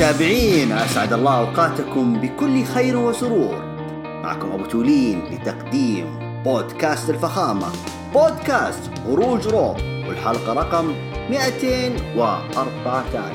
المتابعين 0.00 0.72
أسعد 0.72 1.12
الله 1.12 1.38
أوقاتكم 1.38 2.20
بكل 2.20 2.64
خير 2.64 2.96
وسرور. 2.96 3.64
معكم 4.04 4.52
أبو 4.52 4.64
تولين 4.64 5.24
لتقديم 5.24 6.18
بودكاست 6.44 7.10
الفخامة. 7.10 7.66
بودكاست 8.14 8.80
خروج 9.04 9.48
روب 9.48 9.76
والحلقة 10.08 10.52
رقم 10.52 10.94
214 11.30 13.34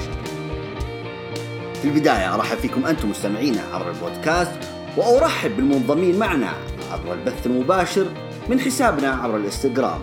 في 1.82 1.86
البداية 1.86 2.36
أرحب 2.36 2.58
فيكم 2.58 2.86
أنتم 2.86 3.10
مستمعينا 3.10 3.62
عبر 3.74 3.90
البودكاست 3.90 4.52
وأرحب 4.98 5.56
بالمنضمين 5.56 6.20
معنا 6.20 6.54
عبر 6.92 7.14
البث 7.14 7.46
المباشر 7.46 8.06
من 8.50 8.60
حسابنا 8.60 9.10
عبر 9.10 9.38
الإنستغرام. 9.38 10.00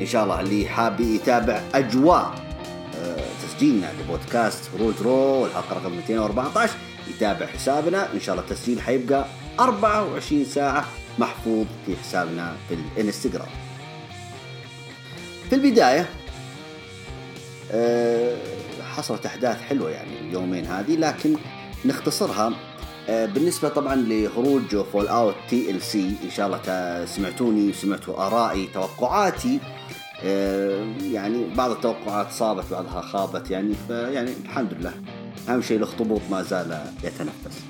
إن 0.00 0.06
شاء 0.06 0.24
الله 0.24 0.40
اللي 0.40 0.68
حاب 0.68 1.00
يتابع 1.00 1.60
أجواء 1.74 2.34
تسجيلنا 3.60 3.92
لبودكاست 4.00 4.70
هروج 4.72 4.94
Raw 5.02 5.46
الحلقة 5.46 5.74
رقم 5.74 5.92
214 5.92 6.74
يتابع 7.08 7.46
حسابنا 7.46 8.12
إن 8.12 8.20
شاء 8.20 8.34
الله 8.34 8.46
التسجيل 8.50 8.80
حيبقى 8.80 9.26
24 9.60 10.44
ساعة 10.44 10.84
محفوظ 11.18 11.66
في 11.86 11.96
حسابنا 11.96 12.56
في 12.68 12.74
الانستغرام. 12.74 13.48
في 15.50 15.54
البداية 15.54 16.08
آه، 17.72 18.36
حصلت 18.96 19.26
أحداث 19.26 19.60
حلوة 19.62 19.90
يعني 19.90 20.20
اليومين 20.20 20.66
هذه 20.66 20.96
لكن 20.96 21.36
نختصرها 21.84 22.52
آه، 23.08 23.26
بالنسبة 23.26 23.68
طبعا 23.68 23.96
لخروج 23.96 24.76
فول 24.92 25.08
اوت 25.08 25.34
تي 25.48 25.70
ال 25.70 25.82
سي 25.82 26.14
إن 26.24 26.30
شاء 26.30 26.46
الله 26.46 27.06
سمعتوني 27.06 27.70
وسمعتوا 27.70 28.26
آرائي 28.26 28.68
توقعاتي 28.74 29.60
يعني 30.24 31.54
بعض 31.54 31.70
التوقعات 31.70 32.30
صابت 32.30 32.64
بعضها 32.70 33.00
خابت 33.00 33.50
يعني 33.50 33.74
فيعني 33.88 34.30
الحمد 34.44 34.74
لله. 34.74 34.92
أهم 35.48 35.62
شيء 35.62 35.76
الاخطبوط 35.76 36.20
ما 36.30 36.42
زال 36.42 36.78
يتنفس. 37.04 37.60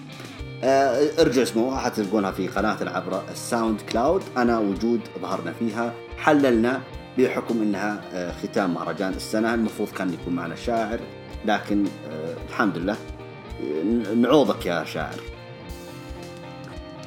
آه، 0.64 1.20
ارجعوا 1.20 1.42
اسمعوها 1.42 1.78
حتلقونها 1.78 2.30
في 2.30 2.48
قناتنا 2.48 2.90
عبر 2.90 3.22
ال 3.30 3.80
SoundCloud. 3.80 4.22
أنا 4.36 4.58
وجود 4.58 5.00
ظهرنا 5.22 5.52
فيها 5.52 5.92
حللنا 6.18 6.80
بحكم 7.18 7.62
إنها 7.62 8.00
آه، 8.12 8.32
ختام 8.42 8.74
مهرجان 8.74 9.12
السنة. 9.12 9.54
المفروض 9.54 9.88
كان 9.88 10.12
يكون 10.14 10.34
معنا 10.34 10.54
شاعر 10.54 11.00
لكن 11.44 11.84
آه، 12.10 12.34
الحمد 12.48 12.78
لله 12.78 12.96
آه، 13.62 14.14
نعوضك 14.14 14.66
يا 14.66 14.84
شاعر. 14.84 15.20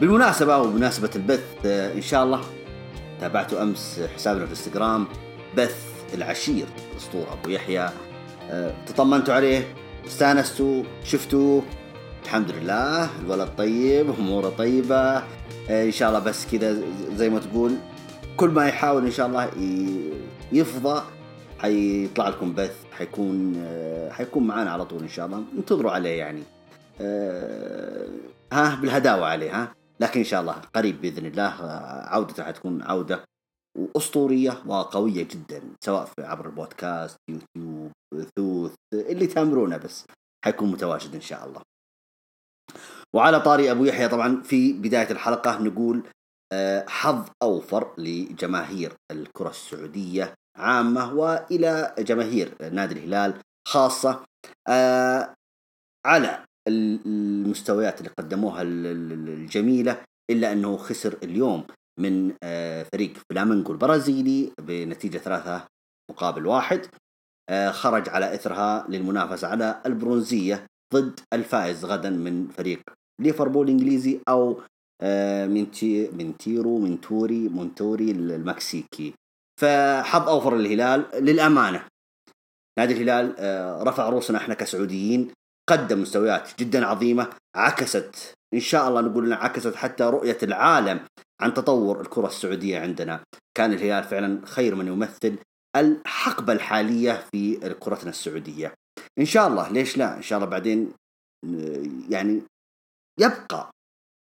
بالمناسبة 0.02 0.58
وبمناسبة 0.58 1.10
البث 1.16 1.66
آه، 1.66 1.94
إن 1.94 2.02
شاء 2.02 2.24
الله 2.24 2.42
تابعتوا 3.22 3.64
أمس 3.64 4.02
حسابنا 4.16 4.46
في 4.46 4.52
الانستغرام 4.52 5.08
بث 5.58 5.94
العشير 6.14 6.66
الأسطورة 6.92 7.34
أبو 7.34 7.50
يحيى 7.50 7.90
آه، 8.52 8.74
تطمنتوا 8.88 9.34
عليه؟ 9.34 9.76
استانستوا؟ 10.08 10.84
شفتوه؟ 11.04 11.64
الحمد 12.24 12.52
لله. 12.52 13.10
الولد 13.26 13.50
طيب 13.58 14.10
أموره 14.20 14.50
طيبة. 14.50 15.18
آه، 15.70 15.86
إن 15.86 15.92
شاء 15.92 16.10
الله 16.10 16.20
بس 16.20 16.48
كذا 16.52 16.78
زي 17.16 17.30
ما 17.30 17.40
تقول 17.40 17.76
كل 18.38 18.50
ما 18.50 18.68
يحاول 18.68 19.06
إن 19.06 19.12
شاء 19.12 19.28
الله 19.28 19.50
يفضى 20.52 21.04
حيطلع 21.60 22.30
لكم 22.30 22.54
بث. 22.54 22.76
حيكون 22.98 23.54
آه، 23.66 24.12
حيكون 24.12 24.44
معانا 24.48 24.72
على 24.72 24.86
طول 24.86 25.02
إن 25.02 25.10
شاء 25.10 25.26
الله. 25.26 25.44
انتظروا 25.58 25.92
عليه 25.92 26.20
يعني. 26.20 26.44
ها 28.54 28.76
بالهداوة 28.82 29.26
عليه 29.26 29.62
ها. 29.62 29.76
لكن 30.00 30.20
إن 30.20 30.26
شاء 30.26 30.42
الله 30.42 30.56
قريب 30.76 31.02
بإذن 31.02 31.26
الله 31.26 31.54
عودته 32.08 32.44
حتكون 32.44 32.82
عودة. 32.84 33.33
اسطوريه 33.98 34.64
وقوية 34.66 35.24
جدا 35.24 35.62
سواء 35.86 36.06
في 36.06 36.24
عبر 36.24 36.46
البودكاست 36.46 37.18
يوتيوب 37.30 37.92
ثوث 38.38 38.74
اللي 38.94 39.28
تأمرونه 39.28 39.78
بس 39.78 40.06
حيكون 40.46 40.72
متواجد 40.72 41.16
إن 41.16 41.22
شاء 41.22 41.48
الله. 41.48 41.62
وعلى 43.16 43.40
طاري 43.40 43.72
أبو 43.72 43.86
يحيى 43.86 44.08
طبعا 44.10 44.42
في 44.42 44.74
بداية 44.74 45.12
الحلقة 45.12 45.62
نقول 45.62 46.04
آه، 46.54 46.86
حظ 46.88 47.30
أوفر 47.44 47.94
لجماهير 47.98 48.94
الكرة 49.12 49.50
السعودية 49.50 50.34
عامة 50.58 51.14
وإلى 51.14 51.96
جماهير 52.00 52.70
نادي 52.72 52.94
الهلال 52.94 53.42
خاصة 53.68 54.24
آه، 54.68 55.34
على 56.06 56.46
المستويات 56.68 58.00
اللي 58.00 58.10
قدموها 58.20 58.62
ال- 58.62 58.86
ال- 58.86 59.30
الجميلة 59.30 60.04
إلا 60.32 60.52
أنه 60.52 60.78
خسر 60.78 61.18
اليوم 61.24 61.64
من 62.00 62.34
آه، 62.44 62.84
فريق 62.94 63.14
فلامينغو 63.30 63.72
البرازيلي 63.72 64.52
بنتيجة 64.62 65.18
ثلاثة 65.18 65.68
مقابل 66.12 66.48
واحد. 66.48 66.88
آه، 67.50 67.72
خرج 67.72 68.10
على 68.10 68.36
إثرها 68.36 68.86
للمنافسة 68.90 69.48
على 69.48 69.82
البرونزية 69.86 70.66
ضد 70.94 71.20
الفائز 71.34 71.86
غدا 71.86 72.10
من 72.10 72.48
فريق 72.48 72.82
ليفربول 73.22 73.66
الانجليزي 73.66 74.20
أو 74.30 74.62
آه، 75.02 75.46
من 75.48 75.72
تي 75.72 76.12
من 76.12 76.38
تيرو 76.38 76.80
من 76.80 77.02
توري 77.02 77.50
مونتيري 77.50 78.12
المكسيكي. 78.12 79.14
فحظ 79.62 80.30
أوفر 80.30 80.56
للهلال 80.56 81.06
للأمانة. 81.14 81.86
نادي 82.80 82.94
الهلال 82.94 83.36
رفع 83.88 84.10
رؤوسنا 84.10 84.38
إحنا 84.38 84.54
كسعوديين 84.54 85.32
قدم 85.70 86.02
مستويات 86.02 86.50
جدا 86.60 86.86
عظيمة 86.86 87.30
عكست 87.56 88.34
إن 88.54 88.60
شاء 88.60 88.90
الله 88.90 89.02
نقول 89.02 89.34
عكست 89.34 89.76
حتى 89.76 90.04
رؤية 90.04 90.38
العالم 90.44 91.00
عن 91.44 91.54
تطور 91.54 92.02
الكرة 92.02 92.28
السعودية 92.28 92.80
عندنا. 92.80 93.24
كان 93.58 93.74
الهلال 93.74 94.04
فعلا 94.04 94.46
خير 94.46 94.76
من 94.76 94.88
يمثل 94.88 95.38
الحقبة 95.76 96.54
الحالية 96.54 97.26
في 97.32 97.56
كرتنا 97.80 98.10
السعودية. 98.10 98.74
إن 99.20 99.26
شاء 99.26 99.48
الله 99.48 99.70
ليش 99.70 99.98
لا؟ 99.98 100.18
إن 100.18 100.22
شاء 100.22 100.40
الله 100.40 100.50
بعدين 100.50 100.94
آه، 101.46 101.84
يعني 102.10 102.42
يبقى 103.20 103.72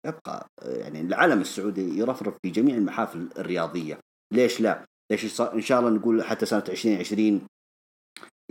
يبقى 0.07 0.47
آه، 0.63 0.77
يعني 0.77 1.01
العلم 1.01 1.41
السعودي 1.41 1.99
يرفرف 1.99 2.35
في 2.43 2.51
جميع 2.51 2.75
المحافل 2.75 3.29
الرياضية. 3.39 3.99
ليش 4.33 4.61
لا؟ 4.61 4.85
ليش 5.13 5.41
إن 5.41 5.61
شاء 5.61 5.81
الله 5.81 5.91
نقول 5.91 6.25
حتى 6.25 6.47
سنة 6.47 6.65
2020 6.69 7.47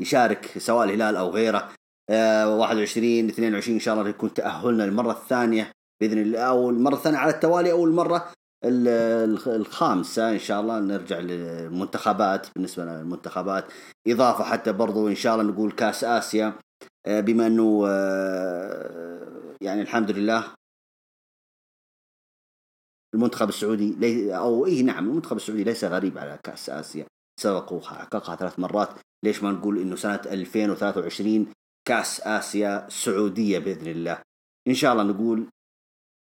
يشارك 0.02 0.58
سواء 0.58 0.86
الهلال 0.86 1.16
أو 1.16 1.30
غيره. 1.30 1.74
آه، 2.10 2.58
21 2.58 3.30
22 3.30 3.76
إن 3.76 3.80
شاء 3.80 3.94
الله 3.94 4.10
يكون 4.10 4.34
تأهلنا 4.34 4.86
المره 4.86 5.12
الثانية 5.12 5.72
بإذن 6.02 6.18
الله 6.18 6.40
أو 6.40 6.70
المرة 6.70 6.96
الثانية 6.96 7.18
على 7.18 7.32
التوالي 7.32 7.72
أو 7.72 7.86
المرة 7.86 8.32
ال- 8.66 8.88
الخ- 9.30 9.48
الخامسة 9.48 10.32
إن 10.32 10.40
شاء 10.40 10.62
الله 10.62 10.80
نرجع 10.80 11.20
للمنتخبات 11.20 12.48
بالنسبة 12.56 12.86
للمنتخبات. 12.86 13.66
إضافة 14.08 14.44
حتى 14.44 14.72
برضو 14.72 15.08
إن 15.08 15.16
شاء 15.16 15.36
الله 15.36 15.52
نقول 15.52 15.72
كأس 15.72 16.04
آسيا 16.04 16.54
آه، 17.06 17.20
بما 17.20 17.48
إنه 17.48 17.84
آه، 17.88 19.56
يعني 19.62 19.82
الحمد 19.82 20.12
لله 20.12 20.54
المنتخب 23.16 23.50
السعودي 23.50 23.94
لي 23.96 24.38
أو 24.38 24.66
اي 24.66 24.82
نعم 24.82 25.10
المنتخب 25.10 25.36
السعودي 25.38 25.64
ليس 25.64 25.84
غريب 25.84 26.18
على 26.18 26.40
كأس 26.44 26.70
آسيا 26.70 27.06
سبق 27.40 27.74
وحققها 27.74 28.36
ثلاث 28.36 28.60
مرات. 28.60 28.90
ليش 29.26 29.44
ما 29.44 29.52
نقول 29.52 29.78
إنه 29.82 29.96
سنة 29.96 30.22
2023 30.26 31.54
كأس 31.88 32.22
آسيا 32.22 32.90
سعودية 32.90 33.60
بإذن 33.60 33.88
الله؟ 33.88 34.22
إن 34.68 34.74
شاء 34.74 34.92
الله 34.94 35.04
نقول 35.04 35.48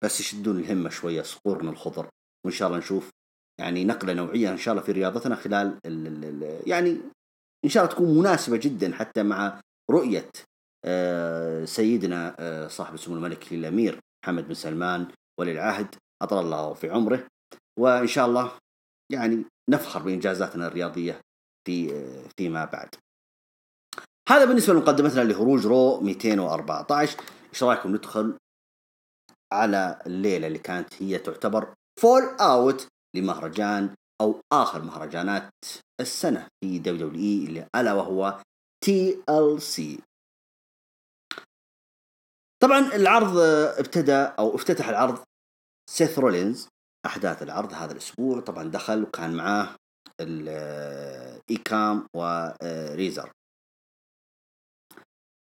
بس 0.04 0.20
يشدون 0.20 0.58
الهمة 0.58 0.90
شوية 0.90 1.22
صقورنا 1.22 1.70
الخضر. 1.70 2.08
وإن 2.44 2.52
شاء 2.52 2.68
الله 2.68 2.78
نشوف 2.78 3.10
يعني 3.60 3.84
نقلة 3.84 4.12
نوعية 4.12 4.50
إن 4.50 4.56
شاء 4.56 4.74
الله 4.74 4.84
في 4.84 4.92
رياضتنا 4.92 5.34
خلال 5.34 5.78
ال 5.86 6.24
ال 6.24 6.60
يعني 6.66 7.00
إن 7.64 7.68
شاء 7.68 7.84
الله 7.84 7.94
تكون 7.94 8.18
مناسبة 8.18 8.56
جدا 8.56 8.92
حتى 8.94 9.22
مع 9.22 9.60
رؤية 9.90 10.30
آه، 10.84 11.64
سيدنا 11.64 12.36
آه، 12.38 12.68
صاحب 12.68 12.94
السمو 12.94 13.16
الملك 13.16 13.52
الامير 13.52 14.00
محمد 14.24 14.48
بن 14.48 14.54
سلمان 14.54 15.06
ولي 15.40 15.52
العهد 15.52 15.94
أطال 16.22 16.44
الله 16.44 16.74
في 16.74 16.90
عمره 16.90 17.26
وإن 17.78 18.06
شاء 18.06 18.26
الله 18.26 18.52
يعني 19.12 19.44
نفخر 19.70 20.02
بإنجازاتنا 20.02 20.66
الرياضية 20.66 21.20
في 21.66 21.94
آه، 21.94 22.28
فيما 22.36 22.64
بعد. 22.64 22.88
هذا 24.28 24.44
بالنسبة 24.44 24.74
لمقدمتنا 24.74 25.32
لهروج 25.32 25.66
راو 25.66 26.00
214 26.00 27.18
إيش 27.52 27.62
رأيكم 27.62 27.94
ندخل 27.94 28.38
على 29.52 30.02
الليلة 30.06 30.46
اللي 30.46 30.58
كانت 30.58 31.02
هي 31.02 31.18
تعتبر 31.18 31.74
fallout 32.00 32.88
لمهرجان 33.16 33.94
أو 34.20 34.40
آخر 34.52 34.82
مهرجانات 34.82 35.50
السنة 36.00 36.48
في 36.64 36.78
WWE 36.78 37.68
ألا 37.76 37.92
وهو 37.92 38.42
TLC. 38.84 40.00
طبعا 42.62 42.78
العرض 42.78 43.36
ابتدى 43.78 44.12
أو 44.12 44.54
افتتح 44.54 44.88
العرض 44.88 45.24
سيث 45.90 46.18
رولينز 46.18 46.68
أحداث 47.06 47.42
العرض 47.42 47.72
هذا 47.72 47.92
الأسبوع. 47.92 48.40
طبعا 48.40 48.64
دخل 48.64 49.02
وكان 49.02 49.36
معاه 49.36 49.76
ال- 50.20 50.48
آه، 50.48 51.40
ايكام 51.50 52.06
وريزار 52.16 53.30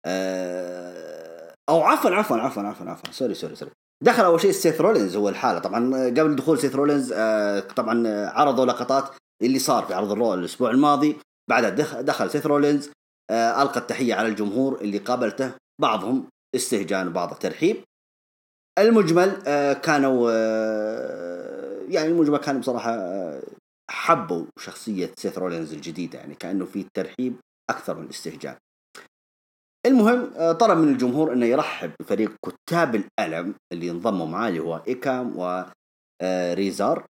آه، 0.06 1.56
أو 1.70 1.82
عفوا 1.82 2.10
عفوا 2.12 2.38
عفوا 2.38 2.64
عفوا 2.64 2.90
عفوا 2.90 3.12
sorry 3.12 3.34
sorry 3.34 3.56
sorry. 3.56 3.72
دخل 4.04 4.24
أول 4.24 4.42
شيء 4.42 4.51
سيث 4.51 4.81
رولينز 4.81 5.16
هو 5.16 5.30
الحالة. 5.30 5.60
طبعا 5.60 5.94
قبل 6.07 6.36
دخول 6.36 6.60
سيث 6.60 6.75
رولينز 6.75 7.13
آه، 7.16 7.60
طبعا 7.60 8.07
عرضوا 8.30 8.66
لقطات 8.66 9.10
اللي 9.44 9.60
صار 9.60 9.84
في 9.86 9.94
عرض 9.94 10.12
الرو 10.12 10.34
الأسبوع 10.34 10.72
الماضي. 10.72 11.18
بعدها 11.50 11.69
دخ- 11.69 12.00
دخل 12.01 12.30
سيث 12.31 12.46
رولينز 12.46 12.90
آه، 13.31 13.62
ألقى 13.62 13.80
التحية 13.80 14.13
على 14.13 14.28
الجمهور 14.28 14.81
اللي 14.81 14.98
قابلته 14.98 15.51
بعضهم 15.81 16.25
استهجان 16.56 17.07
وبعض 17.07 17.31
الترحيب 17.31 17.84
المجمل 18.80 19.42
آه، 19.48 19.74
كانوا 19.74 20.31
يعني 21.90 22.07
المجمل 22.07 22.38
كانوا 22.38 22.62
بصراحة 22.62 22.92
آه، 22.95 23.42
حبوا 23.92 24.45
شخصية 24.60 25.12
سيث 25.19 25.38
رولينز 25.38 25.74
الجديدة 25.74 26.19
يعني 26.19 26.36
كأنه 26.36 26.66
في 26.66 26.86
ترحيب 26.94 27.36
أكثر 27.69 27.95
من 27.95 28.10
استهجان. 28.10 28.56
المهم 29.86 30.52
طلب 30.52 30.78
من 30.78 30.94
الجمهور 30.94 31.34
إنه 31.34 31.46
يرحب 31.46 31.92
بفريق 32.00 32.36
كتاب 32.46 32.96
الألم 32.96 33.56
اللي 33.74 33.92
انضموا 33.92 34.28
معاه 34.28 34.50
اللي 34.50 34.60
هو 34.60 34.81
إيكام 34.88 35.38
وريزار 36.22 37.06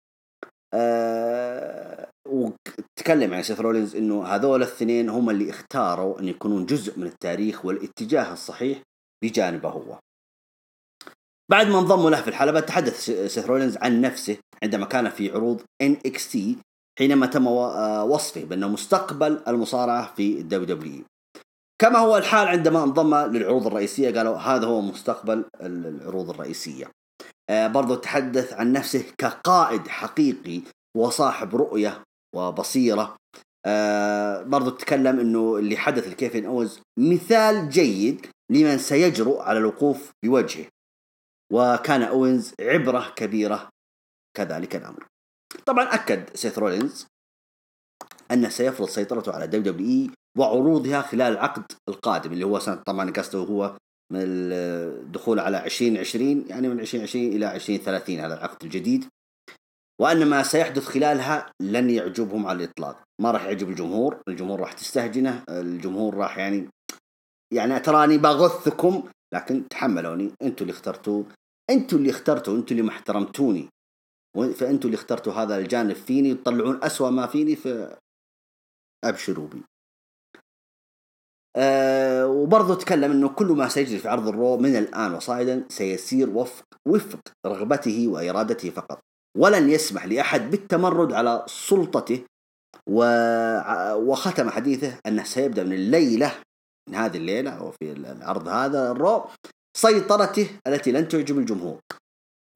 وتكلم 2.28 3.34
عن 3.34 3.42
سيث 3.42 3.60
رولينز 3.60 3.96
إنه 3.96 4.24
هذول 4.26 4.62
الاثنين 4.62 5.08
هم 5.08 5.30
اللي 5.30 5.50
اختاروا 5.50 6.20
أن 6.20 6.28
يكونون 6.28 6.66
جزء 6.66 6.98
من 6.98 7.06
التاريخ 7.06 7.64
والاتجاه 7.64 8.32
الصحيح 8.32 8.82
بجانبه 9.24 9.68
هو. 9.68 9.98
بعد 11.50 11.66
ما 11.66 11.78
انضموا 11.78 12.10
له 12.10 12.20
في 12.20 12.28
الحلبة 12.28 12.60
تحدث 12.60 13.00
سيث 13.04 13.46
رولينز 13.46 13.76
عن 13.76 14.00
نفسه 14.00 14.36
عندما 14.62 14.86
كان 14.86 15.08
في 15.08 15.30
عروض 15.30 15.62
NXT 15.82 16.38
حينما 16.98 17.26
تم 17.26 17.48
آه، 17.48 18.04
وصفه 18.04 18.44
بأنه 18.44 18.68
مستقبل 18.68 19.42
المصارعة 19.48 20.14
في 20.14 20.40
ال 20.40 20.76
WW 20.76 21.04
كما 21.78 21.98
هو 21.98 22.16
الحال 22.16 22.48
عندما 22.48 22.84
انضم 22.84 23.14
للعروض 23.14 23.66
الرئيسية 23.66 24.14
قالوا 24.14 24.36
هذا 24.36 24.66
هو 24.66 24.80
مستقبل 24.80 25.44
العروض 25.60 26.30
الرئيسية. 26.30 26.90
آه، 27.50 27.66
برضو 27.66 27.94
تحدث 27.94 28.52
عن 28.52 28.72
نفسه 28.72 29.04
كقائد 29.18 29.88
حقيقي 29.88 30.62
وصاحب 30.96 31.56
رؤية 31.56 32.02
وبصيرة. 32.34 33.16
آه، 33.66 34.42
برضو 34.42 34.70
تكلم 34.70 35.20
إنه 35.20 35.56
اللي 35.56 35.76
حدث 35.76 36.08
لكيفن 36.08 36.44
أوينز 36.44 36.80
مثال 36.98 37.68
جيد 37.68 38.26
لمن 38.50 38.78
سيجرؤ 38.78 39.40
على 39.40 39.58
الوقوف 39.58 40.12
بوجهه. 40.24 40.66
وكان 41.52 42.02
أوينز 42.02 42.54
عبرة 42.60 43.12
كبيرة 43.16 43.68
كذلك 44.36 44.76
الأمر. 44.76 45.06
طبعا 45.66 45.84
أكد 45.94 46.36
سيث 46.36 46.58
رولينز 46.58 47.06
انه 48.30 48.48
سيفرض 48.48 48.88
سيطرته 48.88 49.32
على 49.32 49.46
WWE 49.46 50.10
وعروضها 50.38 51.02
خلال 51.02 51.32
العقد 51.32 51.64
القادم 51.88 52.32
اللي 52.32 52.44
هو 52.44 52.58
سنة 52.58 52.74
طبعا 52.74 53.10
قصده 53.10 53.38
هو 53.38 53.76
من 54.12 54.20
الدخول 54.22 55.40
على 55.40 55.64
2020 55.64 56.44
يعني 56.48 56.68
من 56.68 56.80
2020 56.80 57.26
إلى 57.26 57.54
2030 57.54 58.20
هذا 58.20 58.34
العقد 58.34 58.64
الجديد. 58.64 59.08
وأن 60.00 60.26
ما 60.26 60.42
سيحدث 60.42 60.84
خلالها 60.84 61.52
لن 61.60 61.90
يعجبهم 61.90 62.46
على 62.46 62.64
الإطلاق. 62.64 63.02
ما 63.20 63.30
راح 63.30 63.44
يعجب 63.44 63.68
الجمهور 63.68 64.22
الجمهور 64.28 64.60
راح 64.60 64.72
تستهجنه 64.72 65.44
الجمهور 65.48 66.14
راح 66.14 66.38
يعني 66.38 66.68
يعني 67.54 67.80
تراني 67.80 68.18
بغثكم 68.18 69.02
لكن 69.34 69.68
تحملوني 69.68 70.32
أنتم 70.42 70.64
اللي 70.64 70.72
اخترتوا 70.72 71.24
أنتم 71.70 71.96
اللي 71.96 72.10
اخترتوا 72.10 72.56
أنتم 72.56 72.74
اللي 72.74 72.82
ما 72.82 72.90
احترمتوني 72.90 73.68
فانتم 74.36 74.88
اللي 74.88 74.94
اخترتوا 74.94 75.32
هذا 75.32 75.58
الجانب 75.58 75.92
فيني 75.92 76.32
وتطلعون 76.32 76.84
اسوء 76.84 77.10
ما 77.10 77.26
فيني 77.26 77.56
فأبشروا 79.04 79.48
بي. 79.48 79.62
أه 81.56 82.26
وبرضه 82.26 82.74
تكلم 82.74 83.10
إنه 83.10 83.28
كل 83.28 83.46
ما 83.46 83.68
سيجري 83.68 83.98
في 83.98 84.08
عرض 84.08 84.28
الرو 84.28 84.56
من 84.56 84.76
الآن 84.76 85.14
وصاعدا 85.14 85.64
سيسير 85.68 86.30
وفق 86.30 86.64
وفق 86.88 87.20
رغبته 87.46 88.08
وإرادته 88.08 88.70
فقط. 88.70 89.00
ولن 89.38 89.70
يسمح 89.70 90.06
لأحد 90.06 90.50
بالتمرد 90.50 91.12
على 91.12 91.44
سلطته 91.48 92.24
و... 92.88 93.04
وختم 93.94 94.50
حديثه 94.50 94.98
أنه 95.06 95.24
سيبدأ 95.24 95.64
من 95.64 95.72
الليلة 95.72 96.34
من 96.88 96.94
هذه 96.94 97.16
الليلة 97.16 97.50
أو 97.50 97.70
في 97.70 97.92
العرض 97.92 98.48
هذا 98.48 98.90
الرو 98.90 99.24
سيطرته 99.76 100.50
التي 100.66 100.92
لن 100.92 101.08
تعجب 101.08 101.38
الجمهور. 101.38 101.80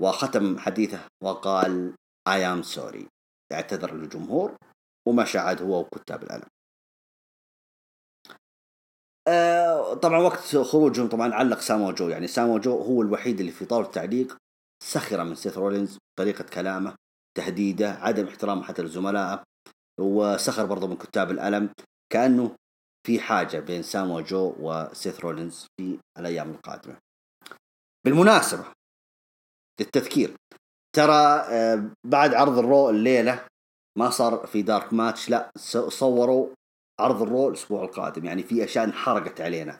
وختم 0.02 0.58
حديثه 0.58 1.00
وقال 1.22 1.94
I 2.28 2.32
am 2.32 2.62
sorry. 2.76 3.04
اعتذر 3.52 3.94
للجمهور 3.94 4.56
ومشى 5.08 5.38
عاد 5.38 5.62
هو 5.62 5.80
وكتاب 5.80 6.22
الألم. 6.22 6.46
آه 9.28 9.94
طبعا 9.94 10.18
وقت 10.18 10.56
خروجهم 10.56 11.08
طبعا 11.08 11.34
علق 11.34 11.58
سامو 11.60 11.92
جو. 11.92 12.08
يعني 12.08 12.26
سامو 12.26 12.58
جو 12.58 12.82
هو 12.82 13.02
الوحيد 13.02 13.40
اللي 13.40 13.52
في 13.52 13.64
طاولة 13.64 13.86
التعليق 13.86 14.36
سخر 14.82 15.24
من 15.24 15.34
سيث 15.34 15.58
رولينز 15.58 15.98
طريقة 16.18 16.44
كلامه 16.44 16.94
تهديده 17.36 17.90
عدم 17.90 18.26
احترامه 18.26 18.62
حتى 18.62 18.82
لزملائه 18.82 19.42
وسخر 20.00 20.66
برضه 20.66 20.86
من 20.86 20.96
كتاب 20.96 21.30
الألم. 21.30 21.70
كأنه 22.12 22.56
في 23.06 23.20
حاجة 23.20 23.60
بين 23.60 23.82
سامو 23.82 24.20
جو 24.20 24.54
وسيث 24.58 25.20
رولينز 25.20 25.66
في 25.76 25.98
الأيام 26.18 26.50
القادمة. 26.50 26.96
بالمناسبة 28.04 28.64
للتذكير 29.80 30.36
ترى 30.96 31.40
آه، 31.50 31.90
بعد 32.06 32.34
عرض 32.34 32.58
الرو 32.58 32.90
الليلة 32.90 33.46
ما 33.98 34.10
صار 34.10 34.46
في 34.46 34.62
dark 34.62 34.92
match 34.92 35.30
لا 35.30 35.50
صوروا 35.88 36.48
عرض 37.00 37.22
الرو 37.22 37.48
الأسبوع 37.48 37.84
القادم 37.84 38.24
يعني 38.24 38.42
في 38.42 38.64
أشياء 38.64 38.84
انحرقت 38.84 39.40
علينا. 39.40 39.78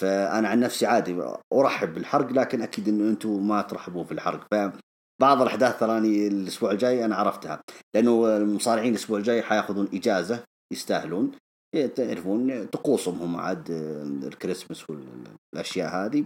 فأنا 0.00 0.48
عن 0.48 0.60
نفسي 0.60 0.86
عادي 0.86 1.22
أرحب 1.52 1.94
بالحرق 1.94 2.32
لكن 2.32 2.62
أكيد 2.62 2.88
أنه 2.88 3.10
أنتم 3.10 3.48
ما 3.48 3.62
ترحبون 3.62 4.04
في 4.04 4.12
الحرق. 4.12 4.46
فبعض 4.50 5.42
الأحداث 5.42 5.80
تراني 5.80 6.26
الأسبوع 6.26 6.70
الجاي 6.70 7.04
أنا 7.04 7.16
عرفتها. 7.16 7.60
لأنه 7.94 8.36
المصارعين 8.36 8.90
الأسبوع 8.90 9.18
الجاي 9.18 9.42
حيأخذون 9.42 9.88
إجازة 9.94 10.44
يستاهلون 10.72 11.32
تعرفون 11.94 12.66
طقوسهم 12.66 13.18
هم 13.22 13.36
عاد 13.36 13.70
الكريسماس 14.24 14.84
والأشياء 14.90 15.88
هذه. 15.88 16.24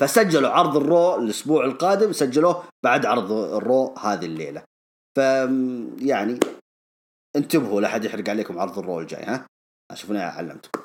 فسجلوا 0.00 0.50
عرض 0.50 0.76
الرو 0.76 1.16
الأسبوع 1.16 1.64
القادم 1.64 2.12
سجلوه 2.12 2.64
بعد 2.84 3.06
عرض 3.06 3.32
الرو 3.32 3.94
هذه 3.98 4.26
الليلة. 4.26 4.62
ف 5.16 5.18
يعني 5.98 6.40
انتبهوا 7.36 7.80
لا 7.80 7.88
أحد 7.88 8.04
يحرق 8.04 8.28
عليكم 8.28 8.58
عرض 8.58 8.78
الرو 8.78 9.00
الجاي 9.00 9.22
ها؟ 9.22 9.46
شوفوني 9.94 10.20
علمتكم 10.20 10.82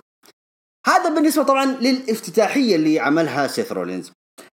هذا 0.87 1.15
بالنسبة 1.15 1.43
طبعا 1.43 1.65
للافتتاحية 1.65 2.75
اللي 2.75 2.99
عملها 2.99 3.47
سيث 3.47 3.71
رولينز. 3.71 4.11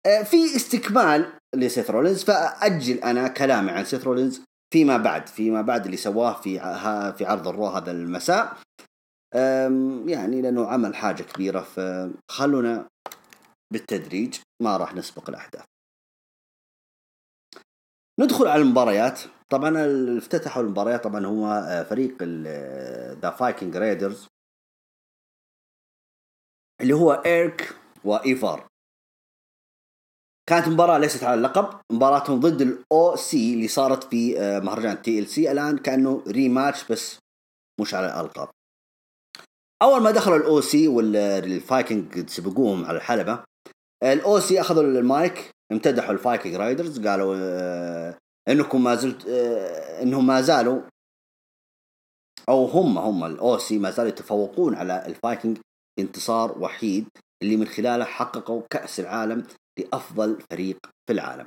آه، 0.06 0.22
في 0.22 0.56
استكمال 0.56 1.32
لسيث 1.54 1.90
رولينز 1.90 2.24
فأجل 2.24 2.98
أنا 2.98 3.28
كلامي 3.28 3.70
عن 3.70 3.84
سيث 3.84 4.04
رولينز 4.04 4.42
فيما 4.72 4.96
بعد 4.96 5.26
فيما 5.26 5.62
بعد 5.62 5.84
اللي 5.84 5.96
سواه 5.96 6.40
في 6.40 6.58
في 7.18 7.24
عرض 7.24 7.48
الرو 7.48 7.66
هذا 7.66 7.90
المساء. 7.90 8.56
يعني 10.06 10.42
لأنه 10.42 10.66
عمل 10.66 10.96
حاجة 10.96 11.22
كبيرة 11.22 11.60
فخلونا 11.60 12.88
بالتدريج 13.72 14.38
ما 14.62 14.76
راح 14.76 14.94
نسبق 14.94 15.28
الأحداث. 15.28 15.64
ندخل 18.20 18.46
على 18.46 18.62
المباريات. 18.62 19.20
طبعا 19.50 19.72
افتتحوا 20.18 20.62
المباريات 20.62 21.04
طبعا 21.04 21.26
هو 21.26 21.46
آه، 21.46 21.82
فريق 21.82 22.22
ذا 23.20 23.30
فايكنج 23.30 23.76
رايدرز 23.76 24.28
اللي 26.80 26.94
هو 26.94 27.12
إيريك 27.12 27.74
وإيفار. 28.04 28.66
كانت 30.48 30.68
مباراة 30.68 30.98
ليست 30.98 31.24
على 31.24 31.34
اللقب 31.34 31.80
مباراتهم 31.92 32.40
ضد 32.40 32.60
ال 32.60 33.16
OC 33.16 33.54
اللي 33.54 33.68
صارت 33.68 34.04
في 34.04 34.40
آه، 34.40 34.60
مهرجان 34.60 35.02
TLC 35.02 35.52
الآن 35.52 35.78
كأنه 35.78 36.22
rematch 36.28 36.92
بس 36.92 37.18
مش 37.80 37.94
على 37.94 38.06
الألقاب. 38.06 38.48
أول 39.82 40.02
ما 40.02 40.10
دخلوا 40.10 40.36
ال 40.36 40.60
OC 40.60 40.88
والفايكنج 40.88 42.28
سبقوهم 42.28 42.84
على 42.84 42.96
الحلبة 42.96 43.44
ال 44.02 44.40
OC 44.40 44.60
أخذوا 44.60 44.82
المايك 44.82 45.50
امتدحوا 45.72 46.12
الفايكنج 46.12 46.54
رايدرز 46.54 47.06
قالوا 47.06 47.36
آه 47.38 48.18
إنكم 48.48 48.84
ما 48.84 48.94
زلت 48.94 49.26
آه 49.26 50.02
إنهم 50.02 50.26
ما 50.26 50.40
زالوا 50.40 50.82
أو 52.48 52.64
هم 52.64 52.98
هم 52.98 53.24
ال 53.24 53.58
OC 53.58 53.78
ما 53.78 53.90
زالوا 53.90 54.08
يتفوقون 54.08 54.74
على 54.74 55.06
الفايكنج 55.06 55.58
انتصار 55.98 56.58
وحيد 56.58 57.08
اللي 57.42 57.56
من 57.56 57.66
خلاله 57.66 58.04
حققوا 58.04 58.62
كأس 58.70 59.00
العالم 59.00 59.46
لأفضل 59.78 60.38
فريق 60.50 60.78
في 61.06 61.12
العالم. 61.12 61.46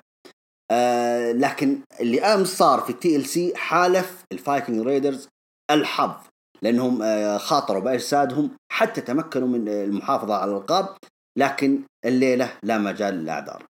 آه 0.71 1.31
لكن 1.31 1.81
اللي 1.99 2.21
امس 2.21 2.47
صار 2.47 2.79
في 2.81 2.89
ال 2.89 3.25
TLC 3.25 3.55
حالف 3.55 4.23
الفايكنج 4.31 4.79
رايدرز 4.87 5.27
الحظ 5.71 6.15
لأنهم 6.61 7.01
آه 7.01 7.37
خاطروا 7.37 7.81
بأجسادهم 7.81 8.51
حتى 8.71 9.01
تمكنوا 9.01 9.47
من 9.47 9.67
المحافظة 9.69 10.35
على 10.35 10.51
الألقاب 10.51 10.97
لكن 11.37 11.83
الليلة 12.05 12.57
لا 12.63 12.77
مجال 12.77 13.13
للإعذار 13.13 13.70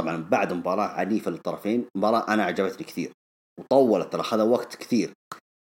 طبعا 0.00 0.24
بعد 0.30 0.52
مباراة 0.52 0.88
عنيفة 0.88 1.30
للطرفين 1.30 1.84
مباراة 1.96 2.34
أنا 2.34 2.44
عجبتني 2.44 2.86
كثير 2.86 3.12
وطولت 3.60 4.12
ترى 4.12 4.20
اخذ 4.20 4.40
وقت 4.40 4.76
كثير. 4.76 5.12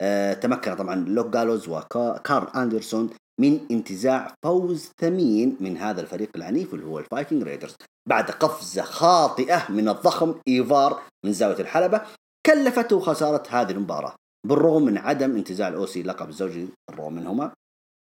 أه 0.01 0.33
تمكن 0.33 0.75
طبعا 0.75 0.95
لوك 0.95 1.27
جالوز 1.27 1.69
وكارل 1.69 2.47
أندرسون 2.55 3.09
من 3.41 3.59
انتزاع 3.71 4.33
فوز 4.45 4.91
ثمين 5.01 5.57
من 5.59 5.77
هذا 5.77 6.01
الفريق 6.01 6.29
العنيف 6.35 6.73
اللي 6.73 6.85
هو 6.85 6.99
الفايكنج 6.99 7.43
رايدرز. 7.43 7.75
بعد 8.09 8.31
قفزة 8.31 8.81
خاطئة 8.81 9.71
من 9.71 9.89
الضخم 9.89 10.35
إيفار 10.47 11.01
من 11.25 11.33
زاوية 11.33 11.59
الحلبة 11.59 12.01
كلفته 12.45 12.99
خسارة 12.99 13.43
هذه 13.49 13.71
المباراة. 13.71 14.15
بالرغم 14.47 14.85
من 14.85 14.97
عدم 14.97 15.35
انتزاع 15.35 15.67
ال 15.67 15.79
OC 15.79 16.03
لقب 16.03 16.29
الزوجي 16.29 16.67
الرغم 16.89 17.13
منهما 17.13 17.51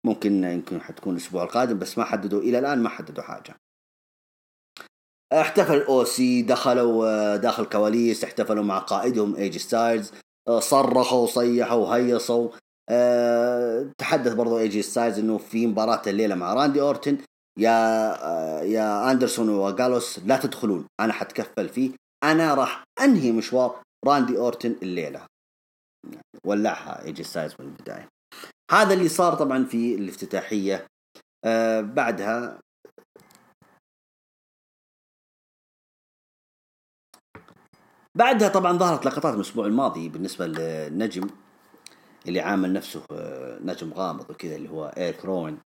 ممكن 0.06 0.44
يمكن 0.44 0.82
حتكون 0.82 1.14
الأسبوع 1.14 1.44
القادم 1.44 1.80
بس 1.80 1.98
ما 1.98 2.04
حددوا 2.04 2.42
إلى 2.42 2.60
الآن 2.60 2.84
ما 2.84 2.90
حددوا 2.90 3.24
حاجة. 3.24 3.56
احتفل 5.42 5.76
ال 5.76 6.04
OC 6.04 6.42
دخلوا 6.42 7.08
آه، 7.08 7.36
داخل 7.36 7.66
كواليس 7.66 8.24
احتفلوا 8.24 8.64
مع 8.64 8.80
قائدهم 8.80 9.36
ايجي 9.36 9.60
ستايلز 9.60 10.12
آه، 10.48 10.60
صرخوا 10.60 11.20
وصيحوا 11.20 11.78
وهيصوا 11.78 12.50
أه 12.90 13.90
تحدث 13.98 14.34
برضو 14.34 14.60
ايجي 14.60 14.82
ستايلز 14.82 15.20
إنه 15.20 15.38
في 15.38 15.68
مباراة 15.68 16.02
الليلة 16.08 16.36
مع 16.36 16.54
راندي 16.54 16.82
أورتن. 16.82 17.18
يا 17.60 17.72
يا 18.64 19.12
أندرسون 19.12 19.50
وجالوس 19.50 20.20
لا 20.26 20.38
تدخلون 20.38 20.86
أنا 21.00 21.14
حتكفل 21.14 21.70
فيه. 21.70 21.92
أنا 22.24 22.54
راح 22.54 22.84
أنهي 23.04 23.32
مشوار 23.32 23.82
راندي 24.06 24.38
أورتن 24.38 24.76
الليلة. 24.84 25.26
ولعها 26.46 27.06
ايجي 27.06 27.24
ستايلز 27.24 27.54
من 27.60 27.66
البداية. 27.66 28.08
هذا 28.72 28.94
اللي 28.94 29.10
صار 29.10 29.36
طبعا 29.36 29.66
في 29.66 29.96
الافتتاحية. 29.96 30.88
بعدها 31.80 32.60
بعدها 38.18 38.50
طبعا 38.50 38.78
ظهرت 38.78 39.06
لقطات 39.06 39.34
الأسبوع 39.36 39.66
الماضي 39.66 40.10
بالنسبة 40.10 40.48
للنجم 40.48 41.30
اللي 42.28 42.40
عامل 42.40 42.74
نفسه 42.74 43.04
آه، 43.12 43.60
نجم 43.62 43.94
غامض 43.94 44.30
وكذا 44.30 44.56
اللي 44.56 44.70
هو 44.70 44.94
ايرك 44.98 45.26
روين. 45.26 45.60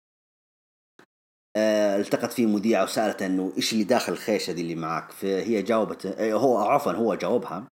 آه، 1.58 1.98
التقت 1.98 2.32
فيه 2.34 2.46
مذيعة 2.46 2.84
وسألته 2.84 3.26
إنه 3.26 3.54
إيش 3.58 3.74
اللي 3.74 3.84
داخل 3.84 4.14
الخيشة 4.14 4.54
دي 4.54 4.62
اللي 4.62 4.76
معاك؟ 4.76 5.12
فهي 5.12 5.62
جاوبت 5.62 6.06
آه، 6.06 6.34
هو 6.34 6.58
عفوا 6.58 6.92
هو 6.92 7.16
جاوبها. 7.16 7.68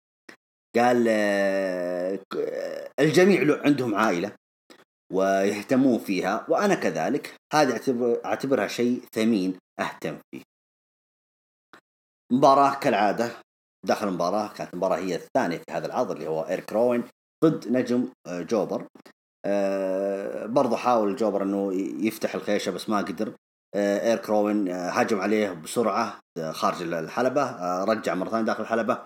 قال 0.75 1.07
الجميع 2.99 3.61
عندهم 3.65 3.95
عائلة 3.95 4.35
ويهتمون 5.13 5.99
فيها 5.99 6.45
وأنا 6.49 6.75
كذلك. 6.75 7.35
هذه 7.53 7.71
اعتبر 7.71 8.25
أعتبرها 8.25 8.67
شيء 8.67 9.03
ثمين 9.13 9.59
أهتم 9.79 10.17
فيه. 10.31 10.41
مباراة 12.31 12.79
كالعادة 12.79 13.31
داخل 13.85 14.07
المباراة 14.07 14.47
كانت 14.53 14.73
المباراة 14.73 14.97
هي 14.97 15.15
الثانية 15.15 15.57
في 15.57 15.71
هذا 15.71 15.85
العرض 15.85 16.11
اللي 16.11 16.27
هو 16.27 16.41
ايرك 16.41 16.73
روين 16.73 17.03
ضد 17.45 17.67
نجم 17.67 18.07
آه، 18.27 18.41
جوبر. 18.41 18.87
آه، 19.45 20.45
برضه 20.45 20.77
حاول 20.77 21.15
jobber 21.15 21.43
إنه 21.43 21.73
يفتح 22.05 22.35
الخيشة 22.35 22.71
بس 22.71 22.89
ما 22.89 22.97
قدر. 22.97 23.33
آه، 23.75 24.09
ايرك 24.09 24.29
روين 24.29 24.67
هاجم 24.67 25.21
عليه 25.21 25.51
بسرعة 25.51 26.19
خارج 26.51 26.81
الحلبة 26.81 27.83
رجع 27.83 28.15
مرة 28.15 28.29
ثانية 28.29 28.45
داخل 28.45 28.63
الحلبة. 28.63 29.05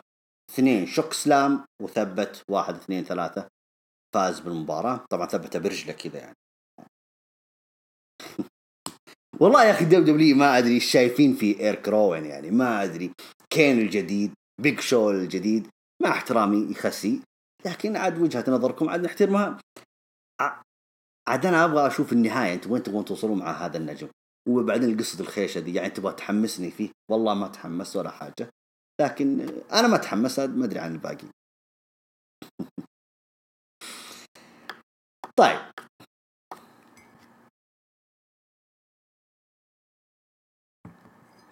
اثنين 0.49 0.85
chokeslam 0.85 1.65
وثبت 1.81 2.43
واحد 2.49 2.75
اثنين 2.75 3.03
ثلاثة 3.03 3.47
فاز 4.15 4.39
بالمباراة. 4.39 5.05
طبعا 5.09 5.27
ثبته 5.27 5.59
برجله 5.59 5.93
كذا 5.93 6.19
يعني. 6.19 6.35
والله 9.41 9.63
يا 9.63 9.71
أخي 9.71 9.85
WWE 9.85 10.35
ما 10.35 10.57
أدري 10.57 10.73
إيش 10.73 10.91
شايفين 10.91 11.35
في 11.35 11.59
ايرك 11.59 11.87
روين 11.87 12.25
يعني 12.25 12.51
ما 12.51 12.83
أدري. 12.83 13.11
كين 13.49 13.79
الجديد 13.79 14.33
بيج 14.63 14.79
شو 14.79 15.11
الجديد 15.11 15.67
مع 16.01 16.11
احترامي 16.11 16.71
يخسي. 16.71 17.21
لكن 17.65 17.95
عاد 17.95 18.19
وجهة 18.19 18.45
نظركم 18.47 18.89
عاد 18.89 19.05
نحترمها. 19.05 19.59
عاد 21.27 21.45
أنا 21.45 21.65
أبغى 21.65 21.87
أشوف 21.87 22.13
النهاية. 22.13 22.53
أنتم 22.53 22.71
وين 22.71 22.83
تبغون 22.83 23.05
توصلون 23.05 23.39
مع 23.39 23.51
هذا 23.51 23.77
النجم؟ 23.77 24.07
وبعدين 24.49 24.97
قصه 24.97 25.21
الخيشة 25.21 25.59
دي 25.59 25.73
يعني 25.73 25.89
تبغى 25.89 26.13
تحمسني 26.13 26.71
فيه؟ 26.71 26.89
والله 27.11 27.33
ما 27.33 27.47
تحمست 27.47 27.95
ولا 27.95 28.11
حاجة. 28.11 28.49
لكن 29.01 29.39
أنا 29.71 29.87
ما 29.87 29.97
تحمست 29.97 30.39
ما 30.39 30.65
أدري 30.65 30.79
عن 30.79 30.93
الباقي. 30.93 31.27
طيب. 35.39 35.72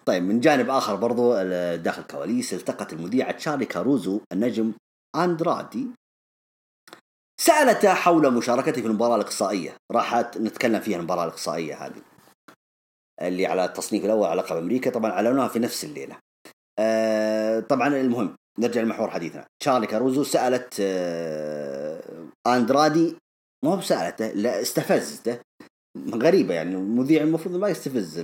طيب 0.06 0.22
من 0.22 0.40
جانب 0.40 0.70
آخر 0.70 0.94
برضو 0.96 1.42
داخل 1.76 2.02
كواليس 2.02 2.54
التقت 2.54 2.92
المذيعة 2.92 3.32
تشارلي 3.32 3.66
كاروزو 3.66 4.20
النجم 4.32 4.72
أندرادي. 5.16 5.86
سألته 7.40 7.94
حول 7.94 8.34
مشاركته 8.34 8.80
في 8.82 8.86
المباراة 8.86 9.16
الإقصائية. 9.16 9.76
راح 9.92 10.14
نتكلم 10.36 10.80
فيها 10.80 10.98
المباراة 10.98 11.24
الإقصائية 11.24 11.86
هذه. 11.86 12.02
اللي 13.22 13.46
على 13.46 13.64
التصنيف 13.64 14.04
الأول 14.04 14.26
على 14.26 14.42
لقب 14.42 14.56
أمريكا 14.56 14.90
طبعا 14.90 15.10
أعلنوها 15.10 15.48
في 15.48 15.58
نفس 15.58 15.84
الليلة. 15.84 16.18
آه 16.78 17.60
طبعا 17.60 17.88
المهم 17.88 18.36
نرجع 18.58 18.80
لمحور 18.80 19.10
حديثنا. 19.10 19.46
تشارلي 19.62 19.86
كاروزو 19.86 20.24
سألت 20.24 20.76
آه 20.80 22.28
أندرادي 22.46 23.16
مو 23.64 23.76
بسألته 23.76 24.26
لا 24.26 24.60
استفزته. 24.62 25.38
غريبة 26.14 26.54
يعني 26.54 26.74
المذيع 26.74 27.22
المفروض 27.22 27.56
ما 27.56 27.68
يستفز 27.68 28.14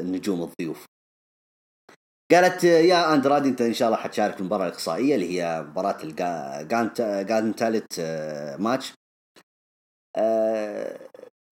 النجوم 0.00 0.42
الضيوف. 0.42 0.86
قالت 2.32 2.64
يا 2.64 3.14
اندرادي 3.14 3.48
أنت 3.48 3.60
إن 3.60 3.74
شاء 3.74 3.88
الله 3.88 4.00
حتشارك 4.00 4.40
المباراة 4.40 4.66
الإقصائية 4.66 5.14
اللي 5.14 5.40
هي 5.40 5.64
مباراة 5.68 5.96
الجانتالت 6.02 8.00
ماتش 8.58 8.92
آه، 10.16 11.00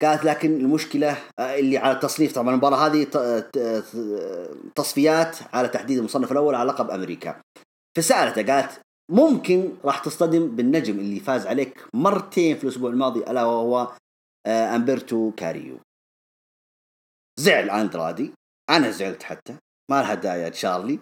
قالت 0.01 0.23
لكن 0.25 0.55
المشكلة 0.55 1.17
آه، 1.39 1.59
اللي 1.59 1.77
على 1.77 1.95
التصنيف 1.95 2.33
طبعا 2.33 2.49
المباراة 2.49 2.87
هذه 2.87 3.03
تصفيات 4.75 5.37
على 5.53 5.67
تحديد 5.67 5.97
المصنف 5.97 6.31
الأول 6.31 6.55
على 6.55 6.69
لقب 6.69 6.89
أمريكا. 6.89 7.41
فسألته 7.97 8.53
قالت 8.53 8.81
ممكن 9.11 9.73
راح 9.85 9.99
تصطدم 9.99 10.55
بالنجم 10.55 10.99
اللي 10.99 11.19
فاز 11.19 11.47
عليك 11.47 11.85
مرتين 11.93 12.57
في 12.57 12.63
الأسبوع 12.63 12.89
الماضي 12.89 13.19
ألا 13.19 13.43
وهو 13.43 13.91
آه، 14.45 14.75
أمبرتو 14.75 15.31
كاريو. 15.31 15.79
زعل 17.39 17.69
أندرادي. 17.69 18.33
أنا 18.69 18.91
زعلت 18.91 19.23
حتى. 19.23 19.57
ما 19.91 20.01
لها 20.01 20.13
داعي 20.13 20.49
تشارلي. 20.49 20.99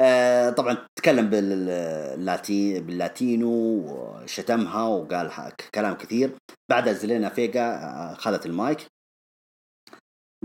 آه 0.00 0.50
طبعا 0.50 0.86
تكلم 0.98 1.30
باللاتي 1.30 2.80
باللاتينو 2.80 3.48
وشتمها 3.48 4.82
وقال 4.82 5.52
كلام 5.74 5.94
كثير. 5.94 6.38
بعدها 6.70 6.92
زلينا 6.92 7.28
فيجا 7.28 7.62
آه، 7.62 8.12
اخذت 8.12 8.46
المايك. 8.46 8.86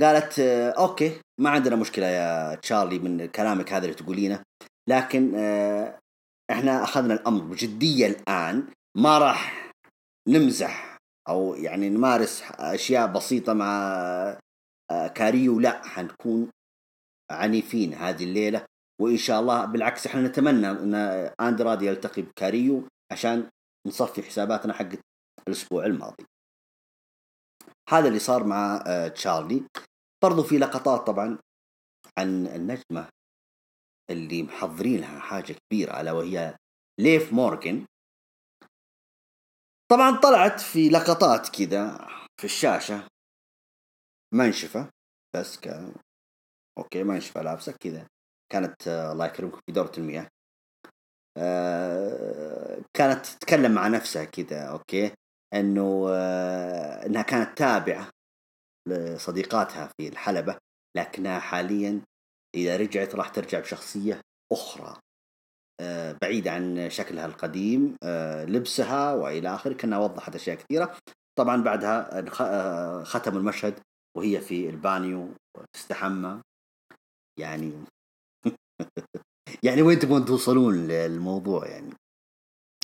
قالت 0.02 0.40
okay 0.78 1.22
ما 1.40 1.50
عندنا 1.50 1.76
مشكلة 1.76 2.06
يا 2.06 2.56
تشارلي 2.56 3.00
من 3.00 3.26
كلامك 3.26 3.74
هذا 3.74 3.86
اللي 3.86 3.96
تقولينه. 3.96 4.44
لكن 4.90 5.36
إحنا 6.52 6.84
أخذنا 6.84 7.14
الأمر 7.14 7.44
بجديه 7.44 8.08
الآن. 8.08 8.68
ما 8.98 9.18
راح 9.18 9.72
نمزح 10.30 10.93
أو 11.30 11.56
يعني 11.56 11.90
نمارس 11.90 12.44
أشياء 12.52 13.12
بسيطة 13.12 13.54
مع 13.54 13.74
آه، 14.92 15.08
كاريو 15.08 15.60
لا 15.60 15.84
حنكون 15.84 16.50
عنيفين 17.32 17.94
هذه 17.94 18.24
الليلة. 18.24 18.66
وإن 19.02 19.18
شاء 19.18 19.40
الله 19.40 19.66
بالعكس 19.66 20.08
إحنا 20.08 20.22
نتمنى 20.22 20.72
إن 20.72 20.96
اندراد 21.42 21.82
يلتقي 21.82 22.22
بكاريو 22.22 22.88
عشان 23.12 23.50
نصفي 23.88 24.24
حساباتنا 24.24 24.74
حق 24.74 24.90
الأسبوع 25.48 25.86
الماضي. 25.86 26.26
هذا 27.90 28.08
اللي 28.08 28.20
صار 28.20 28.44
مع 28.44 28.84
آه، 28.88 29.08
تشارلي. 29.08 29.64
برضو 30.24 30.44
في 30.44 30.58
لقطات 30.58 31.08
طبعا 31.08 31.38
عن 32.18 32.48
النجمة 32.48 33.10
اللي 34.10 34.44
محضرين 34.44 35.00
لها 35.00 35.20
حاجة 35.20 35.54
كبيرة 35.54 36.02
ألا 36.02 36.12
وهي 36.12 36.58
ليف 37.00 37.34
مورغن 37.34 37.86
طبعا 39.92 40.20
طلعت 40.24 40.60
في 40.62 40.90
لقطات 40.90 41.50
كذا 41.50 42.08
في 42.38 42.44
الشاشة. 42.44 43.08
منشفة 44.34 44.90
بس 45.36 45.60
ك 45.60 45.68
okay 46.78 47.04
منشفة 47.04 47.42
لابسة 47.42 47.72
كذا. 47.72 48.08
كانت 48.52 48.88
آه، 48.88 49.12
الله 49.12 49.26
يكرمكم 49.26 49.60
في 49.66 49.72
دورة 49.72 49.92
المياه. 49.98 50.28
آه 51.38 52.82
كانت 52.94 53.26
تتكلم 53.26 53.72
مع 53.72 53.88
نفسها 53.88 54.26
كذا 54.26 54.62
okay. 54.66 55.14
إنه 55.54 56.08
آه 56.10 57.06
إنها 57.06 57.22
كانت 57.22 57.58
تابعة 57.58 58.10
لصديقاتها 58.88 59.90
في 59.98 60.08
الحلبة 60.08 60.58
لكنها 60.98 61.40
حاليا 61.40 62.02
إذا 62.56 62.78
رجعت 62.78 63.16
راح 63.16 63.30
ترجع 63.30 63.60
بشخصية 63.60 64.22
أخرى. 64.52 65.00
بعيدة 66.22 66.52
عن 66.52 66.90
شكلها 66.90 67.26
القديم 67.26 67.96
آه، 68.04 68.46
لبسها 68.46 69.14
وإلى 69.14 69.56
آخره 69.56 69.74
كأنها 69.74 69.98
وضحت 70.00 70.36
أشياء 70.36 70.58
كثيرة. 70.58 70.98
طبعا 71.40 71.64
بعدها 71.64 72.20
آه، 72.42 73.04
ختم 73.04 73.38
المشهد 73.38 73.80
وهي 74.18 74.42
في 74.42 74.70
البانيو 74.70 75.30
تستحمى 75.76 76.42
يعني 77.40 77.74
يعني 79.66 79.82
وين 79.82 80.00
تبغون 80.00 80.26
توصلون 80.26 80.88
للموضوع 80.88 81.68
يعني؟ 81.68 81.94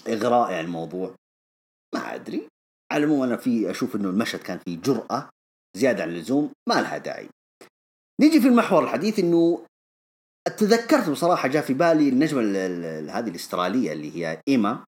إغراء 0.08 0.52
يعني 0.52 0.66
الموضوع. 0.68 1.16
ما 1.96 2.16
أدري. 2.16 2.48
على 2.92 3.04
العموم 3.04 3.24
أنا 3.24 3.38
في 3.38 3.72
أشوف 3.72 3.96
إنه 3.96 4.10
المشهد 4.10 4.40
كان 4.40 4.58
فيه 4.58 4.78
جرأة 4.82 5.30
زيادة 5.78 6.04
عن 6.04 6.10
اللزوم 6.10 6.52
ما 6.70 6.82
لها 6.82 6.98
داعي. 6.98 7.30
نيجي 8.22 8.42
في 8.42 8.48
المحور 8.48 8.84
الحديث 8.84 9.20
إنه 9.20 9.66
تذكرت 10.48 11.10
بصراحة 11.10 11.48
جاء 11.48 11.64
في 11.64 11.74
بالي 11.74 12.10
النجمة 12.10 12.42
هذه 13.12 13.30
الأسترالية 13.30 13.94
اللي 13.94 14.16
هي 14.16 14.42
إيما. 14.48 14.86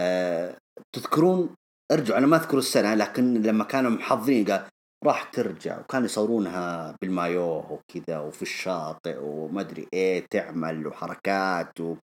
أه 0.00 0.58
تذكرون 0.94 1.54
ارجعوا 1.92 2.18
أنا 2.18 2.26
ما 2.26 2.36
أذكر 2.36 2.58
السنة 2.58 2.94
لكن 2.94 3.42
لما 3.42 3.64
كانوا 3.64 3.90
محضرين 3.90 4.50
قال 4.50 4.68
راح 5.04 5.22
ترجع 5.22 5.80
وكانوا 5.80 6.06
يصورونها 6.06 6.96
بالمايوه 7.02 7.72
وكذا 7.72 8.18
وفي 8.18 8.42
الشاطئ 8.42 9.18
وما 9.22 9.60
أدري 9.60 9.88
إيه 9.92 10.26
تعمل 10.30 10.86
وحركات 10.86 11.80
و... 11.80 11.96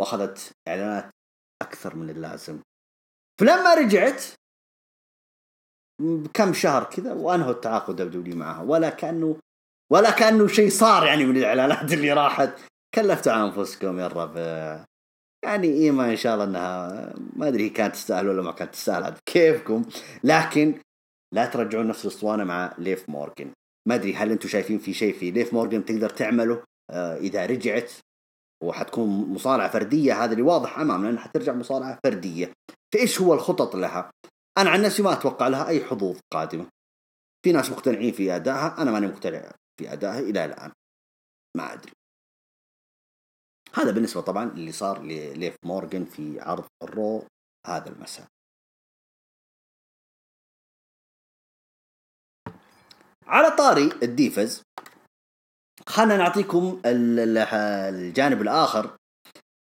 وأخذت 0.00 0.52
إعلانات 0.68 1.10
أكثر 1.62 1.96
من 1.96 2.10
اللازم. 2.10 2.60
فلما 3.40 3.74
رجعت 3.74 4.24
كم 6.34 6.52
شهر 6.52 6.84
كذا 6.84 7.12
وأنهوا 7.12 7.52
التعاقد 7.52 7.96
WWE 7.96 8.36
معها. 8.36 8.62
ولا 8.62 8.90
كأنه 8.90 9.36
ولا 9.92 10.10
كأنه 10.10 10.46
شيء 10.46 10.70
صار 10.70 11.06
يعني 11.06 11.24
من 11.24 11.36
الإعلانات 11.36 11.92
اللي 11.96 12.12
راحت. 12.12 12.50
كلفتوا 12.94 13.32
على 13.32 13.44
أنفسكم 13.44 13.98
يا 13.98 14.06
الربع 14.06 14.84
يعني 15.44 15.68
ايما 15.68 16.10
إن 16.10 16.16
شاء 16.16 16.34
الله 16.34 16.44
انها 16.44 17.14
ما 17.36 17.48
أدري 17.48 17.64
هي 17.64 17.68
كانت 17.68 17.94
تستاهل 17.94 18.28
ولا 18.28 18.42
ما 18.42 18.52
كانت 18.52 18.72
تستاهل 18.72 19.14
كيفكم؟ 19.26 19.84
لكن 20.24 20.80
لا 21.34 21.46
ترجعون 21.46 21.86
نفس 21.86 22.04
الأسطوانة 22.04 22.44
مع 22.44 22.74
ليف 22.78 23.08
مورجن 23.08 23.52
ما 23.88 23.94
أدري 23.94 24.14
هل 24.14 24.30
أنتم 24.30 24.48
شايفين 24.48 24.78
في 24.78 24.94
شيء 24.94 25.14
في 25.14 25.30
ليف 25.30 25.52
مورجن 25.52 25.84
تقدر 25.84 26.10
تعمله؟ 26.10 26.62
آه 26.90 27.16
إذا 27.16 27.46
رجعت 27.46 27.92
وحتكون 28.64 29.08
مصارعة 29.08 29.70
فردية 29.70 30.24
هذا 30.24 30.32
اللي 30.32 30.42
واضح 30.42 30.78
امامنا 30.78 31.10
انها 31.10 31.22
حترجع 31.22 31.52
مصارعة 31.52 31.98
فردية. 32.04 32.52
فإيش 32.94 33.20
هو 33.20 33.34
الخطط 33.34 33.76
لها؟ 33.76 34.10
أنا 34.58 34.70
عن 34.70 34.82
نفسي 34.82 35.02
ما 35.02 35.12
أتوقع 35.12 35.48
لها 35.48 35.68
أي 35.68 35.84
حظوظ 35.84 36.18
قادمة. 36.32 36.66
في 37.44 37.52
ناس 37.52 37.70
مقتنعين 37.70 38.12
في 38.12 38.36
أدائها 38.36 38.82
أنا 38.82 38.90
ماني 38.90 39.06
مقتنع. 39.06 39.50
في 39.78 39.92
أدائها 39.92 40.18
إلى 40.18 40.44
الآن. 40.44 40.72
ما 41.56 41.72
أدري. 41.72 41.92
هذا 43.74 43.90
بالنسبة 43.90 44.20
طبعا 44.20 44.44
اللي 44.44 44.72
صار 44.72 45.02
لليف 45.02 45.56
مورجن 45.64 46.04
في 46.04 46.40
عرض 46.40 46.68
ال 46.82 46.93
Raw 46.93 47.28
هذا 47.66 47.88
المساء. 47.88 48.26
على 53.26 53.56
طاري 53.56 53.90
ال 54.02 54.12
Divas 54.12 54.62
خلنا 55.88 56.16
نعطيكم 56.16 56.82
الجانب 56.84 58.42
الآخر. 58.42 58.96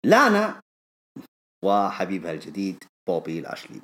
لانا 0.05 0.61
وحبيبها 1.65 2.33
الجديد 2.33 2.85
بوبي 3.09 3.41
لاشلي 3.41 3.81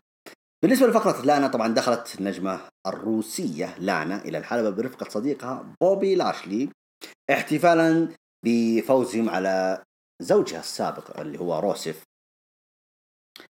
بالنسبة 0.62 0.86
لفقرة 0.86 1.22
لانا 1.22 1.48
طبعا 1.48 1.68
دخلت 1.68 2.20
النجمة 2.20 2.60
الروسية 2.86 3.78
لانا 3.78 4.24
إلى 4.24 4.38
الحلبة 4.38 4.70
برفقة 4.70 5.10
صديقها 5.10 5.74
بوبي 5.80 6.14
لاشلي 6.14 6.68
احتفالا 7.30 8.08
بفوزهم 8.44 9.28
على 9.28 9.82
زوجها 10.22 10.60
السابق 10.60 11.20
اللي 11.20 11.38
هو 11.40 11.58
روسف 11.58 12.04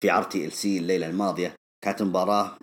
في 0.02 0.10
عرض 0.10 0.30
TLC 0.30 0.78
الليلة 0.78 1.10
الماضية 1.10 1.56
كانت 1.84 2.02
مباراة 2.02 2.58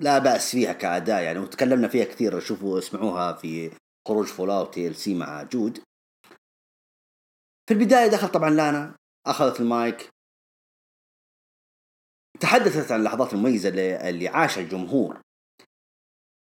لا 0.00 0.18
بأس 0.18 0.50
فيها 0.50 0.72
كأداء 0.72 1.22
يعني 1.22 1.38
وتكلمنا 1.38 1.88
فيها 1.88 2.04
كثير 2.04 2.40
شوفوا 2.40 2.78
اسمعوها 2.78 3.32
في 3.32 3.70
هروج 4.08 4.26
فولاو 4.26 4.64
TLC 4.66 5.14
مع 5.14 5.42
جود. 5.42 5.78
في 7.68 7.74
البداية 7.74 8.06
دخل 8.10 8.28
طبعا 8.28 8.50
لانا 8.50 8.96
أخذت 9.26 9.60
المايك 9.60 10.13
تحدثت 12.40 12.92
عن 12.92 12.98
اللحظات 12.98 13.32
المميزة 13.32 13.68
اللي 14.08 14.28
عاشها 14.28 14.60
الجمهور. 14.60 15.20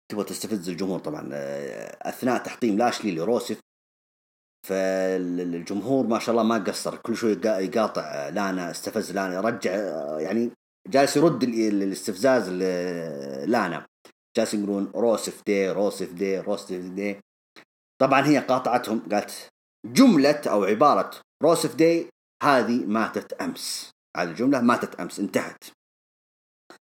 تبغى 0.08 0.24
تستفز 0.24 0.68
الجمهور 0.68 0.98
طبعا 0.98 1.28
آه، 1.32 2.08
أثناء 2.08 2.42
تحطيم 2.42 2.78
لاشلي 2.78 3.14
لروسف 3.14 3.60
فالجمهور 4.66 6.06
ما 6.06 6.18
شاء 6.18 6.30
الله 6.30 6.42
ما 6.42 6.64
قصر 6.64 6.96
كل 6.96 7.16
شوي 7.16 7.32
يقاطع 7.44 8.28
لانا 8.28 8.70
استفز 8.70 9.12
لانا 9.12 9.40
رجع 9.40 9.72
يعني 10.20 10.50
جالس 10.88 11.16
يرد 11.16 11.42
الاستفزاز 11.42 12.48
لانا. 13.48 13.86
جالس 14.36 14.54
يقولون 14.54 14.92
روسف 14.94 15.42
دي 15.46 15.70
روسف 15.70 16.12
دي 16.12 16.40
روسف 16.40 16.80
دي. 16.80 17.20
طبعا 18.00 18.26
هي 18.26 18.38
قاطعتهم 18.38 19.08
قالت 19.12 19.48
جملة 19.86 20.42
أو 20.46 20.64
عبارة 20.64 21.10
روسف 21.42 21.74
دي 21.74 22.06
هذه 22.42 22.86
ماتت 22.86 23.32
أمس. 23.32 23.93
هذه 24.16 24.30
الجملة 24.30 24.60
ماتت 24.60 25.00
أمس 25.00 25.20
انتهت. 25.20 25.64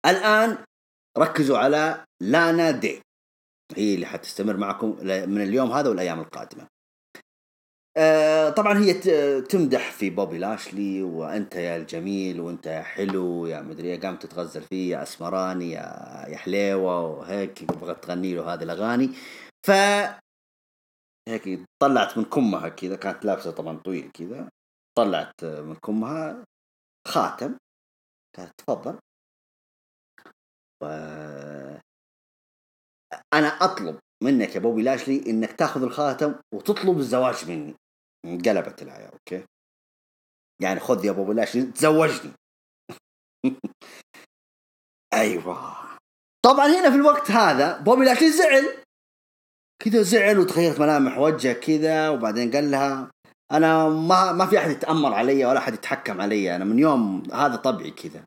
الآن 0.07 0.59
ركزوا 1.19 1.59
على 1.59 2.05
لانا 2.23 2.71
دي. 2.71 3.01
هي 3.77 3.95
اللي 3.95 4.07
حتستمر 4.07 4.57
معكم 4.57 4.97
من 5.03 5.43
اليوم 5.43 5.73
هذا 5.73 5.89
والأيام 5.89 6.21
القادمة. 6.21 6.67
آه 7.99 8.51
طبعا 8.51 8.79
هي 8.79 8.95
تمدح 9.41 9.93
في 9.93 10.11
بوبي 10.11 10.39
لاشلي 10.39 11.03
وأنت 11.03 11.55
يا 11.55 11.77
الجميل 11.77 12.41
وأنت 12.41 12.67
يا 12.67 12.83
حلو 12.83 13.47
يا 13.47 13.61
مدري 13.61 13.97
قامت 13.97 14.27
تتغزل 14.27 14.63
فيه 14.63 14.97
يا 14.97 15.03
أسمراني 15.03 15.71
يا 15.71 15.83
يا 16.29 16.37
حليوة 16.37 17.07
وهيك 17.07 17.65
بغت 17.65 18.05
تغني 18.05 18.35
له 18.35 18.55
هذه 18.55 18.63
الأغاني. 18.63 19.11
ف 19.67 19.71
هيك 21.29 21.61
طلعت 21.83 22.19
من 22.19 22.25
كمها 22.25 22.69
كذا 22.69 22.97
كانت 22.97 23.25
لابسة 23.25 23.51
طبعا 23.51 23.79
طويل 23.79 24.11
كذا 24.11 24.49
طلعت 24.99 25.45
من 25.45 25.75
كمها. 25.75 26.45
خاتم. 27.07 27.59
قالت 28.37 28.61
تفضل. 28.61 28.99
و 30.83 30.87
أنا 33.35 33.49
أطلب 33.49 33.99
منك 34.23 34.55
يا 34.55 34.61
بوبي 34.61 34.83
لاشلي 34.83 35.31
إنك 35.31 35.53
تأخذ 35.53 35.83
الخاتم 35.83 36.35
وتطلب 36.55 36.99
الزواج 36.99 37.51
مني. 37.51 37.75
انقلبت 38.25 38.83
الآية 38.83 39.07
okay؟ 39.07 39.47
يعني 40.63 40.81
خذ 40.81 41.05
يا 41.05 41.11
أبو 41.11 41.25
بلاش 41.25 41.53
تزوجني. 41.53 42.33
أيوة. 45.13 45.77
طبعا 46.45 46.67
هنا 46.67 46.91
في 46.91 46.97
الوقت 46.97 47.31
هذا 47.31 47.79
بوبي 47.79 48.05
لاشلي 48.05 48.31
زعل. 48.31 48.83
كذا 49.83 50.03
زعل 50.03 50.39
وتغيرت 50.39 50.81
ملامح 50.81 51.19
وجهه 51.19 51.53
كذا 51.53 52.09
وبعدين 52.09 52.51
قال 52.51 52.71
لها 52.71 53.11
أنا 53.53 53.89
ما 53.89 54.33
ما 54.33 54.47
في 54.47 54.59
أحد 54.59 54.71
يتأمر 54.71 55.15
علي 55.15 55.45
ولا 55.45 55.59
أحد 55.59 55.75
يتحكم 55.75 56.21
علي. 56.21 56.57
أنا 56.57 56.65
من 56.65 56.79
يوم 56.79 57.23
هذا 57.33 57.57
طبعي 57.57 57.91
كذا. 57.91 58.25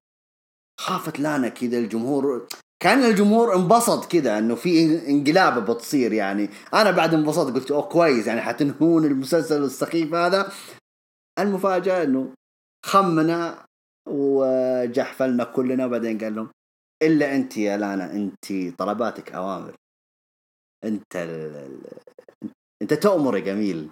خافت 0.79 1.19
لانا 1.19 1.49
كذا 1.49 1.77
الجمهور. 1.77 2.47
كأن 2.83 3.03
الجمهور 3.03 3.55
انبسط 3.55 4.05
كذا 4.11 4.37
إنه 4.37 4.55
في 4.55 4.99
انقلابة 5.09 5.73
بتصير 5.73 6.13
يعني. 6.13 6.49
أنا 6.73 6.91
بعد 6.91 7.13
انبسطت 7.13 7.55
قلت 7.55 7.71
أوه 7.71 7.81
كويس 7.81 8.27
يعني 8.27 8.41
حتنهون 8.41 9.05
المسلسل 9.05 9.63
السخيف 9.63 10.13
هذا. 10.13 10.51
المفاجأة 11.39 12.03
إنه 12.03 12.33
خمنا 12.85 13.65
وجحفلنا 14.09 15.43
كلنا 15.43 15.85
وبعدين 15.85 16.17
قال 16.17 16.35
لهم 16.35 16.51
إلا 17.01 17.35
أنت 17.35 17.57
يا 17.57 17.77
لانا 17.77 18.11
أنت 18.13 18.77
طلباتك 18.77 19.31
أوامر. 19.31 19.75
أنت 20.83 21.15
ال... 21.15 21.83
انت 22.81 22.93
تؤمر 22.93 23.37
يا 23.37 23.41
جميل. 23.41 23.89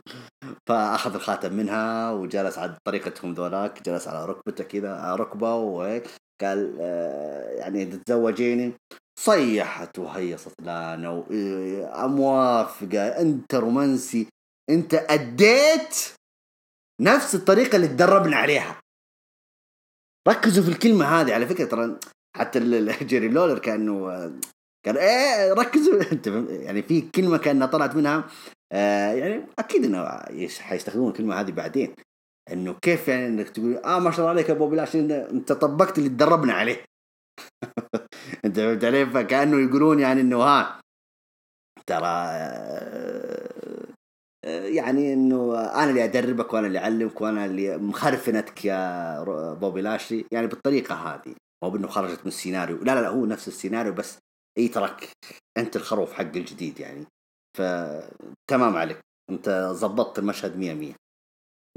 فأخذ 0.69 1.15
الخاتم 1.15 1.53
منها 1.53 2.11
وجلس 2.11 2.57
على 2.57 2.77
طريقتهم 2.87 3.33
ذولاك 3.33 3.83
جلس 3.83 4.07
على 4.07 4.25
ركبته 4.25 4.63
كذا 4.63 5.15
ركبة 5.15 5.55
وهيك. 5.55 6.07
قال 6.41 6.77
آه، 6.81 7.49
يعني 7.49 7.85
تتزوجيني 7.85 8.73
صيحت 9.19 9.99
وهيصت 9.99 10.61
لانا 10.61 11.25
وموافقة 11.29 13.07
أنت 13.21 13.55
رومانسي. 13.55 14.27
أنت 14.69 14.93
أديت 14.93 16.13
نفس 17.01 17.35
الطريقة 17.35 17.75
اللي 17.75 17.87
تدربنا 17.87 18.35
عليها. 18.37 18.79
ركزوا 20.27 20.63
في 20.63 20.69
الكلمة 20.69 21.05
هذه. 21.05 21.33
على 21.33 21.47
فكرة 21.47 21.65
ترى 21.65 21.99
حتى 22.35 22.59
جيري 23.05 23.27
لولر 23.27 23.59
كأنه 23.59 24.07
قال 24.85 24.97
إيه 24.97 25.53
ركزوا. 25.53 26.01
أنت 26.11 26.27
يعني 26.49 26.83
في 26.83 27.01
كلمة 27.01 27.37
كأنها 27.37 27.67
طلعت 27.67 27.95
منها. 27.95 28.29
آه 28.71 29.13
يعني 29.13 29.45
أكيد 29.59 29.85
إنه 29.85 30.19
حيستخدمون 30.59 31.11
الكلمة 31.11 31.35
هذه 31.35 31.51
بعدين. 31.51 31.95
إنه 32.51 32.73
كيف 32.73 33.07
يعني 33.07 33.27
إنك 33.27 33.49
تقول 33.49 33.77
آه 33.77 33.99
ما 33.99 34.11
شاء 34.11 34.19
الله 34.19 34.29
عليك 34.29 34.49
يا 34.49 34.53
بلاش 34.53 34.95
انت 34.95 35.51
طبقت 35.51 35.97
اللي 35.97 36.09
تدربنا 36.09 36.53
عليه. 36.53 36.85
إنت 38.45 38.59
فهمت 38.59 38.83
علي؟ 38.83 39.05
فكأنه 39.05 39.59
يقولون 39.59 39.99
يعني 39.99 40.21
إنه 40.21 40.43
ها 40.43 40.81
ترى 41.87 42.27
آه، 44.45 44.65
يعني 44.65 45.13
إنه 45.13 45.59
أنا 45.59 45.89
اللي 45.89 46.03
أدربك 46.03 46.53
وأنا 46.53 46.67
اللي 46.67 46.79
أعلمك 46.79 47.21
وأنا 47.21 47.45
اللي 47.45 47.77
مخرفنتك 47.77 48.65
يا 48.65 49.23
بوبي 49.53 49.81
لاشلي 49.81 50.25
يعني 50.31 50.47
بالطريقة 50.47 50.95
هذه. 50.95 51.35
مو 51.63 51.69
بإنه 51.69 51.87
خرجت 51.87 52.19
من 52.19 52.27
السيناريو. 52.27 52.77
لا 52.77 52.95
لا 52.95 53.01
لا 53.01 53.07
هو 53.09 53.25
نفس 53.25 53.47
السيناريو 53.47 53.93
بس 53.93 54.17
إي 54.57 54.67
ترك 54.67 55.09
أنت 55.57 55.75
الخروف 55.75 56.13
حق 56.13 56.21
الجديد 56.21 56.79
يعني. 56.79 57.05
فتمام 57.57 58.75
عليك. 58.75 58.99
انت 59.29 59.69
ظبطت 59.73 60.19
المشهد 60.19 60.57
مية 60.57 60.73
مية. 60.73 60.93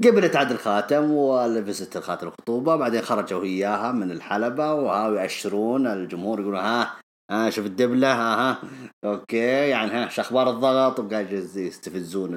قبلت 0.05 0.35
عاد 0.35 0.51
الخاتم 0.51 1.11
ولبست 1.11 1.97
الخاتم 1.97 2.27
الخطوبة 2.27 2.75
بعدين 2.75 3.01
خرجوا 3.01 3.43
اياها 3.43 3.91
من 3.91 4.11
الحلبة 4.11 4.73
وها 4.73 5.21
يأشرون 5.21 5.87
الجمهور 5.87 6.39
يقولون 6.39 6.59
ها 6.59 6.99
ها 7.31 7.49
شوف 7.49 7.65
الدبلة 7.65 8.13
ها 8.13 8.51
ها. 8.51 8.61
أوكي 9.05 9.69
يعني 9.69 9.91
ها 9.91 10.09
شو 10.09 10.21
أخبار 10.21 10.49
الضغط؟ 10.49 10.99
وقاعد 10.99 11.31
يستفزون 11.55 12.33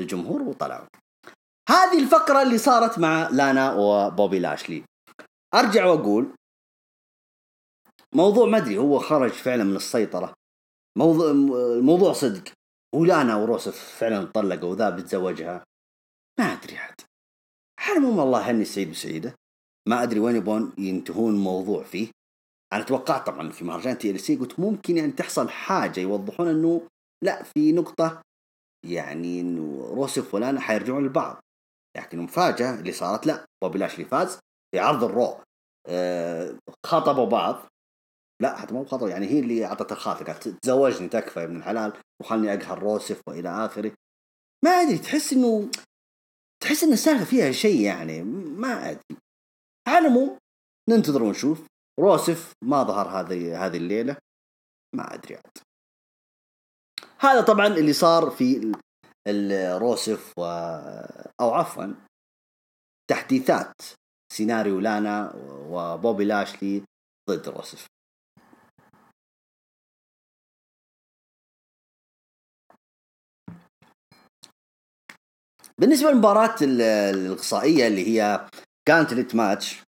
الجمهور 0.00 0.42
وطلعوا. 0.42 0.86
هذه 1.68 1.98
الفقرة 2.02 2.42
اللي 2.42 2.58
صارت 2.58 2.98
مع 2.98 3.28
لانا 3.28 3.72
وبوبي 3.72 4.38
لاشلي. 4.38 4.84
أرجع 5.54 5.84
وأقول 5.86 6.34
موضوع 8.14 8.46
ما 8.46 8.58
أدري 8.58 8.78
هو 8.78 8.98
خرج 8.98 9.30
فعلا 9.30 9.64
من 9.64 9.76
السيطرة. 9.76 10.32
موضوع 10.98 11.30
الموضوع 11.30 12.12
صدق. 12.12 12.52
ولانا 12.94 13.36
وروسف 13.36 13.98
فعلا 13.98 14.24
طلقوا 14.24 14.70
وذا 14.70 14.90
بتزوجها. 14.90 15.64
ما 16.38 16.44
أدري 16.44 16.76
عاد. 16.76 17.00
حرمهم 17.80 18.20
الله 18.20 18.50
هني 18.50 18.62
السيد 18.62 18.90
وسعيده 18.90 19.34
ما 19.88 20.02
أدري 20.02 20.20
وين 20.20 20.36
يبون 20.36 20.72
ينتهون 20.78 21.34
الموضوع 21.34 21.82
فيه. 21.82 22.08
أنا 22.72 22.82
توقعت 22.82 23.26
طبعا 23.26 23.50
في 23.50 23.64
مهرجان 23.64 23.98
TLC 23.98 24.36
قلت 24.36 24.60
ممكن 24.60 24.96
يعني 24.96 25.12
تحصل 25.12 25.48
حاجة 25.48 26.00
يوضحون 26.00 26.48
إنه 26.48 26.88
لا 27.24 27.42
في 27.42 27.72
نقطة 27.72 28.22
يعني 28.86 29.40
إنه 29.40 29.86
روسف 29.94 30.34
ولانا 30.34 30.60
حيرجعون 30.60 31.06
لبعض. 31.06 31.40
لكن 31.96 32.18
المفاجاه 32.18 32.80
اللي 32.80 32.92
صارت 32.92 33.26
لا. 33.26 33.44
بوبي 33.62 33.78
لاشلي 33.78 34.04
فاز 34.04 34.38
في 34.74 34.80
عرض 34.80 35.04
ال 35.04 35.11
Raw. 35.11 35.40
آه 35.86 36.58
خاطبوا 36.86 37.26
بعض. 37.26 37.66
لا 38.42 38.56
حتى 38.56 38.74
مو 38.74 38.84
خاطب 38.84 39.06
يعني 39.06 39.26
هي 39.26 39.40
اللي 39.40 39.66
أعطت 39.66 39.92
الخاتم 39.92 40.24
قالت 40.24 40.48
تزوجني 40.48 41.08
تكفى 41.08 41.40
يا 41.40 41.44
ابن 41.44 41.56
الحلال 41.56 41.92
وخلني 42.20 42.54
أقهر 42.54 42.78
روسف 42.78 43.20
وإلى 43.28 43.48
آخره. 43.48 43.92
ما 44.64 44.70
أدري 44.70 44.98
تحس 44.98 45.32
إنه 45.32 45.70
تحس 46.62 46.84
إن 46.84 46.92
السالفة 46.92 47.24
فيها 47.24 47.52
شيء 47.52 47.80
يعني 47.80 48.22
ما 48.22 48.90
أدري. 48.90 49.16
على 49.88 50.38
ننتظر 50.90 51.22
ونشوف. 51.22 51.66
روسف 52.00 52.52
ما 52.64 52.82
ظهر 52.82 53.08
هذه 53.08 53.66
هذه 53.66 53.76
الليلة. 53.76 54.16
ما 54.96 55.14
أدري 55.14 55.34
عاد. 55.34 55.58
هذا 57.18 57.40
طبعا 57.40 57.66
اللي 57.66 57.92
صار 57.92 58.30
في 58.30 58.72
الروسف 59.28 60.38
و 60.38 60.44
أو 61.40 61.50
عفوا 61.50 61.94
تحديثات 63.10 63.74
سيناريو 64.32 64.80
لانا 64.80 65.32
وبوبي 65.68 66.24
لاشلي 66.24 66.82
ضد 67.30 67.48
روسف. 67.48 67.86
بالنسبة 75.78 76.10
للمباراه 76.10 76.54
الإقصائية 76.62 77.86
اللي 77.86 78.08
هي 78.08 78.46
gauntlet 78.88 79.34
match 79.34 79.82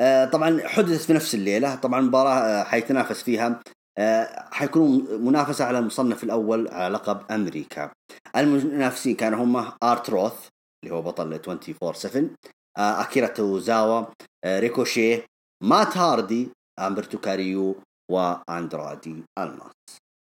آه، 0.00 0.24
طبعا 0.24 0.60
حدثت 0.68 1.06
في 1.06 1.12
نفس 1.12 1.34
الليلة. 1.34 1.74
طبعا 1.74 2.00
المباراه 2.00 2.38
آه، 2.38 2.64
حيتنافس 2.64 3.22
فيها 3.22 3.60
آه، 3.98 4.48
حيكون 4.52 5.06
منافسة 5.24 5.64
على 5.64 5.78
المصنف 5.78 6.24
الأول 6.24 6.68
على 6.68 6.94
لقب 6.94 7.32
أمريكا. 7.32 7.90
المنافسين 8.36 9.16
كانوا 9.16 9.44
هم 9.44 9.72
آر 9.82 10.10
تروث 10.10 10.48
اللي 10.84 10.94
هو 10.94 11.02
بطل 11.02 11.32
24/7 11.32 12.30
أكيرا 12.78 13.26
توزاوا 13.26 14.04
ريكوشي 14.46 15.22
مات 15.64 15.96
هاردي 15.96 16.48
أمبرتو 16.78 17.18
كاريو 17.18 17.76
وأندرادي 18.10 19.24
ألماس. 19.38 19.72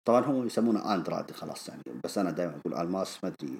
طبعا 0.07 0.25
هم 0.25 0.45
يسمونه 0.45 0.95
أندرادي 0.95 1.33
خلاص 1.33 1.69
يعني 1.69 1.81
بس 2.03 2.17
أنا 2.17 2.31
دائما 2.31 2.59
أقول 2.59 2.73
ألماس 2.73 3.23
ما 3.23 3.29
أدري. 3.29 3.59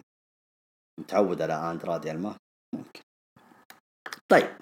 متعود 1.00 1.42
على 1.42 1.72
أندرادي 1.72 2.12
ألماس 2.12 2.36
ممكن. 2.76 3.02
طيب. 4.32 4.58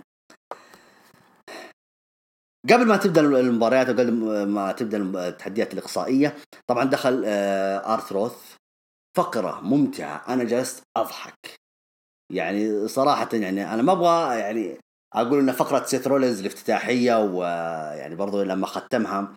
قبل 2.69 2.86
ما 2.88 2.97
تبدأ 2.97 3.21
المباريات 3.21 3.89
وقبل 3.89 4.12
ما 4.45 4.71
تبدأ 4.71 4.97
التحديات 5.28 5.73
الإقصائية 5.73 6.36
طبعا 6.67 6.84
دخل 6.84 7.23
آه، 7.26 7.93
ارتروث 7.93 8.56
فقرة 9.17 9.62
ممتعة. 9.62 10.34
أنا 10.34 10.43
جلست 10.43 10.84
أضحك. 10.97 11.56
يعني 12.34 12.88
صراحة 12.88 13.30
يعني 13.34 13.73
أنا 13.73 13.82
ما 13.82 13.91
أبغى 13.91 14.39
يعني 14.39 14.78
أقول 15.13 15.39
إن 15.39 15.52
فقرة 15.52 15.84
سيث 15.84 16.08
رولينز 16.08 16.39
الافتتاحية 16.39 17.19
ويعني 17.23 18.15
برضو 18.15 18.43
لما 18.43 18.67
ختمها 18.67 19.36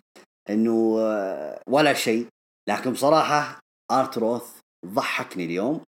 إنه 0.49 0.97
آه، 0.99 1.61
ولا 1.67 1.93
شيء. 1.93 2.27
لكن 2.69 2.93
بصراحة 2.93 3.59
ارتروث 3.91 4.59
ضحكني 4.85 5.45
اليوم. 5.45 5.83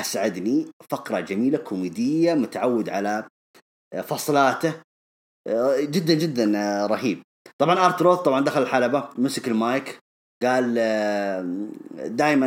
أسعدني 0.00 0.66
فقرة 0.90 1.20
جميلة 1.20 1.58
كوميدية 1.58 2.34
متعود 2.34 2.88
على 2.88 3.28
فصلاته 4.02 4.82
جدا 5.78 6.14
جدا 6.14 6.44
رهيب. 6.86 7.22
طبعا 7.58 7.86
آر 7.86 8.02
تروث 8.02 8.18
طبعا 8.18 8.40
دخل 8.40 8.62
الحلبة 8.62 9.10
مسك 9.18 9.48
المايك 9.48 9.98
قال 10.42 10.74
دائما 12.16 12.46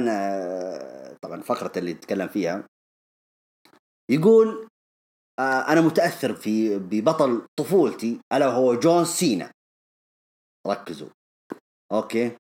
طبعا 1.22 1.42
فقرة 1.42 1.72
اللي 1.78 1.94
تكلم 1.94 2.28
فيها 2.28 2.64
يقول 4.12 4.68
أنا 5.40 5.82
متأثر 5.82 6.34
في 6.36 6.80
ببطل 6.80 7.48
طفولتي 7.60 8.20
ألا 8.34 8.46
هو 8.46 8.76
جون 8.76 9.06
سينا. 9.06 9.52
ركزوا. 10.68 11.10
okay. 11.92 12.38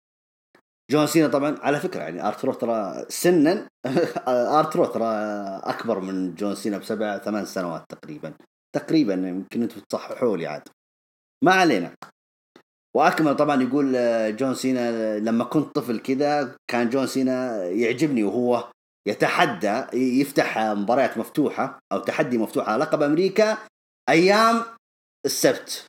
جون 0.91 1.07
سينا 1.07 1.27
طبعا 1.27 1.55
على 1.59 1.79
فكرة 1.79 2.01
يعني 2.01 2.27
ارتروث 2.27 2.53
ترى 2.53 3.05
سنا 3.09 3.69
ارتروث 4.59 4.85
ترى 4.85 5.05
أكبر 5.63 5.99
من 5.99 6.35
جون 6.35 6.55
سينا 6.55 6.77
بسبع 6.77 7.17
ثمان 7.17 7.45
سنوات 7.45 7.83
تقريبا. 7.89 8.33
تقريبا 8.75 9.13
يمكن 9.13 9.61
أنتم 9.61 9.81
تصححوا 9.89 10.37
لي 10.37 10.47
عاد. 10.47 10.67
ما 11.43 11.53
علينا. 11.53 11.95
وأكمل 12.95 13.35
طبعا 13.35 13.63
يقول 13.63 13.95
آه، 13.95 14.29
جون 14.29 14.53
سينا 14.53 15.19
لما 15.19 15.43
كنت 15.43 15.75
طفل 15.75 15.99
كذا 15.99 16.55
كان 16.67 16.89
جون 16.89 17.07
سينا 17.07 17.65
يعجبني 17.65 18.23
وهو 18.23 18.71
يتحدى 19.07 19.83
يفتح 19.93 20.57
مباريات 20.59 21.17
مفتوحة 21.17 21.79
أو 21.91 21.99
تحدي 21.99 22.37
مفتوح 22.37 22.69
على 22.69 22.83
لقب 22.83 23.01
أمريكا 23.01 23.57
أيام 24.09 24.63
السبت. 25.25 25.85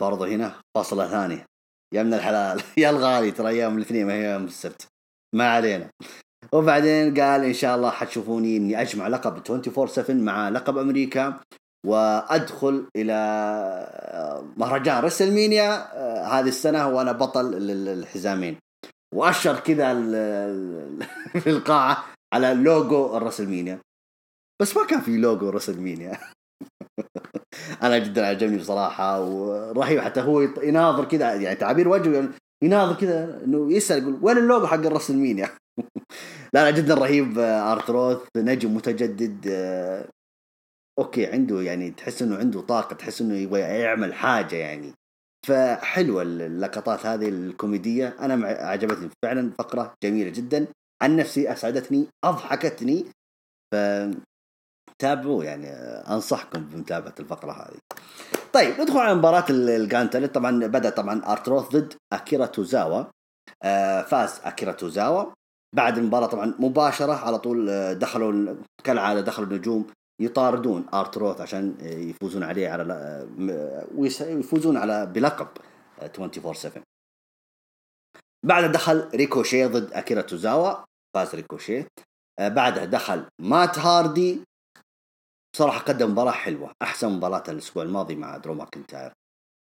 برضه 0.00 0.28
هنا 0.28 0.60
فاصلة 0.76 1.08
ثانية. 1.08 1.55
يا 1.92 2.02
من 2.02 2.14
الحلال. 2.14 2.62
يا 2.82 2.90
الغالي 2.90 3.30
ترى 3.30 3.48
أيام 3.48 3.76
الاثنين 3.76 4.06
ما 4.06 4.12
هي 4.12 4.20
أيام 4.20 4.44
السبت. 4.44 4.86
ما 5.34 5.50
علينا. 5.50 5.90
وبعدين 6.52 7.20
قال 7.20 7.44
إن 7.44 7.52
شاء 7.52 7.76
الله 7.76 7.90
حتشوفوني 7.90 8.56
إني 8.56 8.80
أجمع 8.80 9.08
لقب 9.08 9.32
24 9.50 9.88
7 9.88 10.14
مع 10.14 10.48
لقب 10.48 10.78
أمريكا 10.78 11.40
وأدخل 11.86 12.86
إلى 12.96 13.16
مهرجان 14.56 15.04
رسلمينيا 15.04 15.70
آه، 15.94 16.24
هذه 16.24 16.48
السنة 16.48 16.88
وأنا 16.88 17.12
بطل 17.12 17.54
الحزامين 17.70 18.58
وأشر 19.14 19.60
كذا 19.60 19.94
في 21.42 21.50
القاعة 21.50 22.04
على 22.34 22.54
logo 22.54 23.16
ال 23.16 23.20
WrestleMania. 23.20 23.78
بس 24.62 24.76
ما 24.76 24.86
كان 24.86 25.00
في 25.00 25.16
logo 25.16 25.50
WrestleMania. 25.50 26.18
أنا 27.82 27.98
جدا 27.98 28.26
عجبني 28.26 28.56
بصراحة 28.56 29.20
ورهيب 29.20 30.00
حتى 30.00 30.20
هو 30.20 30.40
يناظر 30.40 31.04
كذا 31.04 31.34
يعني 31.34 31.56
تعابير 31.56 31.88
وجهه 31.88 32.28
يناظر 32.62 32.94
كذا 33.00 33.44
إنه 33.44 33.72
يسأل 33.72 34.02
يقول 34.02 34.18
وين 34.22 34.38
اللوجو 34.38 34.66
حق 34.66 34.86
ال 34.86 34.91
WrestleMania 34.91 35.48
لا 36.54 36.70
لا 36.70 36.70
جدا 36.70 36.94
رهيب 36.94 37.38
آه، 37.38 37.72
ارتروث 37.72 38.18
نجم 38.36 38.74
متجدد 38.74 39.46
آه، 39.48 40.08
okay 40.98 41.26
عنده 41.26 41.62
يعني 41.62 41.90
تحس 41.90 42.22
إنه 42.22 42.36
عنده 42.36 42.60
طاقة 42.60 42.94
تحس 42.94 43.20
إنه 43.20 43.34
يبغى 43.34 43.60
يعمل 43.60 44.14
حاجة 44.14 44.56
يعني. 44.56 44.92
فحلوة 45.46 46.22
اللقطات 46.22 47.06
هذه 47.06 47.28
الكوميدية 47.28 48.16
أنا 48.20 48.46
عجبتني 48.46 49.10
فعلا 49.22 49.52
فقرة 49.58 49.94
جميلة 50.02 50.30
جدا. 50.30 50.66
عن 51.02 51.16
نفسي 51.16 51.52
أسعدتني 51.52 52.06
أضحكتني 52.24 53.04
ف 53.72 53.76
تابعوا 54.98 55.44
يعني 55.44 55.66
آه، 55.66 56.14
أنصحكم 56.14 56.64
بمتابعة 56.64 57.14
الفقرة 57.20 57.52
هذه. 57.52 57.78
طيب 58.52 58.80
ندخل 58.80 58.98
على 58.98 59.14
مباراة 59.14 59.44
ال 59.50 59.59
gauntlet 59.59 60.28
طبعا 60.28 60.66
بدأ 60.66 60.90
طبعا 60.90 61.22
ارتروث 61.32 61.68
ضد 61.68 61.94
أكيرا 62.12 62.46
توزاوا. 62.46 63.04
فاز 64.02 64.40
أكيرا 64.44 64.72
توزاوا. 64.72 65.32
بعد 65.76 65.98
المباراة 65.98 66.26
طبعا 66.26 66.54
مباشرة 66.58 67.12
على 67.12 67.38
طول 67.38 67.70
آه، 67.70 67.92
دخلوا 67.92 68.54
كالعادة 68.84 69.20
دخلوا 69.20 69.48
النجوم 69.48 69.86
يطاردون 70.20 70.86
ار 70.94 71.18
تروث 71.18 71.40
عشان 71.40 71.76
آه، 71.80 71.84
يفوزون 71.84 72.42
عليه 72.42 72.68
على 72.68 72.82
آه، 73.50 73.86
ويفوزون 73.94 74.76
على 74.76 75.06
بلقب 75.06 75.48
24 76.02 76.54
7 76.54 76.82
بعدها 78.46 78.68
دخل 78.68 79.08
ريكوشي 79.14 79.66
ضد 79.66 79.92
أكيرا 79.92 80.22
توزاوا. 80.22 80.84
فاز 81.14 81.34
ريكوشي 81.34 81.84
بعدها 82.40 82.84
دخل 82.84 83.26
مات 83.40 83.78
هاردي. 83.78 84.40
بصراحة 85.56 85.78
قدم 85.78 86.10
مباراة 86.10 86.32
حلوة 86.32 86.72
أحسن 86.82 87.12
مباراة 87.12 87.42
الأسبوع 87.48 87.82
الماضي 87.82 88.14
مع 88.16 88.36
درو 88.36 88.54
ماكنتاير. 88.54 89.12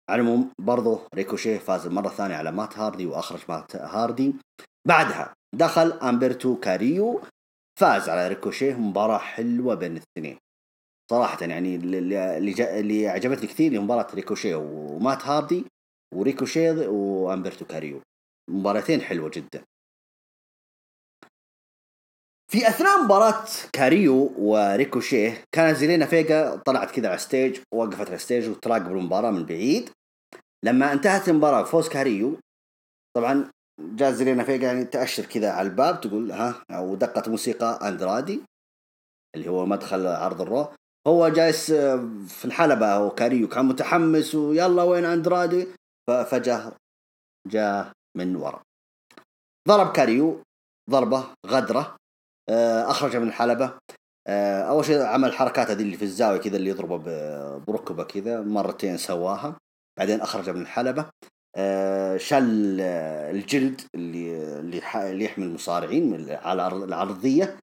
على 0.10 0.22
العموم 0.22 0.52
برضه 0.60 1.08
ريكوشي 1.16 1.60
فاز 1.60 1.86
المره 1.86 2.08
الثانية 2.08 2.36
على 2.36 2.52
مات 2.52 2.78
هاردي 2.78 3.06
وأخرج 3.06 3.40
مات 3.50 3.76
هاردي. 3.76 4.36
بعدها 4.88 5.34
دخل 5.56 5.92
أمبرتو 5.92 6.60
كاريو 6.60 7.22
فاز 7.80 8.10
على 8.10 8.28
ريكوشيه 8.28 8.74
مباراة 8.74 9.18
حلوة 9.18 9.76
بين 9.76 9.92
الاثنين. 9.92 10.38
صراحة 11.12 11.46
يعني 11.46 11.76
اللي, 11.76 12.38
اللي 12.80 13.08
عجبتني 13.08 13.48
كثير 13.48 13.74
هي 13.74 13.80
مباراة 13.80 14.08
ريكوشيه 14.14 14.56
ومات 14.56 15.26
هاردي 15.26 15.66
وريكوشيه 16.14 16.88
وامبرتو 16.88 17.66
كاريو. 17.66 18.02
مباراتين 18.50 19.02
حلوة 19.02 19.32
جدا. 19.34 19.64
في 22.52 22.68
أثناء 22.68 23.04
مباراة 23.04 23.46
كاريو 23.74 24.34
وريكوشيه 24.38 25.44
كانت 25.52 25.78
زيلينا 25.78 26.06
فيجا 26.06 26.56
طلعت 26.56 26.92
كذا 26.92 27.10
على 27.10 27.18
stage 27.18 27.60
وقفت 27.74 28.08
على 28.08 28.18
stage 28.18 28.50
وتراقب 28.50 28.92
المباراة 28.92 29.32
من 29.32 29.46
بعيد. 29.46 29.90
لما 30.66 30.94
انتهت 30.94 31.30
المباراة 31.30 31.64
فوز 31.64 31.90
كاريو 31.90 32.40
طبعا 33.16 33.52
جاء 33.80 34.12
زلينا 34.12 34.44
فيجا 34.44 34.68
يعني 34.68 34.86
تأشر 34.86 35.26
كذا 35.26 35.52
على 35.52 35.68
الباب 35.68 36.02
تقول 36.02 36.32
ها 36.32 36.64
أو 36.72 36.96
دقت 36.96 37.30
موسيقى 37.30 37.80
أندرادي 37.88 38.42
اللي 39.36 39.50
هو 39.50 39.66
مدخل 39.66 40.08
عرض 40.08 40.42
ال 40.42 40.47
Raw. 40.47 40.68
هو 41.08 41.30
جالس 41.30 41.72
في 42.28 42.46
الحلبة 42.46 43.00
وكاريو 43.00 43.48
كان 43.48 43.66
متحمس 43.66 44.36
ويلا 44.36 44.84
وين 44.84 45.06
أندرادي؟ 45.06 45.68
ففجأة 46.08 46.72
جاء 47.48 47.92
من 48.18 48.36
وراء 48.36 48.62
ضرب 49.68 49.92
كاريو 49.92 50.44
ضربة 50.90 51.24
غدرة. 51.48 51.80
آه، 51.80 52.07
أخرجه 52.50 53.20
من 53.20 53.28
الحلبة. 53.28 53.78
آه، 54.28 54.62
أول 54.62 54.86
شيء 54.86 55.02
عمل 55.02 55.30
الحركات 55.30 55.70
هذه 55.70 55.82
اللي 55.82 55.98
في 55.98 56.04
الزاوية 56.06 56.40
كذا 56.40 56.58
اللي 56.58 56.70
يضربه 56.70 56.98
بركبة 57.58 58.04
كذا 58.04 58.42
مرتين 58.42 58.98
سواها 58.98 59.58
بعدين 60.00 60.22
أخرجه 60.22 60.52
من 60.52 60.62
الحلبة. 60.62 61.10
آه، 61.56 62.18
شل 62.18 62.82
الجلد 62.82 63.82
اللي 63.96 64.60
اللي 64.60 65.26
يحمي 65.26 65.46
المصارعين 65.46 66.30
على 66.32 66.68
العرضية 66.68 67.58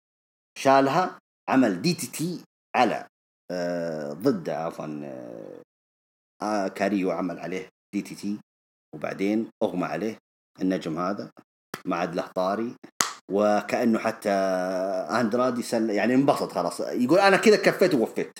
شالها 0.58 1.18
عمل 1.48 1.82
DDT 1.82 2.44
على 2.76 3.06
ضد 4.12 4.48
عفوا 4.48 4.86
كاريو 6.68 7.10
عمل 7.10 7.38
عليه 7.38 7.68
DDT 7.94 8.38
وبعدين 8.94 9.50
أغمى 9.62 9.84
عليه 9.84 10.18
النجم 10.60 10.98
هذا. 10.98 11.30
ما 11.84 11.96
عاد 11.96 12.14
له 12.14 12.26
طاري. 12.26 12.74
وكأنه 13.32 13.98
حتى 13.98 14.30
اندرادي 15.20 15.62
سل 15.62 15.90
يعني 15.90 16.14
انبسط 16.14 16.52
خلاص. 16.52 16.80
يقول 16.80 17.18
أنا 17.18 17.36
كذا 17.36 17.56
كفيت 17.56 17.94
ووفيت. 17.94 18.38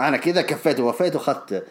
أنا 0.00 0.16
كذا 0.16 0.42
كفيت 0.42 0.80
ووفيت 0.80 1.14
وأخذت. 1.14 1.68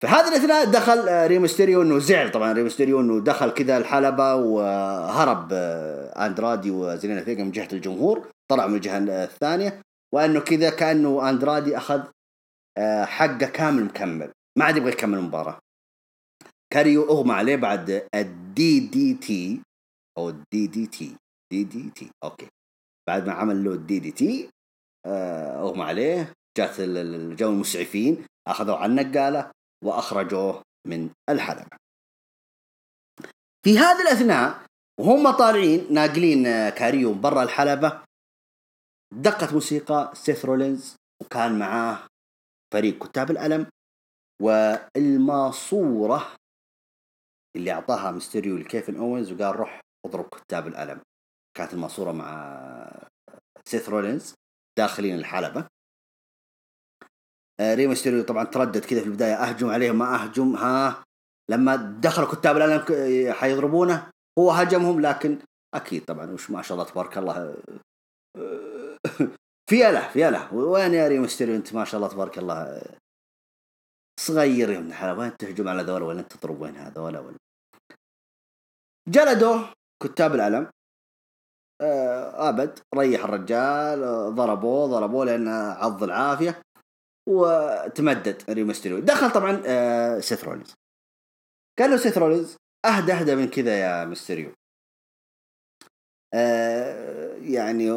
في 0.00 0.06
هذا 0.06 0.28
الاثناء 0.28 0.64
دخل 0.64 1.26
ري 1.26 1.38
مستيريو 1.38 1.82
إنه 1.82 1.98
زعل 1.98 2.30
طبعا. 2.30 2.52
ري 2.52 2.63
مستيريو 2.63 3.00
إنه 3.00 3.20
دخل 3.20 3.50
كذا 3.50 3.76
الحلبة 3.76 4.34
وهرب 4.34 5.52
اندرادي 6.16 6.70
وزيلينا 6.70 7.24
فيجا 7.24 7.44
من 7.44 7.50
جهة 7.50 7.68
الجمهور. 7.72 8.30
طلع 8.50 8.66
من 8.66 8.74
الجهة 8.74 8.98
الثانية. 9.24 9.82
وإنه 10.14 10.40
كذا 10.40 10.70
كأنه 10.70 11.30
اندرادي 11.30 11.76
أخذ 11.76 12.02
حقه 13.02 13.46
كامل 13.46 13.84
مكمل. 13.84 14.32
ما 14.58 14.64
عاد 14.64 14.76
يبغى 14.76 14.90
يكمل 14.90 15.18
المباراة. 15.18 15.58
كاريو 16.72 17.02
أغمى 17.02 17.32
عليه 17.32 17.56
بعد 17.56 18.06
ال 18.14 18.80
DDT. 18.80 19.60
أو 20.18 20.28
الدي 20.28 20.66
دي 20.66 20.86
تي 20.86 21.16
دي 21.52 21.64
دي 21.64 21.90
تي 21.90 22.10
أوكي. 22.24 22.48
بعد 23.08 23.26
ما 23.26 23.32
عمل 23.32 23.64
له 23.64 23.72
الدي 23.72 23.98
دي 23.98 24.10
تي 24.12 24.50
أغمى 25.06 25.82
عليه 25.82 26.32
جات 26.58 26.80
جو 26.80 27.50
المسعفين 27.50 28.26
اخذوا 28.48 28.76
على 28.76 28.90
النقالة 28.90 29.50
وأخرجوه 29.84 30.62
من 30.86 31.10
الحلبة. 31.30 31.76
في 33.64 33.78
هذه 33.78 34.02
الأثناء 34.02 34.66
وهم 35.00 35.30
طالعين 35.30 35.94
ناقلين 35.94 36.46
آه، 36.46 36.70
كاريو 36.70 37.14
برا 37.14 37.42
الحلبة 37.42 38.02
دقت 39.14 39.52
موسيقى 39.52 40.12
سيث 40.14 40.44
رولينز 40.44 40.96
وكان 41.22 41.58
معاه 41.58 42.06
فريق 42.74 43.06
كتاب 43.06 43.30
الألم 43.30 43.66
والماسورة 44.42 46.36
اللي 47.56 47.72
أعطاها 47.72 48.10
ميستيريو 48.10 48.56
لكيفن 48.56 48.96
أوينز 48.96 49.32
وقال 49.32 49.56
روح 49.56 49.80
أضرب 50.06 50.28
كتاب 50.28 50.66
الألم. 50.66 51.00
كانت 51.56 51.72
الماسورة 51.74 52.12
مع 52.12 52.58
سيث 53.64 53.88
رولينز 53.88 54.34
داخلين 54.78 55.14
الحلبة. 55.14 55.66
آه، 57.60 57.74
ري 57.74 57.86
ميستيريو 57.86 58.22
طبعا 58.22 58.44
تردد 58.44 58.84
كذا 58.84 59.00
في 59.00 59.06
البداية 59.06 59.34
أهجم 59.34 59.70
عليهم 59.70 59.98
ما 59.98 60.14
أهجم 60.14 60.56
ها. 60.56 61.04
لما 61.50 61.76
دخلوا 61.76 62.34
كتاب 62.34 62.56
الألم 62.56 63.32
حيضربونه 63.32 64.10
هو 64.38 64.50
هجمهم 64.50 65.00
لكن 65.00 65.38
أكيد 65.74 66.04
طبعا 66.04 66.30
وش 66.30 66.50
ما 66.50 66.62
شاء 66.62 66.78
الله 66.78 66.90
تبارك 66.90 67.18
الله 67.18 67.56
فياله 69.70 70.08
فياله 70.08 70.54
وين 70.54 70.94
يا 70.94 71.08
ري 71.08 71.18
ميستيريو 71.18 71.56
أنت؟ 71.56 71.74
ما 71.74 71.84
شاء 71.84 71.96
الله 71.96 72.08
تبارك 72.08 72.38
الله 72.38 72.82
صغير 74.20 74.70
يا 74.70 74.78
ابن 74.78 74.86
الحلال 74.86 75.18
وين 75.18 75.36
تهجم 75.36 75.68
على 75.68 75.82
ذولا؟ 75.82 76.04
ولا 76.04 76.22
تضرب؟ 76.22 76.60
وين 76.60 76.76
هذولا؟ 76.76 77.20
ولا 77.20 77.36
جلدوا. 79.08 79.64
كتاب 80.02 80.34
العلم. 80.34 80.70
آه 81.80 82.48
آبد 82.48 82.78
ريح 82.94 83.24
الرجال 83.24 84.00
ضربوه 84.34 84.86
ضربوه 84.86 85.24
لأن 85.24 85.48
عض 85.48 86.02
العافية 86.02 86.62
وتمدد 87.28 88.42
ري 88.50 88.62
مستريو 88.62 88.98
دخل 88.98 89.30
طبعا 89.30 89.62
آه 89.66 90.20
سيث 90.20 90.44
قال 91.78 91.90
له 91.90 91.96
سيث 91.96 92.18
أهدى 92.84 93.12
أهدى 93.12 93.34
من 93.34 93.48
كذا 93.48 93.78
يا 93.78 94.04
مستريو 94.04 94.52
آه 96.34 97.36
يعني 97.36 97.90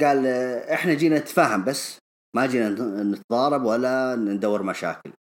قال 0.00 0.26
إحنا 0.72 0.94
جينا 0.94 1.18
نتفاهم 1.18 1.64
بس 1.64 1.98
ما 2.36 2.46
جينا 2.46 2.68
نتضارب 3.02 3.64
ولا 3.64 4.14
ندور 4.14 4.62
مشاكل. 4.62 5.12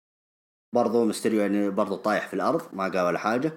برضو 0.74 1.04
مستريو 1.04 1.40
يعني 1.40 1.70
برضو 1.70 1.96
طايح 1.96 2.28
في 2.28 2.34
الأرض 2.34 2.74
ما 2.74 2.84
قال 2.84 3.00
ولا 3.00 3.18
حاجة. 3.18 3.52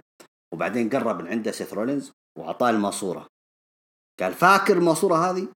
وبعدين 0.53 0.89
قرب 0.89 1.21
من 1.21 1.27
عنده 1.27 1.51
سيث 1.51 1.73
رولينز 1.73 2.11
وأعطاه 2.37 2.69
الماسورة. 2.69 3.27
قال 4.19 4.33
فاكر 4.33 4.77
الماسورة 4.77 5.15
هذه؟ 5.15 5.47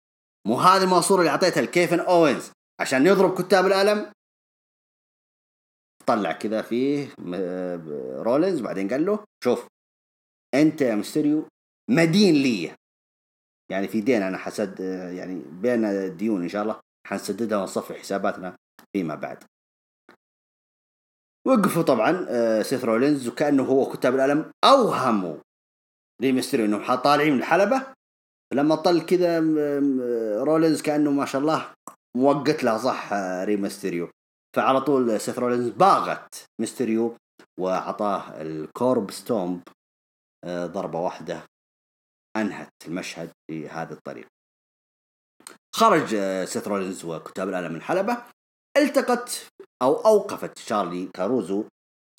مو 0.48 0.56
هذه 0.56 0.84
الماسورة 0.84 1.20
اللي 1.20 1.32
أعطيتها 1.32 1.62
لكيفن 1.62 2.00
أوينز 2.00 2.52
عشان 2.82 3.08
يضرب 3.08 3.42
كتاب 3.42 3.66
الألم؟ 3.66 4.12
طلع 6.06 6.32
كذا 6.32 6.62
فيه 6.62 7.14
رولينز 8.24 8.62
بعدين 8.62 8.90
قال 8.90 9.06
له 9.06 9.24
شوف 9.44 9.68
أنت 10.54 10.82
يا 10.82 10.96
مستريو 10.96 11.48
مدين 11.90 12.34
لي. 12.34 12.76
يعني 13.72 13.88
في 13.88 14.02
دين 14.02 14.22
أنا 14.22 14.38
حسد 14.38 14.80
يعني 15.18 15.42
بيننا 15.62 16.08
ديون 16.08 16.42
إن 16.42 16.50
شاء 16.50 16.64
الله 16.64 16.80
حنسددها 17.08 17.58
ونصفي 17.58 17.94
حساباتنا 17.94 18.56
فيما 18.94 19.16
بعد. 19.16 19.44
وقفوا 21.48 21.84
طبعا 21.84 22.26
آه، 22.30 22.62
سيث 22.62 22.86
رولينز 22.86 23.28
وكأنه 23.28 23.64
هو 23.64 23.86
كتاب 23.86 24.16
الألم 24.16 24.52
أوهموا 24.64 25.38
ري 26.22 26.33
مستريو 26.33 26.66
إنهم 26.66 26.96
طالعين 26.96 27.34
من 27.34 27.40
الحلبة. 27.40 27.82
لما 28.54 28.76
طل 28.76 29.06
كذا 29.06 29.40
رولينز 30.44 30.82
كأنه 30.82 31.12
ما 31.12 31.26
شاء 31.26 31.42
الله 31.42 31.74
موقت 32.18 32.64
له 32.64 32.78
صح 32.78 33.14
آه، 33.14 33.46
ري 33.46 33.62
مستريو 33.62 34.10
فعلى 34.56 34.82
طول 34.82 35.20
سيث 35.22 35.40
رولينز 35.40 35.70
باغت 35.70 36.46
ميستريو 36.62 37.18
وأعطاه 37.60 38.42
ال 38.42 38.56
curb 38.56 39.12
stomp 39.12 39.62
آه، 40.44 40.66
ضربة 40.66 41.00
واحدة 41.00 41.44
أنهت 42.38 42.74
المشهد 42.88 43.32
بهذه 43.50 43.92
الطريقة. 43.92 44.30
خرج 45.76 46.08
سيث 46.46 46.68
رولينز 46.68 47.06
وكتاب 47.06 47.50
الألم 47.50 47.72
من 47.72 47.78
الحلبة. 47.78 48.18
التقت 48.78 49.48
أو 49.82 49.96
أوقفت 50.06 50.58
شارلي 50.58 51.10
كاروزو 51.14 51.66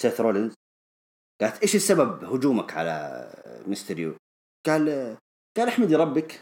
سيث 0.03 0.21
رولينز. 0.21 0.55
قالت 1.41 1.63
إيش 1.63 1.77
السبب 1.77 2.25
هجومك 2.25 2.77
على 2.77 3.27
ميستريو؟ 3.67 4.17
قال 4.67 5.17
قال 5.57 5.69
احمدي 5.69 5.97
ربك 5.97 6.41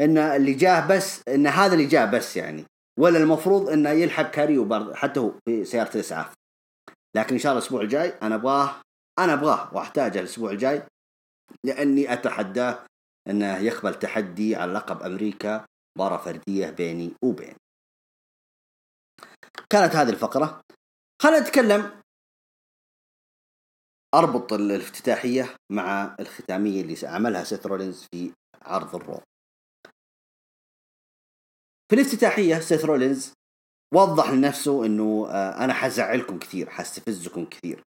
إن 0.00 0.18
اللي 0.18 0.54
جاه 0.54 0.86
بس 0.88 1.28
إن 1.28 1.46
هذا 1.46 1.74
اللي 1.74 1.86
جاه 1.86 2.04
بس 2.04 2.36
يعني 2.36 2.64
ولا 2.98 3.18
المفروض 3.18 3.68
إنه 3.68 3.90
يلحق 3.90 4.30
كاريو 4.30 4.64
برضه 4.64 4.94
حتى 4.94 5.20
هو 5.20 5.32
في 5.44 5.64
سيارة 5.64 5.94
الإسعاف. 5.94 6.34
لكن 7.16 7.34
إن 7.34 7.38
شاء 7.38 7.52
الله 7.52 7.60
الأسبوع 7.62 7.82
الجاي 7.82 8.08
أنا 8.08 8.34
أبغاه 8.34 8.80
أنا 9.18 9.32
أبغاه 9.32 9.74
وأحتاجه 9.74 10.18
الأسبوع 10.18 10.50
الجاي 10.50 10.82
لأني 11.64 12.12
أتحداه 12.12 12.86
إنه 13.28 13.58
يقبل 13.58 13.94
تحدي 13.94 14.56
على 14.56 14.72
لقب 14.72 15.02
أمريكا 15.02 15.66
مباراة 15.96 16.16
فردية 16.16 16.70
بيني 16.70 17.14
وبين 17.24 17.54
كانت 19.70 19.96
هذه 19.96 20.10
الفقرة. 20.10 20.62
خلينا 21.22 21.40
نتكلم 21.40 22.02
أربط 24.14 24.52
الافتتاحية 24.52 25.56
مع 25.72 26.16
الختامية 26.20 26.80
اللي 26.80 26.96
عملها 27.04 27.44
سيث 27.44 27.66
رولينز 27.66 28.06
في 28.12 28.32
عرض 28.62 28.94
ال 28.94 28.99
Raw. 28.99 29.20
في 31.88 31.94
الافتتاحية 31.94 32.60
سيث 32.60 32.84
رولينز 32.84 33.32
وضح 33.94 34.30
لنفسه 34.30 34.86
إنه 34.86 35.26
آه، 35.30 35.64
أنا 35.64 35.72
حزعلكم 35.72 36.38
كثير 36.38 36.70
حستفزكم 36.70 37.44
كثير. 37.44 37.82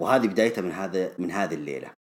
وهذه 0.00 0.26
بدايتها 0.26 0.62
من 0.62 0.72
هذا 0.72 1.14
من 1.18 1.30
هذه 1.30 1.54
الليلة. 1.54 1.92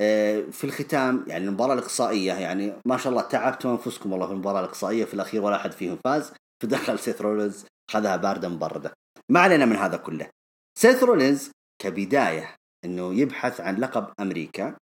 آه، 0.00 0.40
في 0.40 0.64
الختام 0.64 1.24
يعني 1.28 1.44
المباراة 1.44 1.74
الإقصائية 1.74 2.32
يعني 2.32 2.72
ما 2.86 2.96
شاء 2.96 3.10
الله 3.12 3.22
تعبتوا 3.22 3.70
أنفسكم 3.70 4.12
والله 4.12 4.26
في 4.26 4.32
المباراة 4.32 4.60
الإقصائية 4.60 5.04
في 5.04 5.14
الأخير 5.14 5.42
ولا 5.42 5.56
أحد 5.56 5.72
فيهم 5.72 5.98
فاز 6.04 6.32
فدخل 6.62 6.98
سيث 6.98 7.20
رولينز 7.20 7.66
خذها 7.90 8.16
بارده 8.16 8.48
مبرده 8.48 8.92
ما 9.30 9.40
علينا 9.40 9.64
من 9.64 9.76
هذا 9.76 9.96
كله. 9.96 10.30
سيث 10.78 11.02
رولينز 11.02 11.50
كبداية 11.82 12.54
إنه 12.84 13.14
يبحث 13.14 13.60
عن 13.60 13.76
لقب 13.76 14.12
أمريكا 14.20 14.76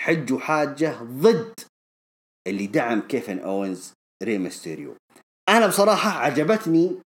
حج 0.00 0.32
وحاجه 0.32 0.98
ضد 1.02 1.54
اللي 2.46 2.66
دعم 2.66 3.00
كيفن 3.00 3.38
أوينز 3.38 3.92
ريمستيريو 4.22 4.96
أنا 5.48 5.66
بصراحة 5.66 6.10
عجبتني 6.10 7.02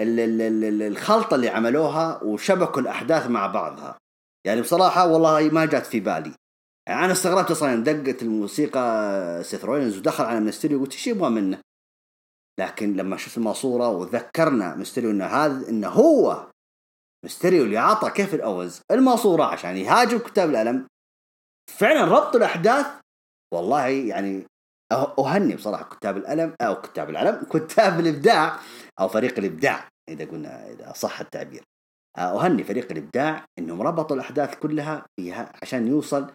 الخلطة 0.00 1.34
اللي 1.34 1.48
عملوها 1.48 2.22
وشبكوا 2.22 2.82
الأحداث 2.82 3.26
مع 3.26 3.46
بعضها. 3.46 3.98
يعني 4.46 4.60
بصراحة 4.60 5.06
والله 5.06 5.48
ما 5.48 5.64
جات 5.64 5.86
في 5.86 6.00
بالي. 6.00 6.32
يعني 6.88 7.04
أنا 7.04 7.12
استغربت 7.12 7.50
أصلا 7.50 7.84
دقت 7.84 8.22
الموسيقى 8.22 9.42
سيث 9.44 9.64
رولينز 9.64 9.98
ودخل 9.98 10.24
على 10.24 10.40
ميستيريو 10.40 10.80
قلت 10.80 10.92
إيش 10.92 11.06
يبغى 11.06 11.30
منه؟ 11.30 11.60
لكن 12.60 12.96
لما 12.96 13.16
شفت 13.16 13.38
الماسورة 13.38 13.88
وذكرنا 13.88 14.74
ميستيريو 14.74 15.10
إنه 15.10 15.24
هذا 15.24 15.68
إنه 15.68 15.88
هو 15.88 16.46
ميستيريو 17.24 17.64
اللي 17.64 17.78
عطى 17.78 18.10
كيفن 18.10 18.34
أوينز 18.34 18.80
الماسورة 18.90 19.44
عشان 19.44 19.76
يهاجم 19.76 20.18
كتاب 20.18 20.50
الألم. 20.50 20.86
فعلا 21.70 22.04
ربط 22.04 22.36
الأحداث. 22.36 22.86
والله 23.54 23.86
يعني 23.86 24.46
أهني 25.18 25.56
بصراحة 25.56 25.84
كتاب 25.84 26.16
الالم 26.16 26.54
أو 26.60 26.80
كتاب 26.80 27.10
العلم 27.10 27.46
كتاب 27.54 28.00
الإبداع 28.00 28.60
أو 29.00 29.08
فريق 29.08 29.38
الإبداع 29.38 29.88
إذا 30.08 30.24
قلنا 30.24 30.70
إذا 30.70 30.92
صح 30.92 31.20
التعبير. 31.20 31.64
أهني 32.18 32.64
فريق 32.64 32.92
الإبداع 32.92 33.44
إنهم 33.58 33.82
ربطوا 33.82 34.16
الأحداث 34.16 34.58
كلها 34.58 35.06
فيها 35.16 35.52
عشان 35.62 35.86
يوصل 35.86 36.32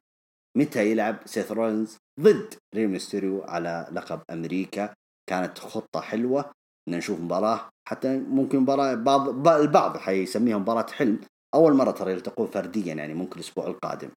متى 0.57 0.91
يلعب 0.91 1.15
سيث 1.25 1.51
رولنز 1.51 1.97
ضد 2.19 2.53
ري 2.75 2.87
ميستيريو 2.87 3.43
على 3.43 3.87
لقب 3.91 4.21
أمريكا. 4.29 4.93
كانت 5.29 5.59
خطة 5.59 6.01
حلوة 6.01 6.51
إن 6.87 6.95
نشوف 6.97 7.19
مباراة 7.19 7.69
حتى 7.87 8.19
ممكن 8.19 8.59
مباراة 8.59 8.93
بعض 8.93 9.47
البعض 9.47 9.97
حيسميها 9.97 10.57
مباراة 10.57 10.91
حلم 10.91 11.19
أول 11.55 11.73
مرة 11.73 11.91
ترى 11.91 12.11
يلتقون 12.11 12.47
فرديا 12.47 12.93
يعني 12.93 13.13
ممكن 13.13 13.35
الأسبوع 13.35 13.67
القادم. 13.67 14.09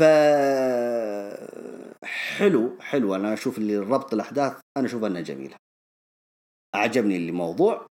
ف 0.00 0.02
حلو 2.04 2.80
حلو. 2.80 3.14
أنا 3.14 3.32
أشوف 3.32 3.58
اللي 3.58 3.78
ربط 3.78 4.14
الأحداث 4.14 4.60
أنا 4.76 4.86
أشوف 4.86 5.04
أنها 5.04 5.20
جميلة. 5.20 5.56
أعجبني 6.74 7.16
الموضوع. 7.16 7.86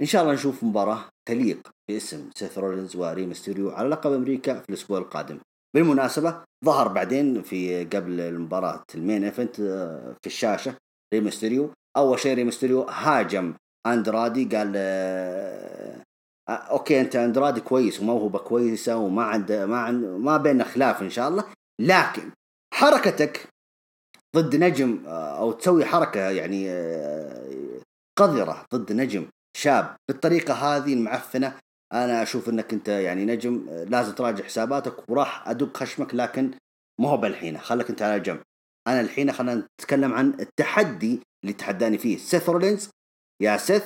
إن 0.00 0.06
شاء 0.06 0.22
الله 0.22 0.34
نشوف 0.34 0.64
مباراة 0.64 1.08
تليق 1.28 1.70
باسم 1.88 2.30
سيث 2.34 2.58
رولينز 2.58 2.96
وري 2.96 3.26
ميستيريو 3.26 3.70
على 3.70 3.88
لقب 3.88 4.12
أمريكا 4.12 4.60
في 4.60 4.68
الأسبوع 4.68 4.98
القادم. 4.98 5.40
بالمناسبة 5.74 6.42
ظهر 6.64 6.88
بعدين 6.88 7.42
في 7.42 7.84
قبل 7.84 8.20
المباراة 8.20 8.84
ال 8.94 9.00
main 9.00 9.24
event 9.24 9.60
آه، 9.60 10.16
في 10.22 10.26
الشاشة 10.26 10.74
ري 11.14 11.20
ميستيريو. 11.20 11.70
أول 11.96 12.18
شيء 12.18 12.34
ري 12.34 12.44
ميستيريو 12.44 12.82
هاجم 12.82 13.54
أندرادي 13.86 14.44
قال 14.56 14.72
آه, 14.76 16.02
آه، 16.48 16.52
okay 16.52 17.00
أنت 17.00 17.16
أندرادي 17.16 17.60
كويس 17.60 18.00
وموهبة 18.00 18.38
كويسة 18.38 18.96
وما 18.96 19.22
عند 19.22 19.52
ما 19.52 19.78
عند 19.78 20.04
ما 20.04 20.36
بيننا 20.36 20.64
خلاف 20.64 21.02
إن 21.02 21.10
شاء 21.10 21.28
الله. 21.28 21.44
لكن 21.80 22.30
حركتك 22.74 23.48
ضد 24.36 24.56
نجم 24.56 25.06
أو 25.06 25.52
تسوي 25.52 25.84
حركة 25.84 26.30
يعني 26.30 26.70
قذرة 28.18 28.66
ضد 28.74 28.92
نجم 28.92 29.26
شاب 29.56 29.96
بالطريقة 30.08 30.54
هذه 30.54 30.94
المعفنة 30.94 31.58
أنا 31.92 32.22
أشوف 32.22 32.48
إنك 32.48 32.72
أنت 32.72 32.88
يعني 32.88 33.24
نجم 33.24 33.66
لازم 33.70 34.12
تراجع 34.12 34.44
حساباتك 34.44 35.10
وراح 35.10 35.48
أدق 35.48 35.76
خشمك 35.76 36.14
لكن 36.14 36.50
ما 37.00 37.08
هو 37.08 37.16
بالحين. 37.16 37.58
خليك 37.58 37.90
أنت 37.90 38.02
على 38.02 38.20
جنب. 38.20 38.42
أنا 38.88 39.00
الحين 39.00 39.32
خلينا 39.32 39.66
نتكلم 39.80 40.14
عن 40.14 40.34
التحدي 40.40 41.20
اللي 41.44 41.52
تحداني 41.52 41.98
فيه. 41.98 42.18
سيث 42.18 42.48
رولينز 42.48 42.90
يا 43.42 43.56
سيث 43.56 43.84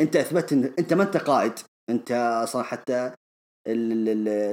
أنت 0.00 0.16
اثبتت 0.16 0.52
إن 0.52 0.74
أنت 0.78 0.92
ما 0.92 1.02
أنت 1.02 1.16
قائد. 1.16 1.52
أنت 1.90 2.12
أصلا 2.42 2.62
حتى 2.62 3.12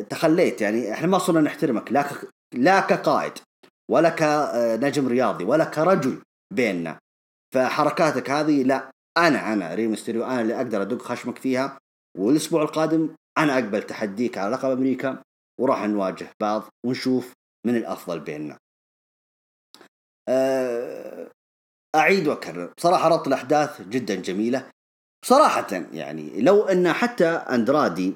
تخليت 0.09 0.61
يعني 0.61 0.93
إحنا 0.93 1.07
ما 1.07 1.17
صرنا 1.17 1.41
نحترمك 1.41 1.91
لا 1.91 2.05
لا 2.53 2.79
كقائد 2.79 3.33
ولا 3.91 4.09
كنجم 4.09 5.07
رياضي 5.07 5.43
ولا 5.43 5.65
كرجل 5.65 6.21
بيننا. 6.53 6.99
فحركاتك 7.55 8.29
هذه 8.29 8.63
لا. 8.63 8.89
أنا 9.17 9.53
أنا 9.53 9.75
ريمستيريو 9.75 10.25
أنا 10.25 10.41
اللي 10.41 10.55
أقدر 10.55 10.81
أدق 10.81 11.01
خشمك 11.01 11.37
فيها. 11.37 11.77
والأسبوع 12.17 12.61
القادم 12.61 13.15
أنا 13.37 13.53
أقبل 13.53 13.83
تحديك 13.83 14.37
على 14.37 14.55
لقب 14.55 14.69
أمريكا 14.69 15.23
وراح 15.59 15.83
نواجه 15.83 16.27
بعض 16.39 16.63
ونشوف 16.85 17.33
من 17.65 17.75
الأفضل 17.75 18.19
بيننا. 18.19 18.57
أه، 20.29 21.31
أعيد 21.95 22.27
وأكرر. 22.27 22.73
بصراحة 22.77 23.07
ربط 23.07 23.27
الأحداث 23.27 23.81
جدا 23.81 24.15
جميلة. 24.15 24.69
صراحة 25.25 25.67
يعني 25.91 26.41
لو 26.41 26.63
أن 26.63 26.93
حتى 26.93 27.27
أندرادي 27.27 28.13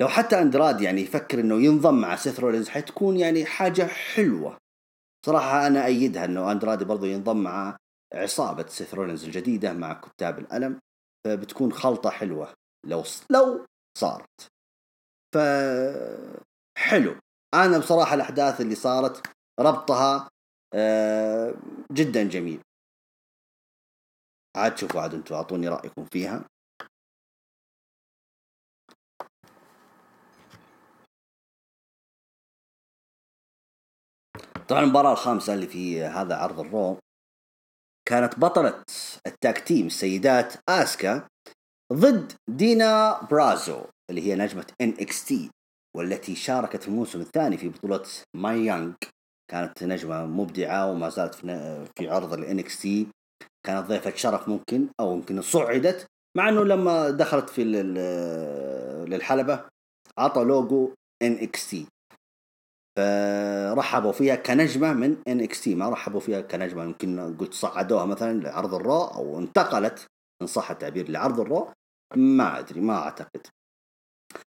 لو 0.00 0.08
حتى 0.08 0.42
أندرادي 0.42 0.84
يعني 0.84 1.00
يفكر 1.00 1.40
إنه 1.40 1.60
ينضم 1.62 2.00
مع 2.00 2.16
سيث 2.16 2.40
رولينز 2.40 2.68
حتكون 2.68 3.16
يعني 3.16 3.44
حاجة 3.44 3.86
حلوة. 3.86 4.58
صراحة 5.26 5.66
أنا 5.66 5.86
أيدها 5.86 6.24
إنه 6.24 6.52
أندرادي 6.52 6.84
برضو 6.84 7.06
ينضم 7.06 7.42
مع 7.42 7.76
عصابة 8.14 8.66
سيث 8.66 8.94
رولينز 8.94 9.24
الجديدة 9.24 9.72
مع 9.72 9.92
كتاب 10.00 10.38
الألم. 10.38 10.80
فبتكون 11.24 11.72
خلطة 11.72 12.10
حلوة 12.10 12.54
لو 12.86 13.02
لو 13.30 13.66
صارت. 13.98 14.48
ف 15.34 15.38
حلو. 16.78 17.16
أنا 17.54 17.78
بصراحة 17.78 18.14
الأحداث 18.14 18.60
اللي 18.60 18.74
صارت 18.74 19.26
ربطها 19.60 20.28
آه، 20.74 21.54
جدا 21.92 22.28
جميل. 22.28 22.60
عاد 24.56 24.76
شوفوا 24.78 25.00
عاد 25.00 25.14
أنتم 25.14 25.34
أعطوني 25.34 25.68
رأيكم 25.68 26.04
فيها. 26.04 26.44
طبعا 34.68 34.80
المباراة 34.82 35.12
الخامسة 35.12 35.54
اللي 35.54 35.66
في 35.66 36.04
هذا 36.04 36.36
عرض 36.36 36.60
الرو 36.60 36.98
كانت 38.08 38.38
بطلة 38.38 38.84
ال 39.26 39.34
tag 39.34 39.58
team 39.58 39.86
السيدات 39.86 40.54
آسكا 40.68 41.28
ضد 41.92 42.32
ديونا 42.48 43.20
برازو 43.30 43.80
اللي 44.10 44.22
هي 44.22 44.34
نجمة 44.34 44.66
NXT 45.24 45.50
والتي 45.96 46.34
شاركت 46.34 46.82
في 46.82 46.88
الموسم 46.88 47.20
الثاني 47.20 47.56
في 47.56 47.68
بطولة 47.68 48.02
ماي 48.36 48.64
يانج 48.64 48.94
كانت 49.50 49.84
نجمة 49.84 50.26
مبدعة 50.26 50.90
وما 50.90 51.08
زالت 51.08 51.34
في 51.98 52.08
عرض 52.08 52.32
NXT. 52.58 53.06
كانت 53.66 53.86
ضيفة 53.86 54.14
شرف 54.16 54.48
ممكن 54.48 54.88
أو 55.00 55.12
يمكن 55.14 55.42
صعدت 55.42 56.06
مع 56.36 56.48
إنه 56.48 56.64
لما 56.64 57.10
دخلت 57.10 57.50
في 57.50 57.64
للحلبة 59.08 59.64
عطى 60.18 60.44
logo 60.44 60.94
NXT. 61.70 61.86
فرحبوا 62.96 64.12
فيها 64.12 64.36
كنجمة 64.36 64.92
من 64.92 65.48
NXT 65.48 65.74
ما 65.74 65.88
رحبوا 65.88 66.20
فيها 66.20 66.40
كنجمة 66.40 66.84
يمكن 66.84 67.36
قلت 67.36 67.54
صعدوها 67.54 68.04
مثلا 68.04 68.40
لعرض 68.40 68.74
ال 68.74 68.82
Raw 68.82 69.04
أو 69.04 69.38
انتقلت 69.38 70.06
ان 70.42 70.46
صح 70.46 70.70
التعبير 70.70 71.10
لعرض 71.10 71.40
ال 71.40 71.48
Raw 71.48 71.72
ما 72.16 72.58
أدري 72.58 72.80
ما 72.80 72.94
أعتقد. 72.94 73.46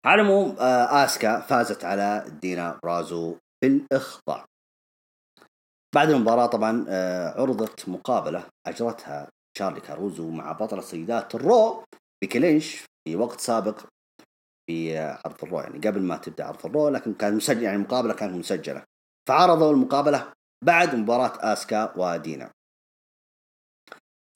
على 0.06 0.22
العموم 0.22 0.56
آه، 0.60 1.04
آسكا 1.04 1.40
فازت 1.40 1.84
على 1.84 2.38
ديونا 2.42 2.78
برازو 2.82 3.36
بالاخضاع 3.62 4.44
بعد 5.94 6.10
المباراة 6.10 6.46
طبعا 6.46 6.84
آه، 6.88 7.40
عرضت 7.40 7.88
مقابلة 7.88 8.46
أجرتها 8.66 9.28
تشارلي 9.54 9.80
كاروزو 9.80 10.30
مع 10.30 10.52
بطل 10.52 10.78
السيدات 10.78 11.34
ال 11.34 11.47
Raw 11.47 11.84
بيكي 12.22 12.50
لينش 12.50 12.84
في 13.04 13.16
وقت 13.16 13.40
سابق 13.40 13.80
في 14.68 14.98
عرض 14.98 15.44
ال 15.44 15.48
Raw 15.48 15.60
يعني 15.60 15.78
قبل 15.88 16.02
ما 16.02 16.16
تبدأ 16.16 16.44
عرض 16.44 16.66
الرو 16.66 16.88
لكن 16.88 17.14
كان 17.14 17.36
مسجل 17.36 17.62
يعني 17.62 17.76
المقابله 17.76 18.14
كانت 18.14 18.34
مسجلة. 18.34 18.84
فعرضوا 19.28 19.72
المقابلة 19.72 20.32
بعد 20.64 20.94
مباراة 20.94 21.52
آسكا 21.52 21.94
ودينا. 21.96 22.50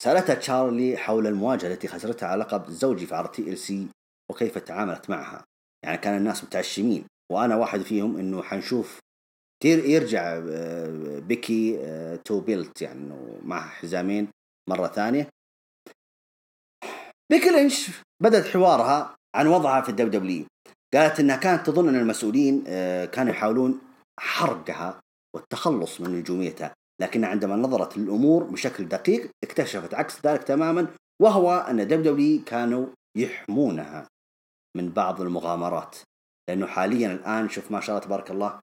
سألتها 0.03 0.35
تشارلي 0.35 0.97
حول 0.97 1.27
المواجهة 1.27 1.67
التي 1.67 1.87
خسرتها 1.87 2.27
على 2.27 2.43
لقب 2.43 2.69
زوجي 2.69 3.05
في 3.05 3.15
عرض 3.15 3.31
TLC 3.31 3.87
وكيف 4.31 4.57
تعاملت 4.57 5.09
معها. 5.09 5.43
يعني 5.85 5.97
كان 5.97 6.17
الناس 6.17 6.43
متعشمين 6.43 7.05
وأنا 7.31 7.55
واحد 7.55 7.81
فيهم 7.81 8.17
إنه 8.17 8.43
حنشوف 8.43 8.99
يرجع 9.65 10.41
آه، 10.49 11.19
بيكي 11.19 11.77
Two 12.25 12.39
Belts 12.39 12.81
يعني 12.81 13.39
مع 13.43 13.67
حزامين 13.67 14.27
مرة 14.69 14.87
ثانية. 14.87 15.29
بيكي 17.31 17.49
لينش 17.49 17.91
بدأت 18.23 18.47
حوارها 18.47 19.15
عن 19.35 19.47
وضعها 19.47 19.81
في 19.81 19.89
ال 19.89 20.19
WWE 20.19 20.45
قالت 20.93 21.19
إنها 21.19 21.35
كانت 21.35 21.67
تظن 21.67 21.89
أن 21.89 21.95
المسؤولين 21.95 22.63
آه، 22.67 23.05
كانوا 23.05 23.33
يحاولون 23.33 23.81
حرقها 24.19 24.99
والتخلص 25.35 26.01
من 26.01 26.19
نجوميتها. 26.19 26.73
لكن 27.01 27.23
عندما 27.23 27.55
نظرت 27.55 27.97
للأمور 27.97 28.43
بشكل 28.43 28.87
دقيق 28.87 29.29
اكتشفت 29.43 29.93
عكس 29.93 30.25
ذلك 30.25 30.43
تماما 30.43 30.87
وهو 31.21 31.53
أن 31.69 31.87
WWE 31.87 32.43
كانوا 32.43 32.87
يحمونها 33.17 34.07
من 34.77 34.89
بعض 34.89 35.21
المغامرات. 35.21 35.97
لأنه 36.49 36.67
حاليا 36.67 37.11
الآن 37.11 37.49
شوف 37.49 37.71
ما 37.71 37.81
شاء 37.81 37.95
الله 37.95 38.07
تبارك 38.07 38.31
الله 38.31 38.59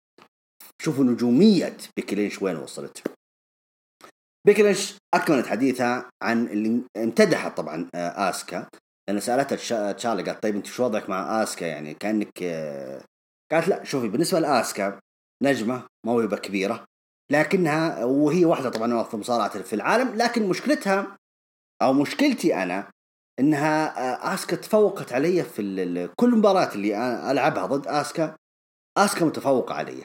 شوفوا 0.82 1.04
نجومية 1.04 1.76
بيكي 1.96 2.16
لينش 2.16 2.42
وين 2.42 2.56
وصلت. 2.56 3.02
بيكي 4.46 4.62
لينش 4.62 4.96
أكملت 5.14 5.46
حديثها 5.46 6.10
عن 6.22 6.46
اللي 6.46 6.82
امتدحت 6.96 7.56
طبعا 7.56 7.88
آه، 7.94 8.30
آسكا. 8.30 8.68
لأن 9.10 9.20
سالتها 9.20 9.92
تشارلي 9.92 10.22
قالت 10.22 10.42
طيب 10.42 10.56
أنت 10.56 10.66
شو 10.66 10.84
وضعك 10.84 11.10
مع 11.10 11.42
آسكا؟ 11.42 11.64
يعني 11.64 11.94
كأنك 11.94 12.42
آه، 12.42 13.04
قالت 13.52 13.68
لا 13.68 13.84
شوفي 13.84 14.08
بالنسبة 14.08 14.40
لآسكا 14.40 15.00
نجمة 15.42 15.86
موهبة 16.06 16.36
كبيرة 16.36 16.84
لكنها 17.32 18.04
وهي 18.04 18.44
واحدة 18.44 18.68
طبعا 18.70 18.86
من 18.86 19.20
مصارعه 19.20 19.62
في 19.62 19.72
العالم 19.72 20.14
لكن 20.14 20.48
مشكلتها 20.48 21.16
أو 21.82 21.92
مشكلتي 21.92 22.62
أنا 22.62 22.90
إنها 23.40 23.98
آه، 23.98 24.34
آسكا 24.34 24.56
تفوقت 24.56 25.12
علي 25.12 25.42
في 25.42 26.08
كل 26.16 26.28
المباريات 26.32 26.74
اللي 26.74 26.96
أنا 26.96 27.30
ألعبها 27.30 27.66
ضد 27.66 27.86
آسكا 27.86 28.36
آسكا 28.98 29.24
متفوقة 29.24 29.74
علي. 29.74 30.04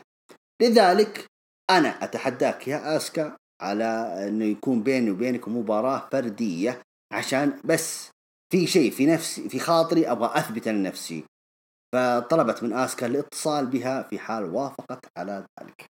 لذلك 0.62 1.26
أنا 1.70 2.03
أتحداك 2.03 2.68
يا 2.68 2.97
آسكا 2.97 3.38
على 3.62 4.16
إنه 4.28 4.45
يكون 4.45 4.84
بيني 4.84 5.12
وبينك 5.12 5.47
مباراة 5.47 6.10
فردية 6.12 6.82
عشان 7.14 7.60
بس 7.64 8.14
في 8.56 8.68
شيء 8.68 8.91
في 8.91 9.06
نفسي 9.06 9.49
في 9.49 9.60
خاطري 9.60 10.12
أبغى 10.12 10.39
أثبت 10.39 10.68
لنفسي. 10.68 11.24
فطلبت 11.95 12.64
من 12.64 12.74
اسكا 12.74 13.06
الاتصال 13.06 13.66
بها 13.68 14.03
في 14.03 14.20
حال 14.20 14.43
وافقت 14.56 15.06
على 15.18 15.45
ذلك. 15.62 15.86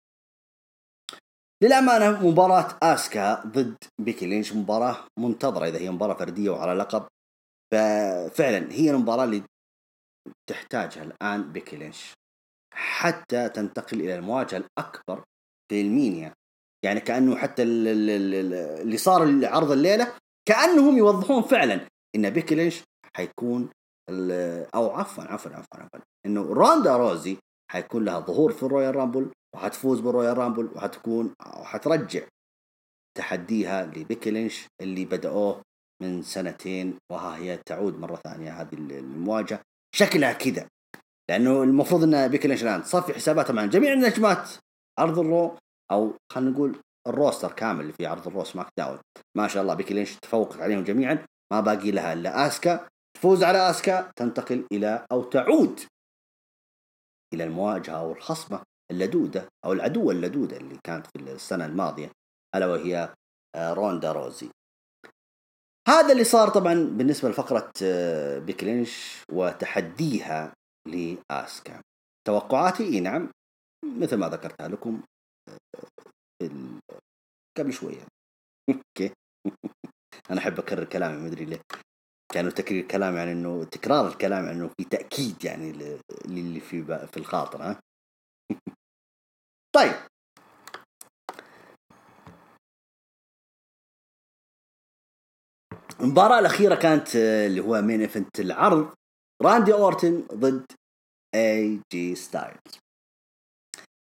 للأمانة 1.63 2.29
مباراة 2.29 2.79
آسكا 2.83 3.43
ضد 3.47 3.77
بيكي 4.01 4.27
لينش 4.27 4.53
مباراة 4.53 4.97
منتظرة 5.19 5.67
إذا 5.67 5.79
هي 5.79 5.91
مباراة 5.91 6.15
فردية 6.15 6.51
وعلى 6.51 6.75
لقب. 6.75 7.07
ففعلا 7.73 8.73
هي 8.73 8.91
المباراة 8.91 9.25
اللي 9.25 9.43
تحتاجها 10.51 11.03
الآن 11.03 11.53
بيكي 11.53 11.77
لينش. 11.77 12.13
حتى 12.75 13.49
تنتقل 13.49 14.01
إلى 14.01 14.15
المواجهة 14.15 14.57
الأكبر 14.57 15.25
في 15.71 15.81
المينيا. 15.81 16.35
يعني 16.85 17.01
كأنه 17.01 17.37
حتى 17.37 17.63
اللي 17.63 18.97
صار 18.97 19.47
عرض 19.47 19.71
الليلة 19.71 20.15
كأنهم 20.49 20.99
يوضحون 20.99 21.43
فعلا 21.43 21.94
إن 22.17 22.31
بيكي 22.31 22.55
لينش 22.55 22.83
حيكون 23.17 23.69
أو 24.75 24.91
عفوا 24.91 25.25
عفوا 25.25 25.51
عفوا 25.51 25.81
عفوا. 25.81 26.01
إنه 26.27 26.43
روندا 26.43 26.97
راوزي 26.97 27.37
حيكون 27.71 28.05
لها 28.05 28.21
ظهور 28.21 28.53
في 28.53 28.63
ال 28.63 28.97
Royal 28.97 29.12
Rumble 29.12 29.31
وحتفوز 29.57 30.01
بال 30.01 30.39
Royal 30.39 30.53
Rumble 30.53 30.71
وحتكون 30.75 31.35
وحترجع 31.61 32.23
تحديها 33.19 33.87
لبيكي 33.87 34.31
لينش 34.31 34.67
اللي 34.81 35.05
بدأوه 35.05 35.63
من 36.03 36.23
سنتين 36.23 36.99
وها 37.13 37.37
هي 37.37 37.57
تعود 37.67 37.99
مرة 37.99 38.17
ثانية 38.17 38.61
هذه 38.61 38.75
المواجهة. 38.75 39.61
شكلها 39.95 40.33
كذا. 40.33 40.69
لأنه 41.31 41.63
المفروض 41.63 42.03
أن 42.03 42.29
بيكي 42.29 42.49
لينش 42.49 42.63
الآن 42.63 42.83
تصفي 42.83 43.15
حساباتها 43.15 43.53
مع 43.53 43.65
جميع 43.67 43.93
النجمات 43.93 44.49
عرض 44.99 45.19
ال 45.19 45.28
Raw 45.28 45.57
أو 45.93 46.13
خلينا 46.33 46.51
نقول 46.51 46.77
ال 47.07 47.13
roster 47.13 47.53
كامل 47.53 47.81
اللي 47.81 47.93
في 47.93 48.07
عرض 48.07 48.27
ال 48.27 48.45
Raw 48.45 48.67
SmackDown 48.79 48.99
ما 49.37 49.49
شاء 49.49 49.63
الله 49.63 49.75
بيكي 49.75 49.95
لينش 49.95 50.17
تفوقت 50.17 50.61
عليهم 50.61 50.85
جميعا. 50.85 51.27
ما 51.53 51.61
باقي 51.61 51.91
لها 51.91 52.13
إلا 52.13 52.47
آسكا. 52.47 52.89
تفوز 53.17 53.45
على 53.45 53.71
آسكا 53.71 54.13
تنتقل 54.17 54.67
إلى 54.73 55.07
أو 55.13 55.23
تعود 55.23 55.81
إلى 57.35 57.45
المواجهة 57.45 57.99
أو 57.99 58.13
الخصمة 58.13 58.63
اللدودة 58.91 59.49
أو 59.65 59.73
العدوة 59.73 60.13
اللدودة 60.13 60.57
اللي 60.57 60.79
كانت 60.85 61.07
في 61.07 61.19
السنة 61.19 61.67
الماضية 61.67 62.11
ألا 62.55 62.67
وهي 62.67 63.15
آه، 63.57 63.73
روندا 63.73 64.13
راوزي. 64.13 64.51
هذا 65.89 66.13
اللي 66.13 66.25
صار 66.25 66.49
طبعا 66.49 66.75
بالنسبة 66.75 67.29
لفقرة 67.29 67.73
آه، 67.83 68.39
بيكي 68.39 68.76
لينش 68.76 69.23
وتحديها 69.33 70.55
لآسكا. 70.89 71.81
توقعاتي 72.27 72.83
إيه 72.85 73.01
نعم 73.01 73.31
مثل 73.85 74.17
ما 74.17 74.29
ذكرتها 74.29 74.69
لكم 74.69 75.03
آه، 75.49 76.81
قبل 77.59 77.73
شوية. 77.73 78.03
أوكي. 78.71 79.15
أنا 80.31 80.41
أحب 80.41 80.59
أكرر 80.59 80.85
كلامي 80.85 81.17
ما 81.17 81.27
أدري 81.27 81.45
ليه. 81.45 81.61
كانوا 82.33 82.51
تكرير 82.51 82.89
كلام 82.89 83.17
يعني 83.17 83.33
إنه 83.33 83.65
تكرار 83.65 84.09
الكلام 84.09 84.45
يعني 84.45 84.59
إنه 84.59 84.69
في 84.69 84.85
تأكيد 84.85 85.45
يعني 85.45 85.73
للي 86.29 86.61
في 86.61 87.07
في 87.07 87.17
الخاطر 87.17 87.63
ها؟ 87.63 87.81
طيب. 89.77 89.95
المباراة 96.01 96.39
الأخيرة 96.39 96.75
كانت 96.75 97.17
آه، 97.17 97.47
اللي 97.47 97.61
هو 97.61 97.83
main 97.83 98.01
event 98.01 98.41
العرض 98.41 98.95
راندي 99.43 99.73
أورتن 99.73 100.27
ضد 100.35 100.67
اي 101.35 101.81
جي 101.93 102.15
ستايلز 102.15 102.79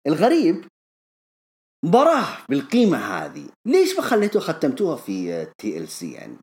الغريب 0.06 0.64
مباراة 1.84 2.46
بالقيمة 2.48 2.98
هذه. 2.98 3.48
ليش 3.66 3.96
ما 3.96 4.02
خليتوا 4.02 4.40
ختمتوها 4.40 4.96
في 4.96 5.46
TLC 5.58 6.12
يعني؟ 6.12 6.36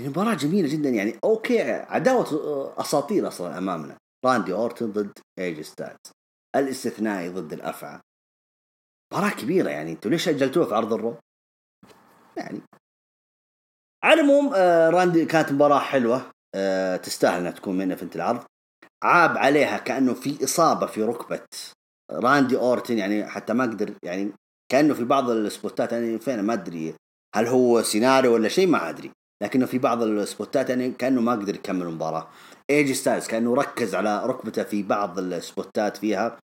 المباراة 0.00 0.34
جميلة 0.34 0.68
جدا 0.68 0.88
يعني. 0.90 1.18
أوكي 1.24 1.62
عداوة 1.72 2.32
آه، 2.32 2.80
أساطير 2.80 3.28
أصلا 3.28 3.58
أمامنا. 3.58 3.98
راندي 4.26 4.52
أورتن 4.52 4.92
ضد 4.92 5.18
اي 5.38 5.45
جي 5.45 5.60
ستايلز 5.60 6.12
الاستثنائي 6.56 7.28
ضد 7.28 7.52
الأفعى. 7.52 8.00
مباراة 9.12 9.30
كبيرة 9.30 9.70
يعني. 9.70 9.92
أنتوا 9.92 10.10
ليش 10.10 10.28
أجلتوها 10.28 10.66
في 10.66 10.74
عرض 10.74 10.92
ال 10.92 10.97
Raw؟ 10.97 11.16
يعني. 12.36 12.60
على 14.04 14.20
العموم 14.20 14.52
آه 14.54 14.90
راندي 14.90 15.24
كانت 15.24 15.52
مباراة 15.52 15.78
حلوة. 15.78 16.30
آه 16.54 16.96
تستاهل 16.96 17.40
إنها 17.40 17.50
تكون 17.50 17.78
main 17.78 17.96
event 17.96 18.16
العرض. 18.16 18.44
عاب 19.02 19.38
عليها 19.38 19.78
كأنه 19.78 20.14
في 20.14 20.44
إصابة 20.44 20.86
في 20.86 21.02
ركبة 21.02 21.46
راندي 22.12 22.56
أورتن 22.56 22.98
يعني 22.98 23.26
حتى 23.26 23.52
ما 23.52 23.64
أقدر 23.64 23.94
يعني 24.02 24.32
كأنه 24.72 24.94
في 24.94 25.04
بعض 25.04 25.30
السبوتات 25.30 25.92
يعني 25.92 26.18
فين 26.18 26.40
ما 26.40 26.52
أدري 26.52 26.94
هل 27.34 27.46
هو 27.46 27.82
سيناريو 27.82 28.34
ولا 28.34 28.48
شيء 28.48 28.66
ما 28.66 28.88
أدري 28.88 29.10
لكنه 29.42 29.66
في 29.66 29.78
بعض 29.78 30.02
السبوتات 30.02 30.70
يعني 30.70 30.90
كأنه 30.90 31.20
ما 31.20 31.32
قدر 31.32 31.54
يكمل 31.54 31.82
المباراة. 31.82 32.28
اي 32.70 32.78
جي 32.78 32.94
ستايلز 32.94 33.26
كأنه 33.26 33.54
ركز 33.54 33.94
على 33.94 34.26
ركبته 34.26 34.62
في 34.62 34.82
بعض 34.82 35.18
السبوتات 35.18 35.96
فيها. 35.96 36.38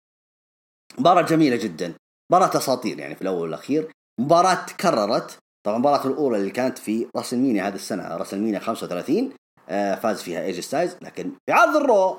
مباراة 0.99 1.23
جميلة 1.23 1.57
جدا 1.57 1.95
مباراة 2.33 2.57
أساطير 2.57 2.99
يعني 2.99 3.15
في 3.15 3.23
الأول 3.23 3.41
والأخير. 3.41 3.93
مباراة 4.21 4.55
تكررت 4.55 5.39
طبعا 5.67 5.77
المباراة 5.77 6.07
الأولى 6.07 6.37
اللي 6.37 6.51
كانت 6.51 6.79
في 6.79 7.07
WrestleMania 7.17 7.69
هذه 7.69 7.75
السنة 7.75 8.17
WrestleMania 8.17 8.59
35 8.59 9.33
آه 9.69 9.95
فاز 9.95 10.23
فيها 10.23 10.43
اي 10.43 10.49
جي 10.49 10.63
ستايلز 10.63 10.97
لكن 11.03 11.31
في 11.47 11.53
عرض 11.53 11.77
ال 11.77 11.87
Raw 11.87 12.19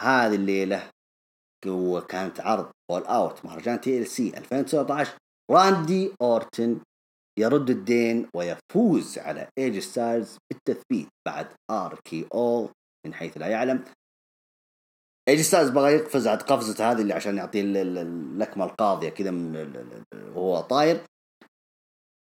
هذه 0.00 0.34
الليلة 0.34 0.90
وكانت 1.66 2.40
عرض 2.40 2.70
fallout 2.90 3.44
مهرجان 3.44 3.80
TLC 3.80 4.28
2019 4.36 5.12
راندي 5.50 6.12
أورتن 6.22 6.80
يرد 7.38 7.70
الدين 7.70 8.28
ويفوز 8.34 9.18
على 9.18 9.48
اي 9.58 9.65
جي 9.65 9.78
ستايلز 9.78 10.38
بالتثبيت 10.50 11.08
بعد 11.28 11.46
RKO 11.70 12.70
من 13.06 13.14
حيث 13.14 13.38
لا 13.38 13.46
يعلم. 13.46 13.84
اي 15.28 15.32
جي 15.32 15.40
ستايلز 15.40 15.70
بغى 15.70 15.92
يقفز 15.92 16.26
عند 16.26 16.42
قفزة 16.42 16.90
هذه 16.90 17.00
اللي 17.00 17.14
عشان 17.14 17.36
يعطيه 17.36 17.62
اللكمة 17.62 18.64
القاضية 18.64 19.08
كذا 19.08 19.30
من 19.30 20.04
وهو 20.34 20.60
طاير. 20.60 21.00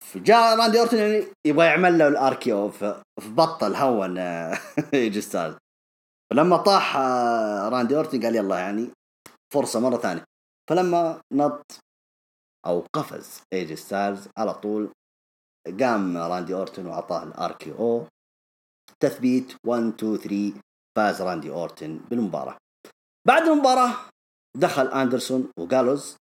فجاء 0.05 0.59
راندي 0.59 0.81
أورتن 0.81 0.97
يعني 0.97 1.25
يبغى 1.47 1.67
يعمل 1.67 1.99
له 1.99 2.09
ال 2.09 2.35
RKO 2.35 2.71
فبطل 2.71 3.75
هون 3.75 4.19
اي 4.95 5.03
جي 5.03 5.19
ستايلز 5.19 5.57
فلما 6.31 6.57
طاح 6.57 6.97
آه، 6.97 7.69
راندي 7.69 7.97
أورتن 7.97 8.23
قال 8.23 8.37
يلا 8.37 8.59
يعني 8.59 8.91
فرصة 9.53 9.81
مرة 9.81 9.97
ثانية. 9.97 10.25
فلما 10.71 11.21
نط 11.33 11.79
أو 12.67 12.87
قفز 12.93 13.41
اي 13.53 13.60
جي 13.60 13.75
ستايلز 13.75 14.29
على 14.39 14.55
طول 14.55 14.93
قام 15.81 16.17
راندي 16.17 16.55
أورتن 16.55 16.87
واعطاه 16.87 17.23
ال 17.23 17.53
RKO 17.53 18.07
تثبيت 19.01 19.53
1 19.67 19.83
2 19.83 20.17
3 20.17 20.61
فاز 20.97 21.23
راندي 21.23 21.51
أورتن 21.51 21.99
بالمباراة. 22.11 22.57
بعد 23.27 23.43
المباراة 23.43 23.95
دخل 24.57 24.87
أندرسون 24.87 25.51
وجالوز 25.59 26.17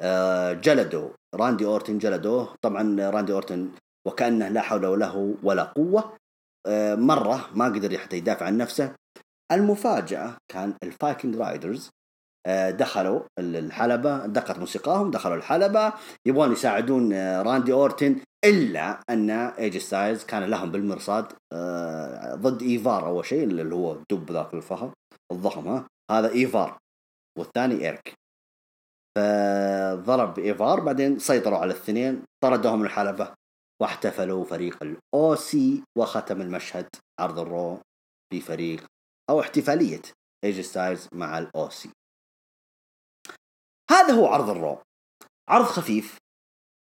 آه، 0.00 0.52
جلدوا. 0.52 1.10
راندي 1.34 1.66
أورتن 1.66 1.98
جلدوه. 1.98 2.54
طبعا 2.62 3.10
راندي 3.10 3.32
أورتن 3.32 3.70
وكأنه 4.06 4.48
لا 4.48 4.60
حول 4.60 5.00
له 5.00 5.36
ولا 5.42 5.62
قوة 5.62 6.16
آه، 6.66 6.94
مرة 6.94 7.50
ما 7.54 7.64
قدر 7.64 7.98
حتى 7.98 8.16
يدافع 8.16 8.46
عن 8.46 8.56
نفسه. 8.56 8.94
المفاجأة 9.52 10.36
كان 10.48 10.74
ال 10.82 10.90
Viking 10.90 11.36
Raiders 11.36 11.90
دخلوا 12.70 13.20
الحلبة 13.38 14.26
دقت 14.26 14.58
موسيقاهم 14.58 15.10
دخلوا 15.10 15.36
الحلبة. 15.36 15.92
يبغون 16.26 16.52
يساعدون 16.52 17.12
آه، 17.12 17.42
راندي 17.42 17.72
أورتن 17.72 18.20
إلا 18.44 19.00
أن 19.10 19.30
اي 19.30 19.46
جي 19.46 19.78
ستايلز 19.78 20.24
كان 20.24 20.44
لهم 20.44 20.70
بالمرصاد 20.70 21.32
آه، 21.52 22.34
ضد 22.34 22.62
إيفار 22.62 23.06
أول 23.06 23.24
شيء 23.24 23.44
اللي 23.44 23.74
هو 23.74 23.92
الدب 23.92 24.30
ذاك 24.30 24.54
الفخم 24.54 24.90
الضخم 25.32 25.68
ها. 25.68 25.86
هذا 26.10 26.28
إيفار 26.28 26.78
والثاني 27.38 27.74
إيرك. 27.74 28.14
فضرب 29.18 30.38
إيفار 30.38 30.80
بعدين 30.80 31.18
سيطروا 31.18 31.58
على 31.58 31.72
الاثنين 31.72 32.22
طردوهم 32.44 32.78
من 32.78 32.84
الحلبة 32.84 33.34
واحتفلوا 33.82 34.44
فريق 34.44 34.82
ال 34.82 35.34
OC 35.34 35.82
وختم 35.98 36.40
المشهد 36.40 36.88
عرض 37.20 37.38
ال 37.38 37.48
Raw 37.48 37.78
بفريق 38.32 38.86
أو 39.30 39.40
احتفالية 39.40 40.02
اي 40.44 40.49
جي 40.49 40.60
ستايلز 40.60 41.08
مع 41.12 41.38
ال 41.38 41.70
OC 41.70 41.90
هذا 43.90 44.12
هو 44.14 44.26
عرض 44.26 44.50
ال 44.50 44.57
Raw 44.57 44.78
عرض 45.48 45.64
خفيف 45.64 46.18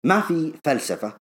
ما 0.05 0.21
في 0.21 0.53
فلسفة 0.65 1.17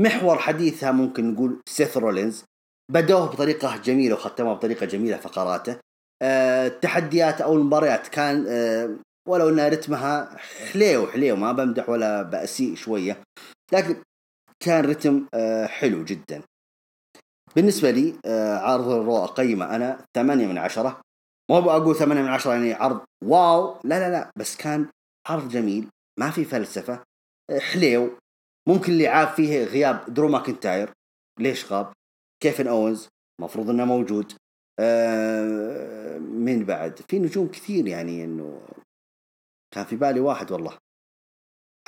محور 0.00 0.38
حديثها 0.38 0.92
ممكن 0.92 1.32
نقول 1.32 1.60
سيث 1.68 1.96
رولينز 1.96 2.44
بدوه 2.90 3.26
بطريقة 3.26 3.76
جميلة 3.76 4.14
وختموه 4.14 4.54
بطريقة 4.54 4.86
جميلة 4.86 5.16
فقراته. 5.16 5.80
التحديات 6.22 7.40
أو 7.40 7.54
المباريات 7.54 8.08
كان 8.08 8.46
أه 8.48 8.96
ولو 9.28 9.48
أن 9.48 9.60
رتمها 9.60 10.36
حليو 10.36 11.06
حليو 11.06 11.36
ما 11.36 11.52
بمدح 11.52 11.88
ولا 11.88 12.22
بأسيء 12.22 12.74
شوية 12.74 13.22
لكن 13.72 13.96
كان 14.60 14.84
رتم 14.84 15.26
أه 15.34 15.66
حلو 15.66 16.04
جدا. 16.04 16.42
بالنسبة 17.56 17.90
لي 17.90 18.18
آه، 18.24 18.58
عرض 18.58 18.88
الرو 18.88 19.24
أقيمه 19.24 19.76
أنا 19.76 20.04
ثمانية 20.16 20.46
من 20.46 20.58
عشرة. 20.58 21.00
مو 21.50 21.60
بقول 21.60 21.96
ثمانية 21.96 22.22
من 22.22 22.28
عشرة 22.28 22.52
يعني 22.52 22.72
عرض 22.72 23.00
واو 23.24 23.80
لا 23.84 23.98
لا 23.98 24.10
لا 24.10 24.30
بس 24.36 24.56
كان 24.56 24.88
عرض 25.26 25.48
جميل 25.48 25.88
ما 26.20 26.30
في 26.30 26.44
فلسفة 26.44 27.02
آه، 27.50 27.58
حليو 27.58 28.18
ممكن 28.68 28.92
اللي 28.92 29.06
عاب 29.06 29.28
فيه 29.28 29.64
غياب 29.64 30.14
درو 30.14 30.28
ماكنتاير. 30.28 30.92
ليش 31.40 31.72
غاب؟ 31.72 31.92
كيفن 32.42 32.66
أوينز 32.66 33.08
المفروض 33.40 33.70
إنه 33.70 33.84
موجود. 33.84 34.32
آه 34.80 36.18
مين 36.18 36.64
بعد؟ 36.64 37.00
في 37.08 37.18
نجوم 37.18 37.48
كثير 37.48 37.86
يعني 37.86 38.24
إنه 38.24 38.60
كان 39.74 39.84
في 39.84 39.96
بالي 39.96 40.20
واحد 40.20 40.52
والله. 40.52 40.78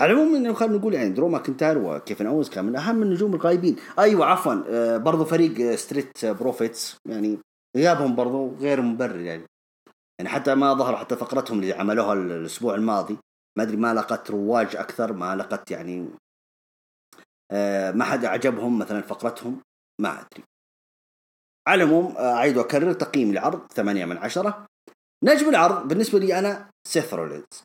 على 0.00 0.12
العموم 0.12 0.34
إنه 0.34 0.52
خلينا 0.54 0.76
نقول 0.76 0.94
يعني 0.94 1.10
درو 1.10 1.28
ماكنتاير 1.28 1.78
وكيفن 1.78 2.26
أوينز 2.26 2.50
كان 2.50 2.64
من 2.64 2.76
أهم 2.76 3.02
النجوم 3.02 3.34
الغايبين. 3.34 3.76
أيوه 3.98 4.26
عفوا 4.26 4.54
آه 4.68 4.96
برضو 4.96 5.24
فريق 5.24 5.74
ستريت 5.74 6.26
بروفيتس 6.26 6.96
يعني 7.08 7.38
غيابهم 7.76 8.16
برضو 8.16 8.54
غير 8.54 8.82
مبرر 8.82 9.20
يعني. 9.20 9.46
يعني 10.18 10.30
حتى 10.30 10.54
ما 10.54 10.74
ظهروا 10.74 10.98
حتى 10.98 11.16
فقرتهم 11.16 11.58
اللي 11.58 11.72
عملوها 11.72 12.12
الأسبوع 12.12 12.74
الماضي. 12.74 13.16
ما 13.56 13.62
أدري 13.62 13.76
ما 13.76 13.94
لقت 13.94 14.30
رواج 14.30 14.76
أكثر 14.76 15.12
ما 15.12 15.36
لقت 15.36 15.70
يعني 15.70 16.08
آه 17.50 17.92
ما 17.92 18.04
حد 18.04 18.24
عجبهم 18.24 18.78
مثلا 18.78 19.02
فقرتهم 19.02 19.62
ما 20.00 20.20
أدري. 20.20 20.44
على 21.68 21.84
العموم 21.84 22.16
آه، 22.16 22.34
أعيد 22.34 22.56
وأكرر 22.56 22.92
تقييم 22.92 23.30
العرض 23.30 23.72
ثمانية 23.72 24.04
من 24.04 24.16
عشرة. 24.16 24.66
نجم 25.24 25.48
العرض 25.48 25.88
بالنسبة 25.88 26.18
لي 26.18 26.38
أنا 26.38 26.70
سيث 26.88 27.14
رولينز 27.14 27.62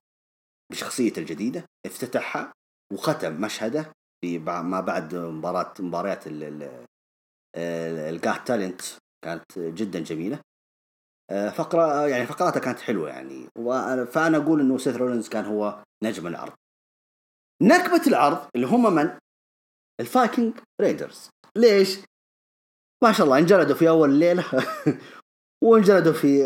بشخصيته 0.71 1.19
الجديدة 1.19 1.65
افتتحها 1.85 2.53
وختم 2.93 3.41
مشهده 3.41 3.91
في 4.21 4.39
ما 4.39 4.81
بعد 4.81 5.15
مباراة 5.15 5.73
مباريات 5.79 6.23
الجات 7.55 8.47
تالنت 8.47 8.81
كانت 9.23 9.59
جدا 9.59 9.99
جميلة. 9.99 10.35
آه، 10.35 10.41
فقرة 11.55 12.07
يعني 12.07 12.25
فقراته 12.25 12.59
كانت 12.59 12.79
حلوة 12.79 13.09
يعني. 13.09 13.47
فأنا 14.05 14.37
أقول 14.37 14.59
إنه 14.59 14.77
سيث 14.77 14.95
رولينز 14.95 15.29
كان 15.29 15.45
هو 15.45 15.83
نجم 16.03 16.27
العرض. 16.27 16.53
نكبة 17.61 18.07
العرض 18.07 18.47
اللي 18.55 18.67
هم 18.67 18.95
من؟ 18.95 19.09
الفايكنج 19.99 20.53
ريدرز 20.81 21.29
ليش؟ 21.55 21.99
ما 23.03 23.11
شاء 23.11 23.25
الله 23.25 23.37
انجلدوا 23.37 23.75
في 23.75 23.89
أول 23.89 24.13
ليلة 24.13 24.45
وانجلدوا 25.63 26.13
في 26.13 26.43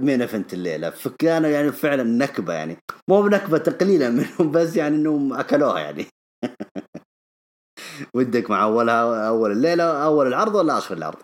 مين 0.00 0.22
الليلة. 0.52 0.90
فكانوا 0.90 1.50
يعني 1.50 1.72
فعلا 1.72 2.02
نكبة 2.02 2.52
يعني. 2.52 2.76
مو 3.08 3.22
بنكبة 3.22 3.58
تقليلا 3.58 4.10
منهم 4.10 4.52
بس 4.52 4.76
يعني 4.76 4.96
إنهم 4.96 5.32
أكلوها 5.32 5.80
يعني. 5.80 6.06
ودك 8.14 8.50
مع 8.50 8.64
أولها 8.64 9.28
أول 9.28 9.52
الليلة 9.52 10.04
أول 10.04 10.26
العرض 10.26 10.54
ولا 10.54 10.78
آخر 10.78 10.96
العرض؟ 10.96 11.22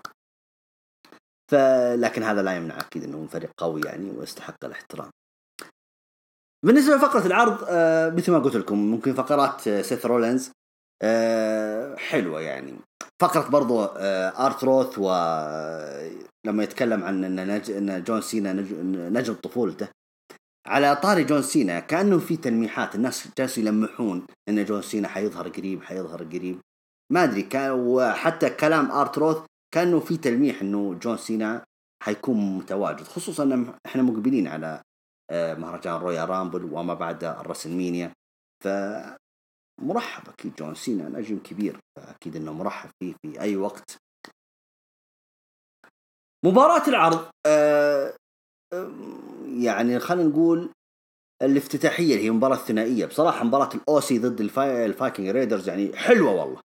فلكن 1.51 2.23
هذا 2.23 2.43
لا 2.43 2.57
يمنع 2.57 2.81
أكيد 2.81 3.05
أنه 3.05 3.27
فريق 3.27 3.51
قوي 3.59 3.81
يعني 3.81 4.11
ويستحق 4.11 4.65
الاحترام. 4.65 5.11
بالنسبة 6.67 6.97
لفقرة 6.97 7.27
العرض 7.27 7.65
آه 7.69 8.11
مثل 8.11 8.33
ما 8.33 8.39
قلت 8.39 8.57
لكم 8.57 8.79
ممكن 8.79 9.15
فقرات 9.15 9.69
آه 9.69 9.83
سيث 9.83 10.07
رولينز 10.07 10.51
آه 11.03 11.97
حلوة 11.97 12.41
يعني. 12.41 12.75
فقرة 13.23 13.49
برضو 13.49 13.85
R-Truth 13.85 14.99
و 14.99 15.09
لما 16.47 16.63
يتكلم 16.63 17.05
عن 17.05 17.25
إن, 17.25 17.49
نج... 17.49 17.71
إن 17.71 18.05
جون 18.05 18.21
سينا 18.21 18.53
نج... 18.53 18.73
نجم 19.19 19.35
طفولته 19.35 19.89
على 20.67 20.97
طاري 20.97 21.25
جون 21.25 21.43
سينا 21.43 21.81
كأنه 21.81 22.19
في 22.19 22.37
تلميحات 22.37 22.95
الناس 22.95 23.29
جالسوا 23.39 23.63
يلمحون 23.63 24.27
إن 24.49 24.65
جون 24.65 24.83
سينا 24.83 25.09
حيظهر 25.09 25.49
قريب 25.49 25.83
حيظهر 25.83 26.25
قريب. 26.25 26.61
ما 27.13 27.25
أدري 27.25 27.71
وحتى 27.71 28.51
كلام 28.51 28.91
R-Truth 28.91 29.39
كانه 29.75 30.01
في 30.01 30.17
تلميح 30.17 30.61
إنه 30.63 30.95
جون 30.95 31.17
سينا 31.17 31.65
حيكون 32.03 32.37
متواجد 32.57 33.03
خصوصا 33.03 33.43
إن 33.43 33.75
إحنا 33.87 34.03
مقبلين 34.03 34.49
على 34.49 34.83
آه، 35.31 35.55
مهرجان 35.55 35.95
Royal 35.95 36.25
Rumble 36.25 36.65
وما 36.65 36.95
بعد 36.95 37.25
ال 37.25 37.31
WrestleMania. 37.31 38.13
ف 38.65 38.69
مرحب 39.81 40.29
أكيد 40.29 40.55
جون 40.59 40.75
سينا 40.75 41.09
نجم 41.09 41.39
كبير 41.39 41.79
فأكيد 41.97 42.37
إنه 42.37 42.53
مرحب 42.53 42.91
فيه 43.03 43.15
في 43.23 43.41
أي 43.41 43.57
وقت. 43.57 43.97
مباراة 46.45 46.89
العرض 46.89 47.31
آه 47.47 48.15
يعني 49.63 49.99
خلينا 49.99 50.29
نقول 50.29 50.73
الافتتاحية 51.43 52.15
اللي 52.15 52.25
هي 52.25 52.31
مباراة 52.31 52.57
ثنائية 52.57 53.07
بصراحة 53.07 53.45
مباراة 53.45 53.71
ال 53.75 53.89
OC 53.89 54.19
ضد 54.19 54.41
الفاي 54.41 54.87
الفايكنج 54.87 55.29
ريدرز 55.29 55.69
يعني 55.69 55.97
حلوة 55.97 56.31
والله. 56.35 56.61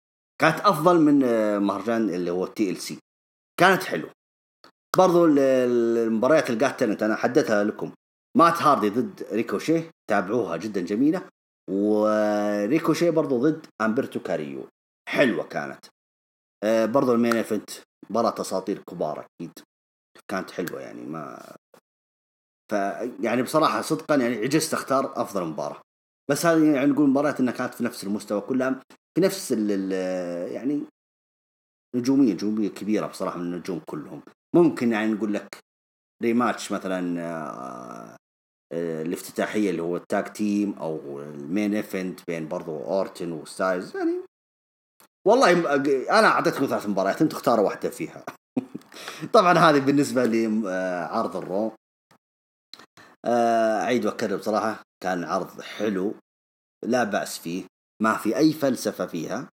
كانت 0.41 0.61
أفضل 0.61 1.01
من 1.01 1.25
آه، 1.25 1.59
مهرجان 1.59 2.11
اللي 2.11 2.31
هو 2.31 2.45
ال 2.45 2.77
TLC 2.77 2.99
كانت 3.61 3.83
حلوة. 3.83 4.11
برضو 4.97 5.27
المباريات 5.27 6.51
الجات 6.51 6.83
أنا 6.83 7.17
حددتها 7.17 7.65
لكم. 7.65 7.93
مات 8.37 8.63
هاردي 8.63 8.91
ضد 8.91 9.23
ريكوشيه 9.33 9.91
تابعوها 10.11 10.57
جدا 10.57 10.81
جميلة. 10.81 11.29
وريكوشيه 11.71 13.11
برضو 13.11 13.39
ضد 13.39 13.67
أمبرتو 13.81 14.21
كاريو. 14.21 14.69
حلوة 15.09 15.45
كانت. 15.45 15.87
آه، 16.65 16.87
برضو 16.87 17.13
ال 17.13 17.17
main 17.17 17.37
event 17.37 17.71
مباراة 18.11 18.41
أساطير 18.41 18.83
كبار 18.83 19.27
أكيد. 19.41 19.53
كانت 20.31 20.51
حلوة 20.51 20.81
يعني 20.81 21.03
ما 21.03 21.57
ف 22.71 22.73
يعني 23.21 23.43
بصراحة 23.43 23.83
صدقا 23.83 24.17
يعني 24.17 24.35
عجزت 24.37 24.75
أختار 24.75 25.23
أفضل 25.23 25.45
مباراة. 25.45 25.81
بس 26.31 26.47
هذه 26.47 26.75
يعني 26.75 26.87
نقول 26.87 27.11
مباريات 27.11 27.41
إنها 27.41 27.53
كانت 27.53 27.75
في 27.75 27.85
نفس 27.85 28.05
المستوى 28.05 28.41
كلها. 28.41 28.81
في 29.19 29.25
نفس 29.25 29.55
ال 29.57 29.93
يعني 30.53 30.83
نجومية 31.97 32.33
نجومية 32.33 32.69
كبيرة 32.69 33.07
بصراحة 33.07 33.39
من 33.39 33.55
النجوم 33.55 33.81
كلهم. 33.87 34.23
ممكن 34.55 34.93
يعني 34.93 35.13
نقول 35.13 35.35
لك 35.35 35.59
rematch 36.23 36.73
مثلا 36.73 37.21
آه، 37.23 38.17
آه، 38.73 39.03
الافتتاحية 39.03 39.71
اللي 39.71 39.83
هو 39.83 39.97
ال 39.97 40.06
tag 40.06 40.33
team 40.33 40.73
أو 40.73 41.21
ال 41.21 41.32
main 41.32 41.75
event 41.75 42.21
بين 42.27 42.49
برضو 42.49 42.79
أورتن 42.79 43.33
وستايلز 43.33 43.97
يعني 43.97 44.21
والله 45.27 45.51
أنا 46.19 46.27
أعطيتكم 46.29 46.67
ثلاث 46.67 46.89
مباريات 46.89 47.23
أنتم 47.23 47.37
اختاروا 47.37 47.65
واحدة 47.67 47.91
فيها. 47.91 48.25
طبعا 49.35 49.59
هذه 49.59 49.79
بالنسبة 49.79 50.25
لعرض 50.25 51.37
ال 51.37 51.44
Raw. 51.44 51.73
آه، 53.25 53.83
أعيد 53.83 54.07
وأكرر 54.07 54.37
بصراحة 54.37 54.83
كان 55.03 55.25
عرض 55.25 55.61
حلو 55.61 56.15
لا 56.85 57.05
بأس 57.05 57.39
فيه. 57.39 57.78
ما 58.03 58.17
في 58.17 58.37
أي 58.37 58.53
فلسفة 58.53 59.07
فيها 59.07 59.51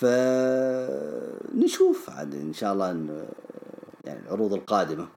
فنشوف 0.00 2.10
عاد 2.10 2.34
إن 2.34 2.52
شاء 2.52 2.72
الله 2.72 2.90
إن 2.90 3.28
يعني 4.04 4.20
العروض 4.20 4.52
القادمة 4.52 5.08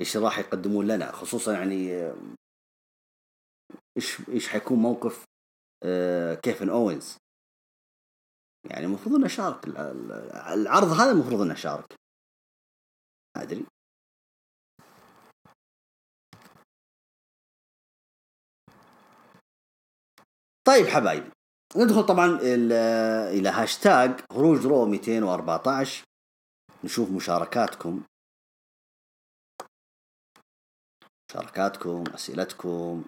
إيش 0.00 0.16
راح 0.16 0.38
يقدمون 0.38 0.86
لنا 0.86 1.12
خصوصا 1.12 1.52
يعني 1.52 2.12
إيش 3.96 4.28
إيش 4.28 4.48
حيكون 4.48 4.78
موقف 4.78 5.24
كيفن 6.42 6.70
أوينز. 6.70 7.16
يعني 8.70 8.86
المفروض 8.86 9.14
إنه 9.14 9.28
شارك 9.28 9.66
العرض 10.54 10.88
هذا 10.88 11.10
المفروض 11.10 11.40
إنه 11.40 11.54
شارك. 11.54 11.94
ما 13.36 13.42
أدري. 13.42 13.66
طيب 20.64 20.86
حبايبي 20.86 21.30
ندخل 21.76 22.06
طبعا 22.06 22.38
إلى 23.30 23.48
هاشتاج 23.48 24.20
هروج 24.32 24.66
Raw 24.66 24.86
214 24.86 26.04
نشوف 26.84 27.10
مشاركاتكم. 27.10 28.02
مشاركاتكم 31.30 32.04
أسئلتكم. 32.14 33.04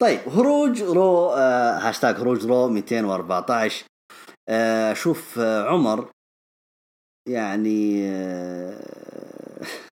طيب 0.00 0.20
هروج 0.28 0.82
Raw 0.82 1.30
آه 1.30 1.78
هاشتاج 1.78 2.14
هروج 2.16 2.46
Raw 2.46 2.68
214 2.68 3.86
آه 4.48 4.94
شوف 4.94 5.38
آه 5.38 5.68
عمر 5.68 6.10
يعني 7.28 8.08
آه 8.10 8.80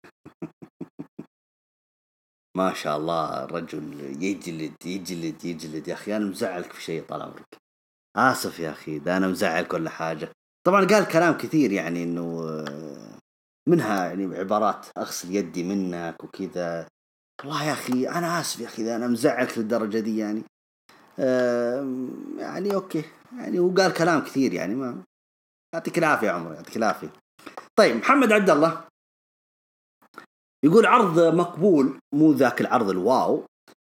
ما 2.58 2.74
شاء 2.74 2.96
الله 2.96 3.44
الرجل 3.44 4.00
يجلد 4.22 4.74
يجلد 4.86 5.44
يجلد. 5.44 5.88
يا 5.88 5.94
أخي 5.94 6.16
أنا 6.16 6.24
مزعلك 6.26 6.72
في 6.72 6.82
شيء 6.82 7.02
طال 7.02 7.22
عمرك. 7.22 7.56
آسف 8.16 8.58
يا 8.60 8.70
أخي 8.70 8.98
ده 8.98 9.16
أنا 9.16 9.28
مزعلك 9.28 9.74
ولا 9.74 9.90
حاجة. 9.90 10.32
طبعا 10.66 10.86
قال 10.86 11.08
كلام 11.08 11.38
كثير 11.38 11.72
يعني 11.72 12.02
إنه 12.02 12.48
آه، 12.48 13.18
منها 13.68 14.06
يعني 14.06 14.36
عبارات 14.36 14.86
أغسل 14.98 15.36
يدي 15.36 15.62
منك 15.62 16.24
وكذا. 16.24 16.88
والله 17.44 17.64
يا 17.64 17.72
أخي 17.72 18.08
أنا 18.08 18.40
آسف 18.40 18.60
يا 18.60 18.66
أخي 18.66 18.82
إذا 18.82 18.96
أنا 18.96 19.06
مزعلك 19.06 19.58
للدرجة 19.58 19.98
دي 19.98 20.18
يعني. 20.18 20.42
آه 21.18 22.08
يعني 22.38 22.74
أوكي 22.74 23.04
يعني 23.36 23.58
هو 23.58 23.70
قال 23.70 23.92
كلام 23.92 24.20
كثير 24.20 24.52
يعني 24.54 24.74
ما 24.74 25.02
يعطيك 25.74 25.98
العافية 25.98 26.26
يا 26.26 26.54
يعطيك 26.54 26.76
العافية. 26.76 27.12
طيب 27.76 27.96
محمد 27.96 28.32
عبد 28.32 28.50
الله 28.50 28.84
يقول 30.64 30.86
عرض 30.86 31.20
مقبول 31.20 31.98
مو 32.14 32.32
ذاك 32.32 32.60
العرض 32.60 32.90
الواو 32.90 33.44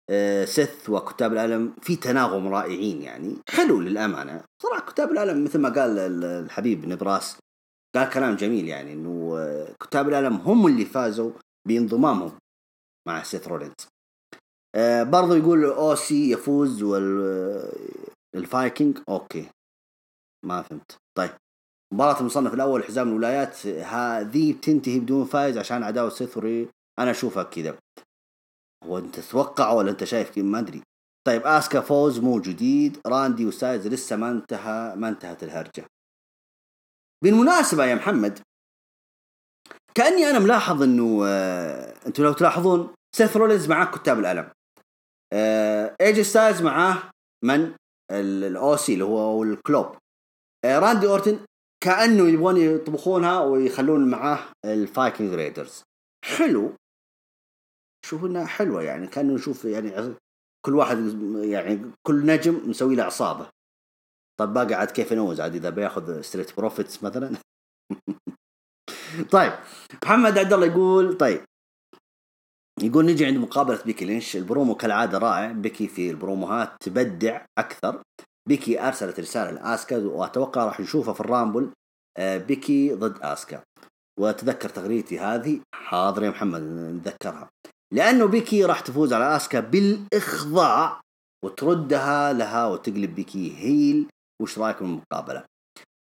آه، 0.09 0.45
سث 0.45 0.89
وكتاب 0.89 1.33
العالم 1.33 1.73
في 1.81 1.95
تناغم 1.95 2.47
رائعين 2.47 3.01
يعني. 3.01 3.35
حلو 3.49 3.79
للأمانة. 3.79 4.43
صراحة 4.63 4.85
كتاب 4.91 5.11
العالم 5.11 5.43
مثل 5.43 5.59
ما 5.59 5.69
قال 5.69 5.99
الحبيب 6.23 6.87
نبراس 6.87 7.37
قال 7.95 8.09
كلام 8.09 8.35
جميل 8.35 8.67
يعني 8.67 8.93
إنه 8.93 9.35
آه، 9.37 9.67
كتاب 9.79 10.09
العالم 10.09 10.35
هم 10.35 10.67
اللي 10.67 10.85
فازوا 10.85 11.31
بانضمامهم. 11.67 12.31
مع 13.07 13.23
سيث 13.23 13.47
رولينز. 13.47 13.87
آه 14.75 15.03
برضو 15.03 15.35
يقول 15.35 15.65
OC 15.65 16.32
يفوز 16.31 16.83
والفايكنج 18.33 18.99
okay. 19.09 19.49
ما 20.45 20.61
فهمت. 20.61 20.97
طيب. 21.17 21.31
مباراة 21.93 22.19
المصنف 22.19 22.53
الأول 22.53 22.83
حزام 22.83 23.07
الولايات 23.07 23.67
هذه 23.67 24.53
بتنتهي 24.53 24.99
بدون 24.99 25.25
فايز 25.25 25.57
عشان 25.57 25.83
عداوة 25.83 26.09
سيث 26.09 26.44
وري 26.44 26.69
أنا 26.99 27.11
أشوفها 27.11 27.43
كذا. 27.43 27.77
هو 28.83 28.97
أنت 28.97 29.19
تتوقع 29.19 29.71
ولا 29.71 29.91
أنت 29.91 30.03
شايف 30.03 30.37
ما 30.37 30.59
أدري. 30.59 30.81
طيب 31.27 31.41
آسكا 31.41 31.81
فوز 31.81 32.19
مو 32.19 32.39
جديد. 32.39 33.01
راندي 33.07 33.45
وستايلز 33.45 33.88
لسه 33.87 34.15
ما 34.15 34.31
انتهى 34.31 34.95
ما 34.95 35.09
انتهت 35.09 35.43
الهرجة. 35.43 35.85
بالمناسبة 37.23 37.85
يا 37.85 37.95
محمد 37.95 38.39
كأني 39.95 40.29
أنا 40.29 40.39
ملاحظ 40.39 40.83
أنه 40.83 41.21
آه 41.25 42.07
أنتم 42.07 42.23
لو 42.23 42.33
تلاحظون 42.33 42.93
سيث 43.15 43.37
رولينز 43.37 43.69
معاه 43.69 43.85
كتاب 43.85 44.19
الألم. 44.19 44.51
آه 45.33 45.95
AJ 46.01 46.23
ستايلز 46.23 46.61
معاه 46.61 47.11
من؟ 47.43 47.73
ال 48.11 48.75
OC 48.75 48.93
اللي 48.93 49.03
هو 49.03 49.43
ال 49.43 49.52
Club. 49.52 49.95
آه 50.65 50.79
راندي 50.79 51.07
أورتن 51.07 51.39
كأنه 51.83 52.29
يبغون 52.29 52.57
يطبخونها 52.57 53.39
ويخلون 53.39 54.09
معاه 54.09 54.39
الفايكنج 54.65 55.33
ريدرز. 55.33 55.83
حلو. 56.25 56.73
شوف 58.05 58.25
إنها 58.25 58.45
حلوة 58.45 58.83
يعني 58.83 59.07
كأنه 59.07 59.33
نشوف 59.33 59.65
يعني 59.65 60.15
كل 60.65 60.75
واحد 60.75 60.97
يعني 61.35 61.91
كل 62.07 62.25
نجم 62.25 62.69
مسوي 62.69 62.95
له 62.95 63.03
عصابة. 63.03 63.49
طيب 64.39 64.53
باقي 64.53 64.73
عاد 64.73 64.91
كيفن 64.91 65.11
أوينز؟ 65.11 65.41
عاد 65.41 65.55
إذا 65.55 65.69
بياخذ 65.69 66.21
ستريت 66.21 66.57
بروفيتس 66.57 67.03
مثلا. 67.03 67.35
طيب 69.32 69.53
محمد 70.03 70.38
عبد 70.38 70.53
الله 70.53 70.66
يقول 70.66 71.18
طيب 71.18 71.41
يقول 72.82 73.05
نجي 73.05 73.26
عند 73.26 73.38
مقابلة 73.38 73.80
بيكي 73.86 74.05
لينش. 74.05 74.36
البرومو 74.36 74.76
كالعادة 74.76 75.18
رائع. 75.18 75.51
بيكي 75.51 75.88
في 75.88 76.09
ال 76.09 76.17
promoهات 76.17 76.69
تبدع 76.80 77.45
أكثر. 77.57 78.01
بيكي 78.49 78.82
أرسلت 78.88 79.20
رسالة 79.20 79.51
لآسكا 79.51 79.97
وأتوقع 79.97 80.66
راح 80.66 80.80
نشوفها 80.80 81.14
في 81.14 81.20
ال 81.19 81.26
Rumble. 81.26 81.71
آه، 82.18 82.38
بيكي 82.38 82.93
ضد 82.93 83.18
آسكا. 83.22 83.64
وتذكر 84.20 84.70
تغريدتي 84.70 85.20
هذه. 85.20 85.59
حاضر 85.76 86.24
يا 86.24 86.30
محمد 86.30 86.62
نتذكرها 86.62 87.49
لأنه 87.93 88.26
بيكي 88.26 88.66
راح 88.66 88.80
تفوز 88.80 89.14
على 89.14 89.36
آسكا 89.36 89.59
بالإخضاع 89.59 91.01
وتردها 91.45 92.34
لها 92.34 92.68
وتقلب 92.68 93.16
بيكي 93.16 93.57
heel. 93.57 94.07
وش 94.41 94.59
رايكم 94.59 94.86
بالمقابلة؟ 94.86 95.50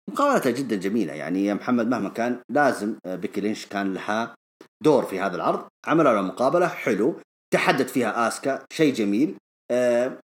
مقابلتها 0.09 0.51
جدا 0.51 0.75
جميلة. 0.75 1.13
يعني 1.13 1.45
يا 1.45 1.53
محمد 1.53 1.87
مهما 1.87 2.09
كان 2.09 2.41
لازم 2.49 2.97
آه، 3.05 3.15
بيكي 3.15 3.41
لينش 3.41 3.65
كان 3.65 3.93
لها 3.93 4.35
دور 4.83 5.03
في 5.05 5.19
هذا 5.19 5.35
العرض 5.35 5.67
عملوا 5.87 6.13
له 6.13 6.21
مقابلة 6.21 6.67
حلو. 6.67 7.15
تحدث 7.53 7.91
فيها 7.93 8.27
آسكا 8.27 8.65
شيء 8.73 8.93
جميل. 8.93 9.35
آه، 9.71 10.19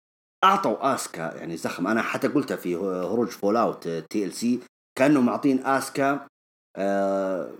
أعطوا 0.44 0.94
آسكا 0.94 1.36
يعني 1.36 1.56
زخم. 1.56 1.86
أنا 1.86 2.02
حتى 2.02 2.28
قلتها 2.28 2.56
في 2.56 2.76
هروج 2.76 3.28
fallout 3.28 3.88
TLC 3.88 4.60
كانه 4.98 5.20
معطين 5.20 5.66
آسكا 5.66 6.26
آه، 6.76 7.52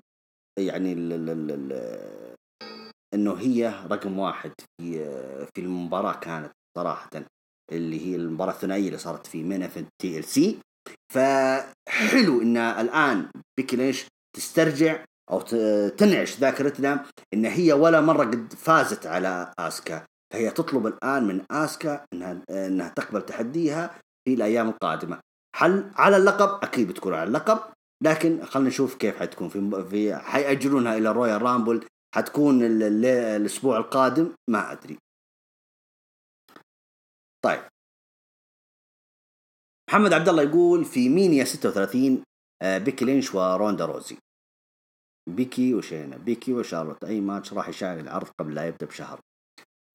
يعني 0.59 0.93
ال 0.93 1.13
ال 1.13 1.51
ال 1.51 1.97
إنه 3.15 3.35
هي 3.35 3.69
رقم 3.91 4.19
واحد 4.19 4.53
في 4.61 5.05
في 5.55 5.61
المباراة 5.61 6.13
كانت 6.13 6.53
صراحة 6.79 7.11
اللي 7.73 8.07
هي 8.07 8.17
المباراة 8.17 8.53
الثنائية 8.53 8.87
اللي 8.87 8.99
صارت 8.99 9.27
في 9.27 9.43
main 9.43 9.63
event 9.63 9.85
TLC. 10.03 10.59
فحلو 11.13 12.43
إن 12.43 12.57
الآن 12.57 13.31
بيكي 13.57 13.77
لينش 13.77 14.07
تسترجع 14.37 15.05
أو 15.31 15.41
تنعش 15.89 16.39
ذاكرتنا 16.39 17.07
إن 17.35 17.45
هي 17.45 17.73
ولا 17.73 18.01
مرة 18.01 18.25
قد 18.25 18.53
فازت 18.53 19.07
على 19.07 19.53
آسكا. 19.59 20.07
فهي 20.33 20.51
تطلب 20.51 20.87
الآن 20.87 21.25
من 21.25 21.45
آسكا 21.51 22.05
انها 22.13 22.43
إنها 22.51 22.89
تقبل 22.89 23.23
تحديها 23.23 23.99
في 24.25 24.35
الأيام 24.35 24.69
القادمة. 24.69 25.21
هل 25.57 25.91
على 25.95 26.17
اللقب 26.17 26.65
أكيد 26.65 26.89
بتكون 26.89 27.15
على 27.15 27.25
اللقب 27.25 27.59
لكن 28.03 28.45
خلينا 28.45 28.69
نشوف 28.69 28.95
كيف 28.95 29.17
حتكون. 29.17 29.49
في 29.49 29.85
في 29.91 30.17
حيأجلونها 30.17 30.97
إلى 30.97 31.13
Royal 31.13 31.43
Rumble. 31.43 31.87
حتكون 32.15 32.63
الأسبوع 32.63 33.79
القادم 33.79 34.35
ما 34.51 34.73
أدري. 34.73 34.99
طيب. 37.45 37.63
محمد 39.91 40.13
عبد 40.13 40.29
الله 40.29 40.43
يقول 40.43 40.85
في 40.85 41.09
Mania 41.09 41.45
36 41.45 42.23
آه، 42.63 42.79
بيكي 42.79 43.05
لينش 43.05 43.35
وروندا 43.35 43.85
روزي. 43.85 44.17
بيكي 45.31 45.75
وشاينا 45.75 46.17
بيكي 46.17 46.53
وشارلوت 46.53 47.05
أي 47.05 47.21
ماتش 47.21 47.53
راح 47.53 47.69
يشعل 47.69 47.99
العرض 47.99 48.29
قبل 48.41 48.55
لا 48.55 48.67
يبدأ 48.67 48.87
بشهر. 48.87 49.21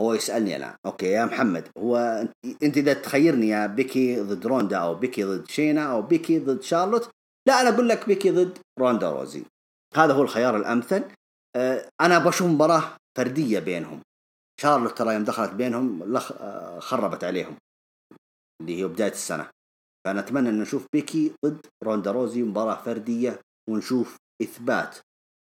هو 0.02 0.14
يسألني 0.14 0.56
الآن. 0.56 0.76
okay 0.86 1.06
يا 1.06 1.26
محمد 1.26 1.68
هو 1.78 1.98
انت 2.64 2.78
إذا 2.78 2.94
تخيرني 2.94 3.48
يا 3.48 3.68
بيكي 3.68 4.22
ضد 4.22 4.48
روندا 4.48 4.78
أو 4.78 4.96
بيكي 4.96 5.24
ضد 5.24 5.48
شاينا 5.48 5.92
أو 5.92 6.02
بيكي 6.02 6.40
ضد 6.40 6.62
شارلوت 6.62 7.10
لا 7.48 7.62
أنا 7.62 7.70
أقول 7.70 7.90
لك 7.90 8.08
بيكي 8.08 8.32
ضد 8.32 8.58
روندا 8.80 9.12
روزي. 9.12 9.44
هذا 9.96 10.14
هو 10.14 10.22
الخيار 10.22 10.58
الأمثل. 10.58 11.04
أه 11.56 11.90
أنا 12.02 12.20
بشوف 12.20 12.48
مباراة 12.48 12.98
فردية 13.18 13.60
بينهم. 13.60 14.02
شارلوت 14.62 14.98
ترى 14.98 15.14
يوم 15.14 15.24
دخلت 15.24 15.54
بينهم 15.54 16.16
آه، 16.18 16.80
خربت 16.80 17.24
عليهم 17.24 17.58
اللي 18.62 18.80
هي 18.80 18.88
بداية 18.88 19.12
السنة. 19.12 19.50
فنتمنى 20.06 20.50
أن 20.50 20.60
نشوف 20.60 20.88
بيكي 20.94 21.34
ضد 21.46 21.68
روندا 21.84 22.12
روزي 22.12 22.44
مباراة 22.44 22.76
فردية 22.76 23.40
ونشوف 23.70 24.18
إثبات 24.42 24.98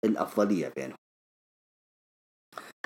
الأفضلية 0.04 0.68
بينهم. 0.68 0.96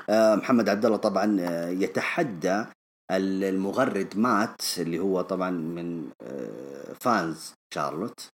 آه، 0.09 0.35
محمد 0.35 0.69
عبد 0.69 0.85
الله 0.85 0.97
طبعا 0.97 1.37
آه، 1.39 1.69
يتحدى 1.69 2.65
المغرد 3.11 4.17
مات 4.17 4.61
اللي 4.77 4.99
هو 4.99 5.21
طبعا 5.21 5.49
من 5.49 6.11
آه، 6.21 6.93
فانز 6.93 7.53
شارلوت. 7.73 8.29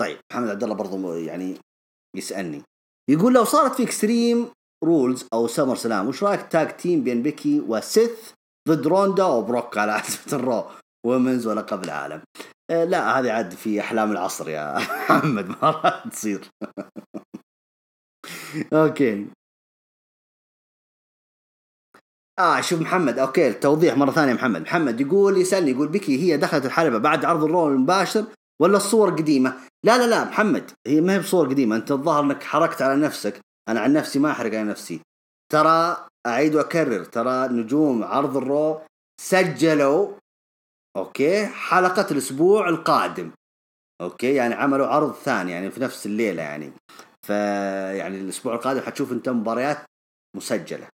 طيب 0.00 0.18
محمد 0.32 0.48
عبد 0.48 0.62
الله 0.62 0.74
برضو 0.74 1.14
يعني 1.14 1.58
يسألني. 2.16 2.62
يقول 3.10 3.34
لو 3.34 3.44
صارت 3.44 3.74
في 3.74 3.82
Extreme 3.82 4.52
Rules 4.84 5.26
أو 5.32 5.46
SummerSlam 5.46 6.08
وش 6.08 6.22
رأيك 6.22 6.52
tag 6.52 6.76
team 6.76 7.04
بين 7.04 7.22
بيكي 7.22 7.60
وسيث 7.60 8.32
ضد 8.68 8.86
روندا 8.86 9.24
وبروك 9.24 9.78
على 9.78 9.92
على 10.00 10.16
لقب 10.16 10.32
الرو 10.36 10.64
women's 11.06 11.46
ولقب 11.46 11.84
العالم. 11.84 12.22
آه، 12.70 12.84
لا 12.84 13.18
هذه 13.20 13.32
عاد 13.32 13.50
في 13.54 13.80
أحلام 13.80 14.12
العصر 14.12 14.48
يا 14.48 14.78
محمد 15.08 15.48
ما 15.48 15.56
راح 15.62 16.08
تصير. 16.08 16.48
okay. 18.72 19.26
آه 22.38 22.60
شوف 22.60 22.80
محمد 22.80 23.18
okay 23.18 23.48
التوضيح 23.48 23.96
مرة 23.96 24.10
ثانية 24.10 24.32
محمد. 24.34 24.60
محمد 24.62 25.00
يقول 25.00 25.38
يسألني 25.38 25.70
يقول 25.70 25.88
بيكي 25.88 26.18
هي 26.22 26.36
دخلت 26.36 26.66
الحلبة 26.66 26.98
بعد 26.98 27.24
عرض 27.24 27.44
الرول 27.44 27.72
المباشر 27.72 28.24
ولا 28.62 28.76
الصور 28.76 29.10
قديمة؟ 29.10 29.54
لا 29.86 29.98
لا 29.98 30.06
لا 30.06 30.24
محمد 30.24 30.70
هي 30.86 31.00
ما 31.00 31.14
هي 31.14 31.18
بصور 31.18 31.48
قديمة. 31.48 31.76
أنت 31.76 31.90
الظاهر 31.92 32.24
إنك 32.24 32.42
حرقت 32.42 32.82
على 32.82 33.00
نفسك. 33.00 33.40
أنا 33.68 33.80
عن 33.80 33.92
نفسي 33.92 34.18
ما 34.18 34.30
أحرق 34.30 34.54
على 34.54 34.64
نفسي. 34.64 35.00
ترى 35.52 36.06
أعيد 36.26 36.54
وأكرر. 36.54 37.04
ترى 37.04 37.48
نجوم 37.48 38.04
عرض 38.04 38.36
الرو 38.36 38.80
سجلوا 39.20 40.12
okay 40.96 41.46
حلقة 41.46 42.06
الأسبوع 42.10 42.68
القادم. 42.68 43.30
okay 44.00 44.34
يعني 44.34 44.54
عملوا 44.54 44.86
عرض 44.86 45.12
ثاني 45.12 45.52
يعني 45.52 45.70
في 45.70 45.80
نفس 45.80 46.06
الليلة 46.06 46.42
يعني. 46.42 46.72
فيعني 47.26 48.20
الأسبوع 48.20 48.54
القادم 48.54 48.80
حتشوف 48.80 49.12
انت 49.12 49.28
مباريات 49.28 49.84
مسجلة. 50.36 50.88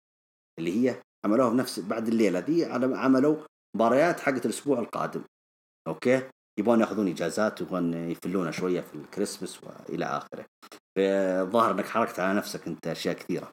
اللي 0.59 0.89
هي 0.91 1.03
عملوها 1.25 1.51
في 1.51 1.57
نفس 1.57 1.81
بعد 1.81 2.09
الليلة 2.09 2.41
دي 2.41 2.65
عملوا 2.65 3.37
مباريات 3.77 4.21
حقت 4.21 4.47
الأسبوع 4.47 4.79
القادم. 4.79 5.25
okay 5.89 6.23
يبغون 6.59 6.81
ياخذون 6.81 7.09
إجازات 7.09 7.61
يبغون 7.61 7.95
يفلونها 7.95 8.51
شوية 8.51 8.81
في 8.81 8.95
الكريسماس 8.95 9.61
وإلى 9.65 10.05
آخره. 10.05 10.45
فالظاهر 10.97 11.71
إنك 11.71 11.87
حرقت 11.87 12.21
على 12.21 12.39
نفسك 12.39 12.67
أنت 12.67 12.87
أشياء 12.87 13.15
كثيرة. 13.15 13.51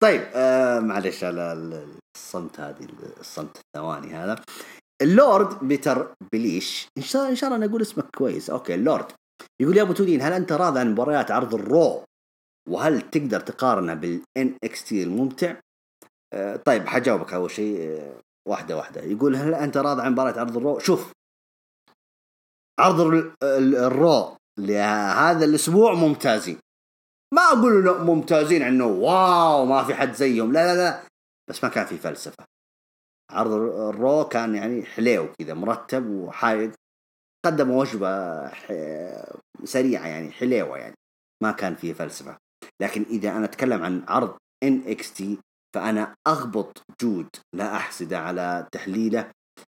طيب 0.00 0.22
آه 0.34 0.80
معلش 0.80 1.24
على 1.24 1.52
الصمت 2.16 2.60
هذه 2.60 2.88
الصمت 3.20 3.56
الثواني 3.56 4.14
هذا. 4.14 4.36
اللورد 5.02 5.68
بيتر 5.68 6.14
بليش 6.32 6.88
إن 6.98 7.02
شاء 7.02 7.28
إن 7.28 7.34
شاء 7.34 7.54
الله 7.54 7.66
نقول 7.66 7.82
اسمك 7.82 8.04
كويس. 8.16 8.50
okay 8.50 8.74
اللورد. 8.74 9.06
يقول 9.60 9.76
يا 9.76 9.82
أبو 9.82 9.92
تودين 9.92 10.22
هل 10.22 10.32
أنت 10.32 10.52
راضي 10.52 10.80
عن 10.80 10.92
مباريات 10.92 11.30
عرض 11.30 11.54
الرو؟ 11.54 12.04
وهل 12.68 13.10
تقدر 13.10 13.40
تقارنه 13.40 13.94
بال 13.94 14.56
NXT 14.64 15.02
الممتع؟ 15.02 15.54
آه، 16.32 16.56
طيب 16.56 16.86
حجاوبك 16.86 17.34
أول 17.34 17.50
شيء 17.50 17.80
آه، 17.80 18.20
واحدة 18.48 18.76
واحدة. 18.76 19.02
يقول 19.02 19.36
هل 19.36 19.54
أنت 19.54 19.76
راضي 19.76 20.02
عن 20.02 20.12
مباراه 20.12 20.40
عرض 20.40 20.56
الرو؟ 20.56 20.78
شوف 20.78 21.12
عرض 22.80 23.00
الرو 23.42 24.36
لهذا 24.58 25.44
الأسبوع 25.44 25.94
ممتازين. 25.94 26.58
ما 27.34 27.42
أقول 27.42 28.00
ممتازين 28.00 28.62
إنه 28.62 28.86
wow 28.86 29.64
ما 29.66 29.84
في 29.84 29.94
حد 29.94 30.12
زيهم. 30.12 30.52
لا 30.52 30.74
لا 30.74 30.76
لا. 30.76 31.02
بس 31.50 31.64
ما 31.64 31.70
كان 31.70 31.86
في 31.86 31.98
فلسفة. 31.98 32.44
عرض 33.30 33.52
الرو 33.52 34.24
كان 34.24 34.54
يعني 34.54 34.82
حليو 34.82 35.32
كذا 35.38 35.54
مرتب 35.54 36.06
وحايد 36.06 36.74
قدموا 37.46 37.80
وجبة 37.80 38.48
سريعة 39.64 40.06
يعني 40.06 40.30
حليوة 40.30 40.78
يعني. 40.78 40.94
ما 41.42 41.52
كان 41.52 41.74
فيه 41.74 41.92
فلسفة. 41.92 42.36
لكن 42.80 43.02
إذا 43.02 43.30
أنا 43.30 43.44
أتكلم 43.44 43.82
عن 43.82 44.04
عرض 44.08 44.36
NXT 44.62 45.38
فأنا 45.74 46.14
أغبط 46.26 46.82
جود 47.02 47.28
لا 47.54 47.76
احسده 47.76 48.18
على 48.18 48.66
تحليله 48.72 49.30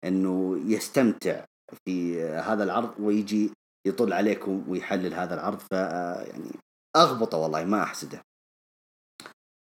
إنه 0.05 0.61
يستمتع 0.65 1.45
في 1.85 2.23
هذا 2.23 2.63
العرض 2.63 2.99
ويجي 2.99 3.51
يطل 3.87 4.13
عليكم 4.13 4.65
ويحلل 4.69 5.13
هذا 5.13 5.33
العرض. 5.33 5.59
ف 5.59 5.71
يعني 5.71 6.51
أغبطه 6.95 7.37
والله 7.37 7.65
ما 7.65 7.83
أحسده. 7.83 8.21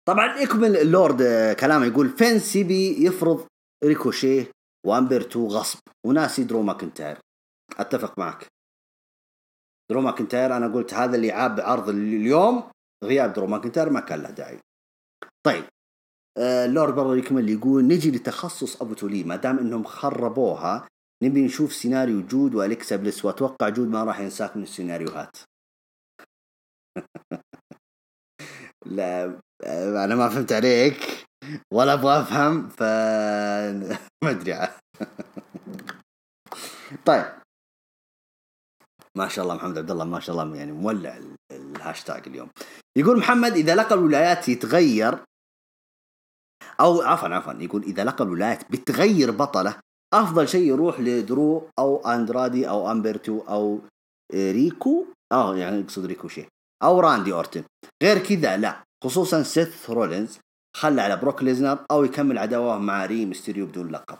طبعا 0.08 0.36
يكمل 0.36 0.76
اللورد 0.76 1.22
كلامه 1.60 1.86
يقول 1.86 2.08
فينس 2.08 2.38
يبي 2.38 3.06
يفرض 3.06 3.46
ريكوشيه 3.84 4.50
وأومبيرتو 4.86 5.46
غصب 5.46 5.78
وناسي 6.06 6.44
درو 6.44 6.62
ماكنتاير. 6.62 7.18
أتفق 7.78 8.18
معك. 8.18 8.46
درو 9.90 10.00
ماكنتاير 10.00 10.56
أنا 10.56 10.74
قلت 10.74 10.94
هذا 10.94 11.16
اللي 11.16 11.32
عاب 11.32 11.60
عرض 11.60 11.88
اليوم 11.88 12.70
غياب 13.04 13.32
درو 13.32 13.46
ماكنتاير 13.46 13.90
ما 13.90 14.00
كان 14.00 14.22
له 14.22 14.30
داعي. 14.30 14.58
طيب 15.46 15.64
آه 16.38 16.64
اللورد 16.64 16.94
برضه 16.94 17.16
يكمل 17.16 17.50
يقول 17.50 17.86
نجي 17.86 18.10
لتخصص 18.10 18.82
أبو 18.82 18.94
تولي 18.94 19.24
ما 19.24 19.36
دام 19.36 19.58
إنهم 19.58 19.84
خربوها 19.84 20.88
نبي 21.22 21.44
نشوف 21.44 21.74
سيناريو 21.74 22.26
جود 22.26 22.54
وأليكسا 22.54 22.96
بليس 22.96 23.24
وأتوقع 23.24 23.68
جود 23.68 23.88
ما 23.88 24.04
راح 24.04 24.20
ينساك 24.20 24.56
من 24.56 24.62
السيناريوهات. 24.62 25.36
لا 28.86 29.40
أنا 30.04 30.14
ما 30.14 30.28
فهمت 30.28 30.52
عليك. 30.52 31.26
ولا 31.72 31.92
أبغى 31.92 32.20
أفهم 32.20 32.68
ف 32.68 32.82
ما 34.24 34.30
أدري. 34.30 34.68
طيب. 37.04 37.24
ما 39.16 39.28
شاء 39.28 39.44
الله 39.44 39.54
محمد 39.54 39.78
عبد 39.78 39.90
الله 39.90 40.04
ما 40.04 40.20
شاء 40.20 40.42
الله 40.42 40.56
يعني 40.56 40.72
مولع 40.72 41.20
الهاشتاج 41.52 42.22
اليوم. 42.26 42.50
يقول 42.98 43.18
محمد 43.18 43.52
إذا 43.52 43.74
لقب 43.74 43.98
الولايات 43.98 44.48
يتغير 44.48 45.18
أو 46.80 47.02
عفوا 47.02 47.28
عفوا 47.28 47.52
يقول 47.52 47.82
إذا 47.82 48.04
لقب 48.04 48.26
الولايات 48.26 48.72
بتغير 48.72 49.30
بطلة 49.30 49.80
أفضل 50.14 50.48
شيء 50.48 50.66
يروح 50.68 51.00
لدرو 51.00 51.70
أو 51.78 52.06
أندرادي 52.08 52.68
أو 52.68 52.90
أمبرتو 52.90 53.40
أو 53.40 53.80
ريكو. 54.34 55.06
آه 55.32 55.56
يعني 55.56 55.80
يقصد 55.80 56.06
ريكو 56.06 56.28
أو 56.82 57.00
راندي 57.00 57.32
أورتن. 57.32 57.64
غير 58.02 58.18
كذا 58.18 58.56
لا 58.56 58.84
خصوصا 59.04 59.42
سيث 59.42 59.90
رولينز 59.90 60.38
خلى 60.76 61.02
على 61.02 61.16
بروك 61.16 61.42
ليزنر 61.42 61.78
أو 61.90 62.04
يكمل 62.04 62.38
عداوه 62.38 62.78
مع 62.78 63.06
ري 63.06 63.26
ميستيريو 63.26 63.66
بدون 63.66 63.88
لقب. 63.88 64.18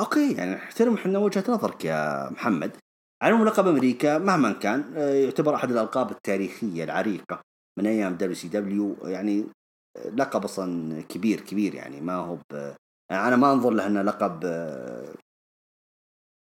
okay 0.00 0.32
يعني 0.32 0.56
احترم 0.56 0.94
إحنا 0.94 1.18
وجهة 1.18 1.44
نظرك 1.48 1.84
يا 1.84 2.30
محمد. 2.30 2.76
على 3.22 3.34
لقب 3.36 3.66
أمريكا 3.66 4.18
مهما 4.18 4.52
كان 4.52 4.92
آه، 4.96 5.14
يعتبر 5.14 5.54
أحد 5.54 5.70
الألقاب 5.70 6.10
التاريخية 6.10 6.84
العريقة 6.84 7.40
من 7.78 7.86
أيام 7.86 8.14
WCW. 8.14 8.96
يعني 9.02 9.44
آه، 9.96 10.08
لقب 10.08 10.44
أصلا 10.44 11.02
كبير 11.02 11.40
كبير 11.40 11.74
يعني. 11.74 12.00
ما 12.00 12.14
هو 12.14 12.36
ب... 12.50 12.74
أنا 13.10 13.36
ما 13.36 13.52
أنظر 13.52 13.70
له 13.70 13.86
إنه 13.86 14.02
لقب 14.02 14.40
آه، 14.44 15.14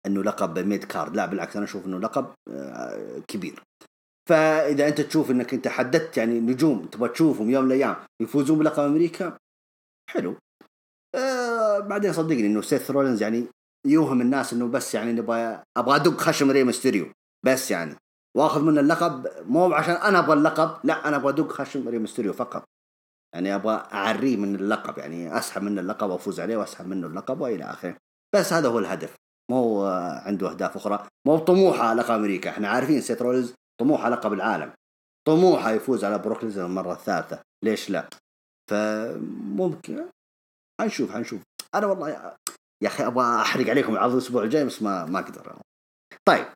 إنه 0.07 0.22
لقب 0.22 0.59
mid 0.59 0.85
card. 0.85 1.16
لا 1.16 1.26
بالعكس 1.26 1.57
أنا 1.57 1.64
أشوف 1.64 1.87
إنه 1.87 1.99
لقب 1.99 2.35
كبير. 3.28 3.62
فإذا 4.29 4.89
أنت 4.89 5.01
تشوف 5.01 5.31
إنك 5.31 5.55
أنت 5.55 5.68
حددت 5.68 6.16
يعني 6.16 6.41
نجوم 6.41 6.87
تبغى 6.87 7.09
تشوفهم 7.09 7.51
يوم 7.51 7.64
من 7.64 7.73
الأيام 7.73 7.97
يفوزون 8.23 8.59
بلقب 8.59 8.85
أمريكا 8.85 9.39
حلو. 10.11 10.37
آه 11.14 11.79
بعدين 11.79 12.12
صدقني 12.12 12.47
إنه 12.47 12.61
سيث 12.61 12.91
رولينز 12.91 13.23
يعني 13.23 13.47
يوهم 13.87 14.20
الناس 14.20 14.53
إنه 14.53 14.68
بس 14.68 14.95
يعني 14.95 15.12
نبغى 15.12 15.62
أبغى 15.77 15.97
أدق 15.97 16.20
خشم 16.20 16.51
ري 16.51 16.64
مستيريو 16.64 17.12
بس 17.45 17.70
يعني. 17.70 17.97
وأخذ 18.37 18.62
منه 18.62 18.81
اللقب 18.81 19.27
مو 19.47 19.75
عشان 19.75 19.95
أنا 19.95 20.18
أبغى 20.18 20.33
اللقب 20.33 20.70
لا 20.85 21.09
أنا 21.09 21.16
أبغى 21.16 21.33
أدق 21.33 21.53
خشم 21.53 21.89
ري 21.89 21.99
مستيريو 21.99 22.33
فقط. 22.33 22.64
يعني 23.35 23.55
أبغى 23.55 23.75
أعريه 23.93 24.37
من 24.37 24.55
اللقب 24.55 24.99
يعني 24.99 25.39
أسحب 25.39 25.62
منه 25.62 25.81
اللقب 25.81 26.11
وأفوز 26.11 26.41
عليه 26.41 26.57
وأسحب 26.57 26.87
منه 26.87 27.07
اللقب 27.07 27.41
وإلى 27.41 27.64
آخره. 27.64 27.97
بس 28.35 28.53
هذا 28.53 28.68
هو 28.68 28.79
الهدف. 28.79 29.14
مو 29.51 29.85
عنده 30.27 30.51
أهداف 30.51 30.77
أخرى. 30.77 31.07
مو 31.27 31.39
طموحه 31.39 31.95
لقب 31.95 32.14
أمريكا. 32.14 32.51
إحنا 32.51 32.68
عارفين 32.68 33.01
سيث 33.01 33.23
رولينز 33.23 33.55
طموحه 33.81 34.09
لقب 34.09 34.33
العالم. 34.33 34.73
طموحه 35.29 35.70
يفوز 35.70 36.05
على 36.05 36.18
بروك 36.18 36.43
المرة 36.43 36.93
الثالثة. 36.93 37.43
ليش 37.64 37.91
لا؟ 37.91 38.09
فممكن. 38.70 40.09
حنشوف 40.81 41.12
حنشوف. 41.12 41.43
أنا 41.75 41.87
والله 41.87 42.37
يا 42.83 42.89
أخي 42.89 43.07
أبغى 43.07 43.41
أحرق 43.41 43.70
عليكم 43.70 43.93
العرض 43.93 44.12
الأسبوع 44.12 44.43
الجاي 44.43 44.64
بس 44.64 44.83
ما 44.83 45.05
ما 45.05 45.18
أقدر. 45.18 45.59
طيب. 46.29 46.47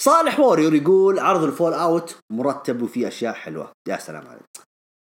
صالح 0.00 0.40
ووريور 0.40 0.74
يقول 0.74 1.18
عرض 1.18 1.42
ال 1.42 1.72
fallout 1.72 2.20
مرتب 2.32 2.82
وفيه 2.82 3.08
أشياء 3.08 3.34
حلوة. 3.34 3.72
يا 3.88 3.96
سلام 3.96 4.26
عليك. 4.26 4.50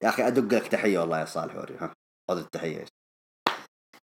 يا 0.03 0.09
أخي 0.09 0.27
ادق 0.27 0.55
لك 0.55 0.67
تحية 0.67 0.99
والله 0.99 1.19
يا 1.19 1.25
صالح 1.25 1.55
ووريور 1.55 1.83
ها 1.83 1.93
خذ 2.31 2.37
التحية. 2.37 2.85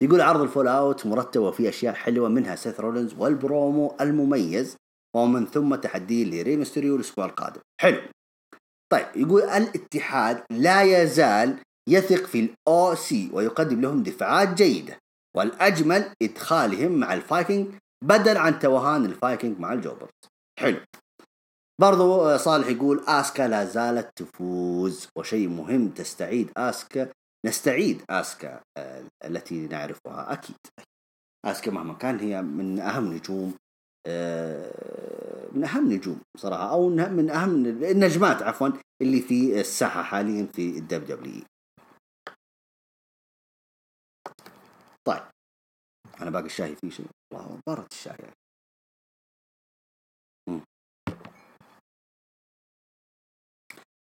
يقول 0.02 0.20
عرض 0.20 0.40
ال 0.40 0.68
fallout 0.68 1.06
مرتب 1.06 1.40
وفيه 1.40 1.68
أشياء 1.68 1.94
حلوة 1.94 2.28
منها 2.28 2.56
سيث 2.56 2.80
رولينز 2.80 3.14
والبرومو 3.14 3.96
المميز. 4.00 4.76
ومن 5.16 5.46
ثم 5.46 5.74
تحديه 5.74 6.24
لري 6.24 6.56
ميستيريو 6.56 6.96
الأسبوع 6.96 7.24
القادم. 7.24 7.60
حلو. 7.80 8.00
طيب 8.92 9.06
يقول 9.16 9.42
الاتحاد 9.42 10.44
لا 10.50 10.82
يزال 10.82 11.58
يثق 11.88 12.26
في 12.26 12.40
الأو 12.40 12.94
سي 12.94 13.30
ويقدم 13.32 13.80
لهم 13.80 14.02
دفاعات 14.02 14.48
جيدة 14.54 14.98
والأجمل 15.36 16.12
إدخالهم 16.22 16.92
مع 16.92 17.14
الفايكنج 17.14 17.74
بدل 18.04 18.36
عن 18.36 18.58
توهان 18.58 19.04
الفايكنج 19.04 19.58
مع 19.58 19.72
ال 19.72 19.76
jobbers. 19.76 20.10
حلو. 20.58 20.80
برضو 21.80 22.36
صالح 22.36 22.68
يقول 22.68 23.04
آسكا 23.08 23.42
لا 23.42 23.64
زالت 23.64 24.10
تفوز 24.16 25.08
وشيء 25.16 25.48
مهم 25.48 25.88
تستعيد 25.88 26.50
آسكا 26.56 27.12
نستعيد 27.46 28.02
آسكا 28.10 28.60
آه، 28.78 29.04
التي 29.24 29.66
نعرفها 29.66 30.32
أكيد. 30.32 30.56
آسكا 31.44 31.70
مهما 31.70 31.94
كان 31.94 32.18
هي 32.18 32.42
من 32.42 32.80
أهم 32.80 33.12
نجوم 33.12 33.54
من 35.52 35.64
أهم 35.64 35.92
نجوم 35.92 36.20
صراحة 36.36 36.70
أو 36.70 36.88
من 36.88 37.30
اهم 37.30 37.66
النجمات 37.66 38.42
عفوا 38.42 38.68
اللي 39.02 39.20
في 39.20 39.60
الساحة 39.60 40.02
حاليا 40.02 40.46
في 40.46 40.78
الدب 40.78 41.04
دبليو 41.04 41.42
طيب 45.04 45.22
أنا 46.20 46.30
باقي 46.30 46.46
الشاي 46.46 46.76
في 46.76 46.90
شيء 46.90 47.06
والله 47.32 47.60
برد 47.68 47.86
الشاي. 47.92 48.16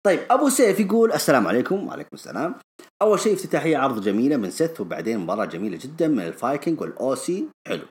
طيب 0.07 0.21
أبو 0.31 0.49
سيف 0.49 0.81
يقول 0.81 1.13
السلام 1.13 1.47
عليكم 1.47 1.87
وعليكم 1.87 2.11
السلام. 2.13 2.55
أول 3.03 3.21
شيء 3.21 3.35
افتتاحية 3.35 3.77
عرض 3.77 4.01
جميلة 4.03 4.37
من 4.37 4.51
سيث 4.51 4.81
وبعدين 4.81 5.19
مباراة 5.19 5.45
جميلة 5.45 5.79
جدا 5.83 6.09
من 6.09 6.21
الفايكنج 6.21 6.81
والأوسي. 6.81 7.49
حلو. 7.69 7.87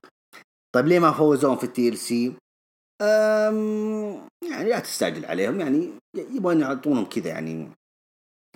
طيب 0.77 0.87
ليه 0.87 0.99
ما 0.99 1.11
فوزون 1.11 1.57
في 1.57 1.63
ال 1.63 1.89
TLC؟ 1.89 2.33
يعني 4.51 4.69
لا 4.69 4.79
تستعجل 4.79 5.25
عليهم 5.25 5.59
يعني 5.59 5.91
يبغون 6.15 6.61
يعطونهم 6.61 7.05
كذا 7.05 7.27
يعني 7.27 7.69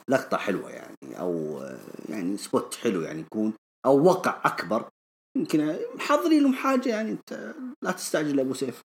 لقطة 0.07 0.38
حلوة 0.38 0.69
يعني 0.72 1.19
أو 1.19 1.61
يعني 2.09 2.38
spot 2.38 2.76
حلو 2.76 3.01
يعني 3.01 3.19
يكون 3.19 3.53
أو 3.86 4.03
وقع 4.03 4.41
أكبر. 4.45 4.89
يمكن 5.38 5.76
محضرين 5.95 6.43
لهم 6.43 6.53
حاجة 6.53 6.89
يعني 6.89 7.11
أنت 7.11 7.53
لا 7.84 7.91
تستعجل 7.91 8.39
أبو 8.39 8.53
سيف. 8.53 8.82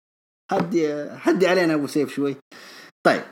هدي 0.52 0.94
هدي 0.94 1.48
علينا 1.48 1.74
أبو 1.74 1.88
سيف 1.88 2.10
شوي. 2.10 2.36
طيب 3.06 3.24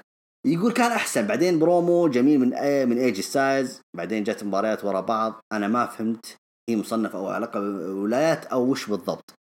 يقول 0.47 0.73
كان 0.73 0.91
أحسن 0.91 1.27
بعدين 1.27 1.59
برومو 1.59 2.07
جميل 2.07 2.39
من 2.39 2.53
أي 2.53 2.85
من 2.85 2.97
ايه 2.97 3.08
جي 3.08 3.19
ستايلز 3.19 3.81
بعدين 3.97 4.23
جت 4.23 4.43
مباريات 4.43 4.85
ورا 4.85 5.01
بعض. 5.01 5.41
أنا 5.53 5.67
ما 5.67 5.85
فهمت 5.85 6.37
هي 6.69 6.75
مصنفة 6.75 7.19
أو 7.19 7.27
علاقة 7.27 7.59
بالولايات 7.59 8.45
أو 8.45 8.71
وش 8.71 8.89
بالضبط. 8.89 9.40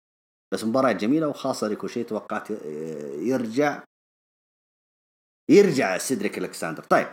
بس 0.53 0.63
مباراة 0.63 0.91
جميلة 0.91 1.27
وخاصة 1.27 1.67
ريكوشي 1.67 2.03
توقعت 2.03 2.49
يرجع 3.19 3.83
يرجع 5.51 5.97
سيدريك 5.97 6.37
الكساندر 6.37 6.83
طيب 6.83 7.07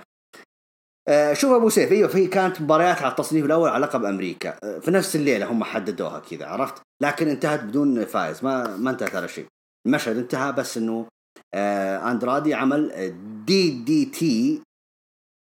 آه 1.08 1.32
شوف 1.32 1.52
أبو 1.52 1.68
سيف 1.68 1.92
إيوه 1.92 2.08
في 2.08 2.26
كانت 2.26 2.60
مباريات 2.60 3.02
على 3.02 3.10
التصنيف 3.10 3.44
الأول 3.44 3.68
على 3.70 3.86
لقب 3.86 4.04
أمريكا. 4.04 4.58
آه 4.64 4.78
في 4.78 4.90
نفس 4.90 5.16
الليلة 5.16 5.50
هم 5.50 5.64
حددوها 5.64 6.18
كذا 6.18 6.46
عرفت؟ 6.46 6.82
لكن 7.02 7.28
انتهت 7.28 7.60
بدون 7.64 8.04
فائز 8.04 8.44
ما 8.44 8.76
ما 8.76 8.90
انتهت 8.90 9.14
على 9.14 9.28
شيء. 9.28 9.46
المشهد 9.86 10.16
انتهى 10.16 10.52
بس 10.52 10.76
إنه 10.78 11.06
آه 11.54 12.10
أندرادي 12.10 12.54
عمل 12.54 13.14
DDT 13.44 14.62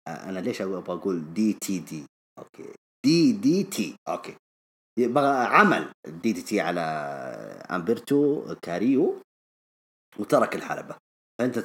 أنا 0.08 0.40
ليش 0.40 0.62
أبغى 0.62 0.94
أقول 0.94 1.34
دي 1.34 1.54
تي 1.54 1.80
دي 1.80 2.06
أوكي. 2.40 2.74
دي 3.06 3.32
دي 3.32 3.64
تي 3.64 3.96
أوكي. 4.08 4.36
عمل 5.00 5.92
DDT 6.08 6.62
على 6.62 6.82
أمبرتو 7.72 8.46
كاريو 8.62 9.22
وترك 10.20 10.56
الحلبة. 10.56 10.96
فانتهت 11.40 11.60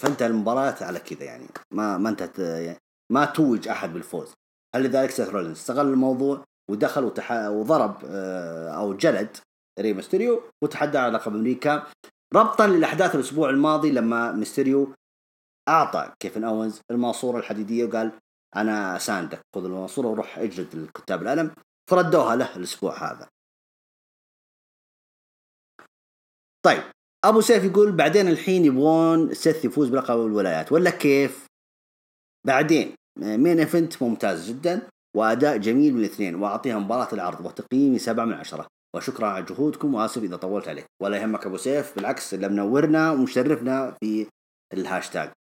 فانتهت 0.00 0.22
المباراة 0.22 0.76
على 0.80 0.98
كذا 0.98 1.24
يعني. 1.24 1.46
ما 1.74 1.98
ما 1.98 2.08
انت 2.08 2.38
يعني 2.38 2.78
ما 3.12 3.24
توج 3.24 3.68
أحد 3.68 3.92
بالفوز. 3.92 4.32
هل 4.74 4.82
لذلك 4.82 5.10
سيث 5.10 5.28
رولينز 5.28 5.56
استغل 5.56 5.86
الموضوع 5.86 6.44
ودخل 6.70 7.04
وتح... 7.04 7.32
وضرب 7.32 7.96
آه، 8.04 8.68
أو 8.70 8.94
جلد 8.94 9.36
ري 9.80 9.92
ميستيريو 9.92 10.42
وتحدى 10.64 10.98
على 10.98 11.12
لقب 11.12 11.34
أمريكا. 11.34 11.86
ربطا 12.34 12.66
للأحداث 12.66 13.14
الأسبوع 13.14 13.50
الماضي 13.50 13.90
لما 13.92 14.32
ميستيريو 14.32 14.94
أعطى 15.68 16.12
كيفن 16.20 16.44
اونز 16.44 16.80
الماسورة 16.90 17.38
الحديدية 17.38 17.84
وقال 17.84 18.12
أنا 18.56 18.98
ساندك 18.98 19.40
خذ 19.54 19.64
الماسورة 19.64 20.06
وروح 20.08 20.38
اجلد 20.38 20.74
كتاب 20.74 21.22
الألم 21.22 21.50
فردوها 21.90 22.36
له 22.36 22.56
الأسبوع 22.56 23.12
هذا. 23.12 23.28
طيب 26.64 26.82
أبو 27.24 27.40
سيف 27.40 27.64
يقول 27.64 27.92
بعدين 27.92 28.28
الحين 28.28 28.64
يبغون 28.64 29.34
سيث 29.34 29.64
يفوز 29.64 29.88
بلقب 29.88 30.26
الولايات 30.26 30.72
ولا 30.72 30.90
كيف؟ 30.90 31.46
بعدين 32.46 32.94
main 33.18 33.58
event 33.58 34.02
ممتاز 34.02 34.50
جدا 34.50 34.88
وأداء 35.16 35.56
جميل 35.56 35.94
من 35.94 36.00
الاثنين 36.00 36.34
وأعطيها 36.34 36.78
مباراة 36.78 37.08
العرض 37.12 37.46
وتقييمي 37.46 37.98
سبعة 37.98 38.24
من 38.24 38.32
عشرة. 38.32 38.66
وشكرا 38.96 39.26
على 39.26 39.44
جهودكم 39.44 39.94
وآسف 39.94 40.22
إذا 40.22 40.36
طولت 40.36 40.68
عليك. 40.68 40.86
ولا 41.02 41.16
يهمك 41.16 41.46
أبو 41.46 41.56
سيف 41.56 41.94
بالعكس 41.96 42.34
اللي 42.34 42.48
منورنا 42.48 43.10
ومشرفنا 43.10 43.96
في 44.00 44.26
الهاشتاج. 44.72 45.32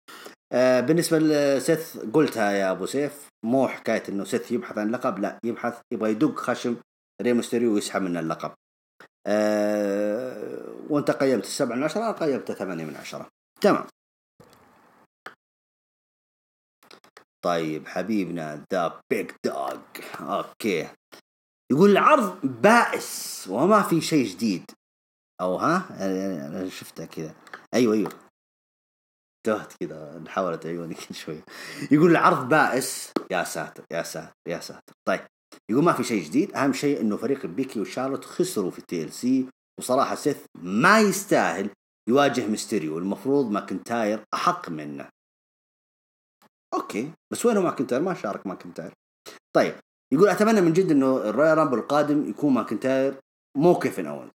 بالنسبة 0.52 1.20
لسيث 1.20 1.98
قلتها 1.98 2.52
يا 2.52 2.72
أبو 2.72 2.86
سيف 2.86 3.28
مو 3.46 3.68
حكاية 3.68 4.04
إنه 4.10 4.24
سيث 4.24 4.52
يبحث 4.52 4.78
عن 4.78 4.92
لقب 4.92 5.20
لا 5.20 5.40
يبحث 5.44 5.82
يبغى 5.94 6.12
يدق 6.12 6.40
خشم 6.40 6.76
ري 7.22 7.32
ميستيريو 7.32 7.74
ويسحب 7.74 8.02
منه 8.02 8.20
اللقب. 8.20 8.52
آه 9.28 10.76
وأنت 10.90 11.12
قيمت 11.12 11.44
السبعة 11.44 11.76
من 11.76 11.84
عشرة 11.84 12.12
قيمت 12.12 12.52
ثمانية 12.52 12.86
من 12.86 12.96
عشرة. 12.96 13.30
تمام. 13.62 13.88
طيب 17.46 17.88
حبيبنا 17.88 18.66
The 18.74 19.02
Big 19.10 19.32
Dog 19.46 19.78
okay. 20.20 20.90
يقول 21.72 21.92
العرض 21.92 22.40
بائس 22.44 23.48
وما 23.50 23.82
في 23.82 24.02
شيء 24.02 24.28
جديد. 24.28 24.72
أو 25.42 25.56
ها؟ 25.56 25.88
أنا 26.48 26.70
شفتها 26.70 27.06
كذا. 27.06 27.36
أيوه 27.74 27.94
أيوه. 27.94 28.31
تهت 29.48 29.74
كذا 29.80 30.18
انحولت 30.18 30.66
عيوني 30.66 30.94
كل 30.94 31.16
شوية 31.16 31.44
يقول 31.92 32.12
العرض 32.12 32.50
بائس. 32.50 33.12
يا 33.32 33.44
ساتر 33.44 33.84
يا 33.92 34.04
ساتر 34.04 34.34
يا 34.48 34.60
ساتر. 34.60 34.94
طيب 35.08 35.22
يقول 35.70 35.84
ما 35.84 35.94
في 35.94 36.04
شيء 36.04 36.24
جديد. 36.24 36.56
أهم 36.56 36.74
شيء 36.74 37.02
إنه 37.02 37.18
فريق 37.18 37.46
بيكي 37.46 37.82
وشارلوت 37.82 38.26
خسروا 38.26 38.72
في 38.72 38.80
ال 38.80 39.04
TLC. 39.04 39.48
وصراحة 39.80 40.16
سيث 40.16 40.46
ما 40.56 41.00
يستاهل 41.00 41.70
يواجه 42.10 42.48
ميستيريو. 42.48 42.98
المفروض 42.98 43.52
ماكنتاير 43.52 44.24
أحق 44.34 44.70
منه. 44.70 45.10
okay 46.74 47.12
بس 47.32 47.46
وينه 47.46 47.62
ماكنتاير؟ 47.62 48.02
ما 48.02 48.14
شارك 48.14 48.48
ماكنتاير. 48.48 48.92
طيب 49.56 49.76
يقول 50.14 50.30
أتمنى 50.30 50.62
من 50.62 50.74
جد 50.74 50.92
إنه 50.92 51.18
الرويال 51.18 51.58
رامبل 51.58 51.78
القادم 51.78 52.30
يكون 52.30 52.54
ماكنتاير 52.54 53.20
مو 53.58 53.80
كيفن 53.80 54.06
اونز 54.06 54.32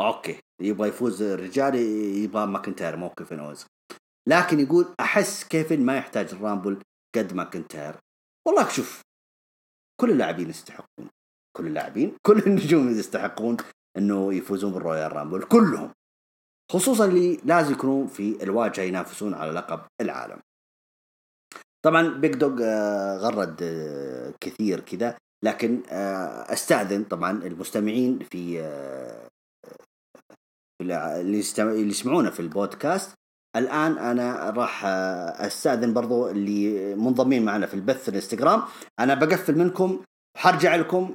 okay 0.00 0.40
يبغى 0.60 0.88
يفوز 0.88 1.22
الرجال 1.22 1.74
يبغى 2.24 2.46
ماكنتاير 2.46 2.96
مو 2.96 3.10
كيفن 3.10 3.40
اونز 3.40 3.66
لكن 4.28 4.60
يقول 4.60 4.94
أحس 5.00 5.44
كيفن 5.44 5.80
ما 5.80 5.96
يحتاج 5.96 6.32
الرامبل 6.32 6.82
قد 7.14 7.34
ماكنتاير 7.34 7.94
والله 8.46 8.68
شوف 8.68 9.02
كل 10.00 10.10
اللاعبين 10.10 10.50
يستحقون 10.50 11.08
كل 11.56 11.66
اللاعبين 11.66 12.16
كل 12.26 12.38
النجوم 12.38 12.90
يستحقون 12.90 13.56
إنه 13.96 14.34
يفوزون 14.34 14.72
بالرويال 14.72 15.12
رامبل 15.12 15.42
كلهم 15.42 15.92
خصوصا 16.72 17.04
اللي 17.04 17.36
لازم 17.44 17.72
يكونوا 17.72 18.06
في 18.06 18.42
الواجهة 18.42 18.82
ينافسون 18.82 19.34
على 19.34 19.52
لقب 19.52 19.80
العالم. 20.00 20.40
طبعا 21.84 22.08
بيج 22.08 22.34
دوغ 22.34 22.58
آه، 22.62 23.16
غرد 23.16 23.62
آه، 23.62 24.34
كثير 24.40 24.80
كذا 24.80 25.18
لكن 25.44 25.82
آه، 25.88 26.52
أستأذن 26.52 27.04
طبعا 27.04 27.30
المستمعين 27.30 28.18
في 28.18 28.60
اللي 30.80 31.38
يسمعونا 31.88 32.30
في 32.30 32.40
البودكاست 32.40 33.14
الآن 33.56 33.98
أنا 33.98 34.50
راح 34.50 34.84
أستأذن 35.40 35.92
برضو 35.92 36.28
اللي 36.28 36.94
منضمين 36.94 37.44
معنا 37.44 37.66
في 37.66 37.74
البث 37.74 38.08
الانستغرام. 38.08 38.62
أنا 39.00 39.14
بقفل 39.14 39.58
منكم 39.58 40.04
حرجع 40.36 40.76
لكم 40.76 41.14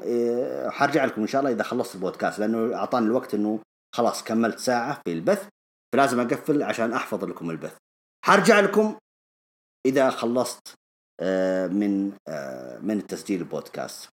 حرجع 0.70 1.06
لكم 1.06 1.22
إن 1.22 1.28
شاء 1.28 1.42
الله 1.42 1.52
إذا 1.52 1.64
خلصت 1.64 1.96
البودكاست 1.96 2.40
لأنه 2.40 2.76
أعطاني 2.76 3.06
الوقت 3.06 3.34
إنه 3.34 3.60
خلاص 3.96 4.24
كملت 4.24 4.60
ساعة 4.60 5.02
في 5.06 5.14
البث 5.14 5.48
فلازم 5.94 6.20
أقفل 6.20 6.64
عشان 6.64 6.94
أحفظ 6.94 7.24
لكم 7.24 7.50
البث. 7.50 7.78
حرجع 8.26 8.60
لكم 8.60 8.96
إذا 9.86 10.10
خلصت 10.10 10.74
آه، 11.20 11.68
من 11.68 12.12
آه، 12.28 12.80
من 12.80 12.98
التسجيل 12.98 13.42
البودكاست. 13.42 14.10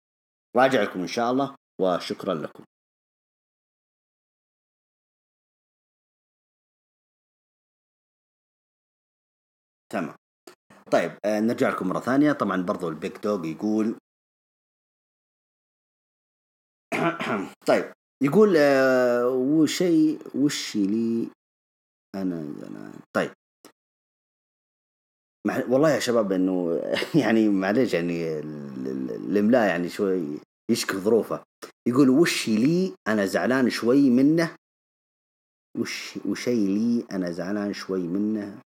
راجع 0.58 0.82
لكم 0.82 1.00
إن 1.00 1.08
شاء 1.08 1.32
الله 1.32 1.56
وشكرا 1.82 2.34
لكم. 2.34 2.64
تمام. 9.92 10.16
طيب 10.92 11.12
آه، 11.26 11.40
نرجع 11.40 11.70
لكم 11.70 11.88
مرة 11.88 12.00
ثانية. 12.00 12.32
طبعا 12.32 12.62
برضو 12.62 12.90
البيك 12.90 13.18
دوغ 13.18 13.46
يقول 13.46 13.96
طيب 17.70 17.94
يقول 18.24 18.58
وشي 19.26 20.18
وش 20.36 20.76
لي 20.76 21.30
أنا 22.16 22.40
أنا 22.68 22.94
طيب. 23.16 23.32
والله 25.70 25.90
يا 25.90 26.00
شباب 26.00 26.32
إنه 26.32 26.82
يعني 27.24 27.50
معليش 27.50 27.94
يعني 27.94 28.40
الإملاء 28.40 29.68
يعني 29.68 29.90
شوي 29.90 30.40
يشكي 30.72 30.98
ظروفه. 30.98 31.44
يقول 31.88 32.10
وش 32.10 32.50
لي 32.50 32.94
أنا 33.08 33.26
زعلان 33.26 33.70
شوي 33.70 34.10
منه؟ 34.10 34.56
وش 35.78 36.18
وشي 36.26 36.68
لي 36.68 37.06
أنا 37.12 37.32
زعلان 37.32 37.74
شوي 37.74 38.08
منه؟ 38.08 38.62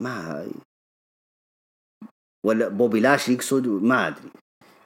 ما 0.00 0.48
ولا 2.46 2.68
بوبي 2.68 3.00
لاش 3.00 3.28
يقصد 3.28 3.66
ما 3.68 4.08
أدري. 4.08 4.30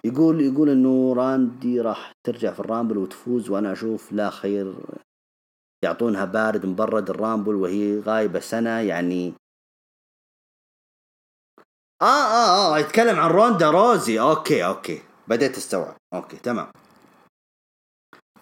يقول 0.05 0.41
يقول 0.41 0.69
إنه 0.71 1.15
راندي 1.15 1.81
راح 1.81 2.13
ترجع 2.27 2.53
في 2.53 2.61
الرامبل 2.61 2.99
وتفوز 2.99 3.51
وأنا 3.51 3.73
أشوف 3.73 4.13
لا 4.13 4.31
خير. 4.31 4.75
يعطونها 5.85 6.25
بارد 6.25 6.67
مبرد 6.67 7.11
الرامبل 7.11 7.55
وهي 7.55 8.01
غايبة 8.01 8.41
سنة 8.41 8.81
يعني. 8.81 9.35
آه 12.03 12.05
آه 12.07 12.75
آه 12.75 12.79
يتكلم 12.79 13.21
عن 13.21 13.31
روندا 13.31 13.71
روزي. 13.71 14.21
okay 14.21 14.65
okay. 14.65 15.03
بديت 15.29 15.57
استوعب 15.57 15.97
okay 16.15 16.37
تمام. 16.37 16.71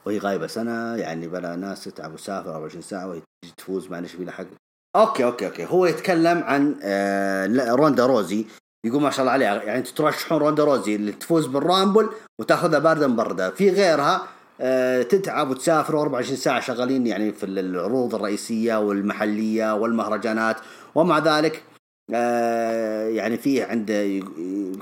وهي 0.06 0.18
غايبة 0.18 0.46
سنة 0.46 0.96
يعني 0.96 1.28
بلا 1.28 1.56
ناس 1.56 1.84
تتعب 1.84 2.14
وسافر 2.14 2.50
24 2.50 2.82
ساعة 2.82 3.08
وهي 3.08 3.22
تفوز 3.56 3.90
معلش 3.90 4.12
في 4.14 4.30
حق. 4.30 4.61
okay 4.96 5.24
okay 5.24 5.46
okay. 5.46 5.66
هو 5.66 5.86
يتكلم 5.86 6.42
عن 6.44 6.76
آه 6.82 7.74
روندا 7.74 8.06
روزي. 8.06 8.46
يقول 8.84 9.02
ما 9.02 9.10
شاء 9.10 9.20
الله 9.20 9.32
عليها 9.32 9.62
يعني 9.62 9.82
ترشحون 9.82 10.38
روندا 10.38 10.64
روزي 10.64 10.94
اللي 10.94 11.12
تفوز 11.12 11.46
بالرامبل 11.46 12.08
وتأخذها 12.40 12.78
بارده 12.78 13.06
مبرده 13.08 13.50
في 13.50 13.70
غيرها 13.70 14.26
آه 14.60 15.02
تتعب 15.02 15.50
وتسافر 15.50 16.00
24 16.00 16.36
ساعة 16.36 16.60
شغالين 16.60 17.06
يعني 17.06 17.32
في 17.32 17.46
العروض 17.46 18.14
الرئيسية 18.14 18.76
والمحلية 18.80 19.74
والمهرجانات. 19.74 20.56
ومع 20.94 21.18
ذلك 21.18 21.62
آه 22.14 23.08
يعني 23.08 23.36
في 23.38 23.62
عنده 23.62 24.20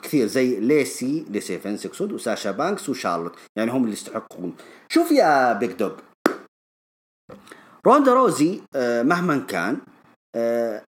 كثير 0.03 0.27
زي 0.27 0.61
ليسي 0.61 1.27
ليسي 1.31 1.59
إيفانز 1.59 1.85
يقصد 1.85 2.13
وساشا 2.13 2.51
بانكس 2.51 2.89
وشارلوت. 2.89 3.33
يعني 3.57 3.71
هم 3.71 3.83
اللي 3.83 3.93
يستحقون. 3.93 4.55
شوف 4.89 5.13
يا 5.13 5.53
Big 5.53 5.73
Dog. 5.73 5.93
روندا 7.87 8.15
روزي 8.15 8.61
مهما 9.03 9.39
كان 9.49 9.79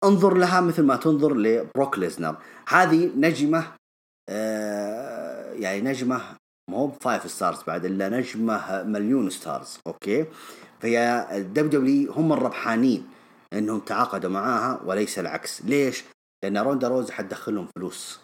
انظر 0.05 0.34
لها 0.34 0.61
مثل 0.61 0.82
ما 0.82 0.97
تنظر 0.97 1.36
لبروك 1.36 1.99
ليزنر. 1.99 2.36
هذه 2.68 3.11
نجمة 3.16 3.64
آه 4.28 5.53
يعني 5.53 5.80
نجمة 5.80 6.20
مو 6.70 6.86
ب 6.86 6.95
five 6.95 7.30
stars 7.30 7.62
بعد 7.66 7.84
إلا 7.84 8.09
نجمة 8.09 8.82
مليون 8.82 9.30
stars 9.30 9.78
okay؟ 9.86 10.26
فهي 10.80 11.26
ال 11.32 11.70
WWE 11.70 12.12
هم 12.12 12.32
الربحانين 12.32 13.07
إنهم 13.53 13.80
تعاقدوا 13.80 14.30
معاها 14.30 14.80
وليس 14.84 15.18
العكس. 15.18 15.64
ليش؟ 15.64 16.05
لأن 16.45 16.59
روندا 16.59 16.88
روزي 16.88 17.11
حتدخلهم 17.11 17.68
فلوس. 17.76 18.20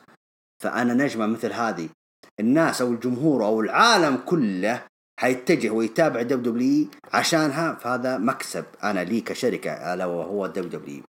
فأنا 0.63 0.95
نجمة 0.95 1.27
مثل 1.27 1.53
هذه. 1.53 1.89
الناس 2.41 2.83
أو 2.83 2.93
الجمهور 2.93 3.45
أو 3.45 3.61
العالم 3.61 4.17
كله 4.17 4.83
حيتجه 5.19 5.71
ويتابع 5.71 6.23
WWE 6.23 6.87
عشانها 7.13 7.75
فهذا 7.75 8.19
مكسب 8.19 8.65
أنا 8.83 9.05
لي 9.05 9.21
كشركة 9.21 9.95
ألا 9.95 10.07
وهو 10.07 10.47
WWE 10.47 11.03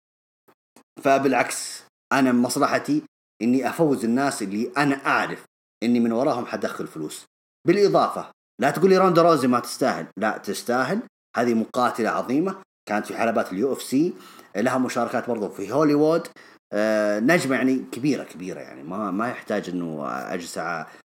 فبالعكس 1.04 1.84
أنا 2.14 2.32
مصلحتي 2.32 3.04
إني 3.42 3.70
أفوز 3.70 4.06
الناس 4.06 4.44
اللي 4.44 4.72
أنا 4.78 4.96
أعرف 5.06 5.46
إني 5.84 6.00
من 6.00 6.12
وراهم 6.12 6.46
حدخل 6.46 6.88
فلوس. 6.88 7.26
بالإضافة 7.68 8.32
لا 8.62 8.72
تقول 8.72 8.90
لي 8.90 8.98
روندا 8.98 9.22
روزي 9.22 9.48
ما 9.48 9.60
تستاهل. 9.60 10.08
لا 10.18 10.38
تستاهل. 10.38 11.00
هذه 11.38 11.54
مقاتلة 11.54 12.10
عظيمة 12.10 12.62
كانت 12.90 13.06
في 13.06 13.18
حلبات 13.18 13.52
ال 13.52 13.74
UFC 13.74 14.14
لها 14.56 14.78
مشاركات 14.78 15.28
برضو 15.28 15.50
في 15.50 15.74
هوليوود. 15.74 16.28
آه 16.74 17.20
نجمة 17.20 17.56
يعني 17.56 17.76
كبيرة 17.92 18.24
كبيرة 18.24 18.60
يعني. 18.60 18.84
ما 18.84 19.12
ما 19.12 19.30
يحتاج 19.30 19.70
إنه 19.70 20.08
أجلس 20.34 20.58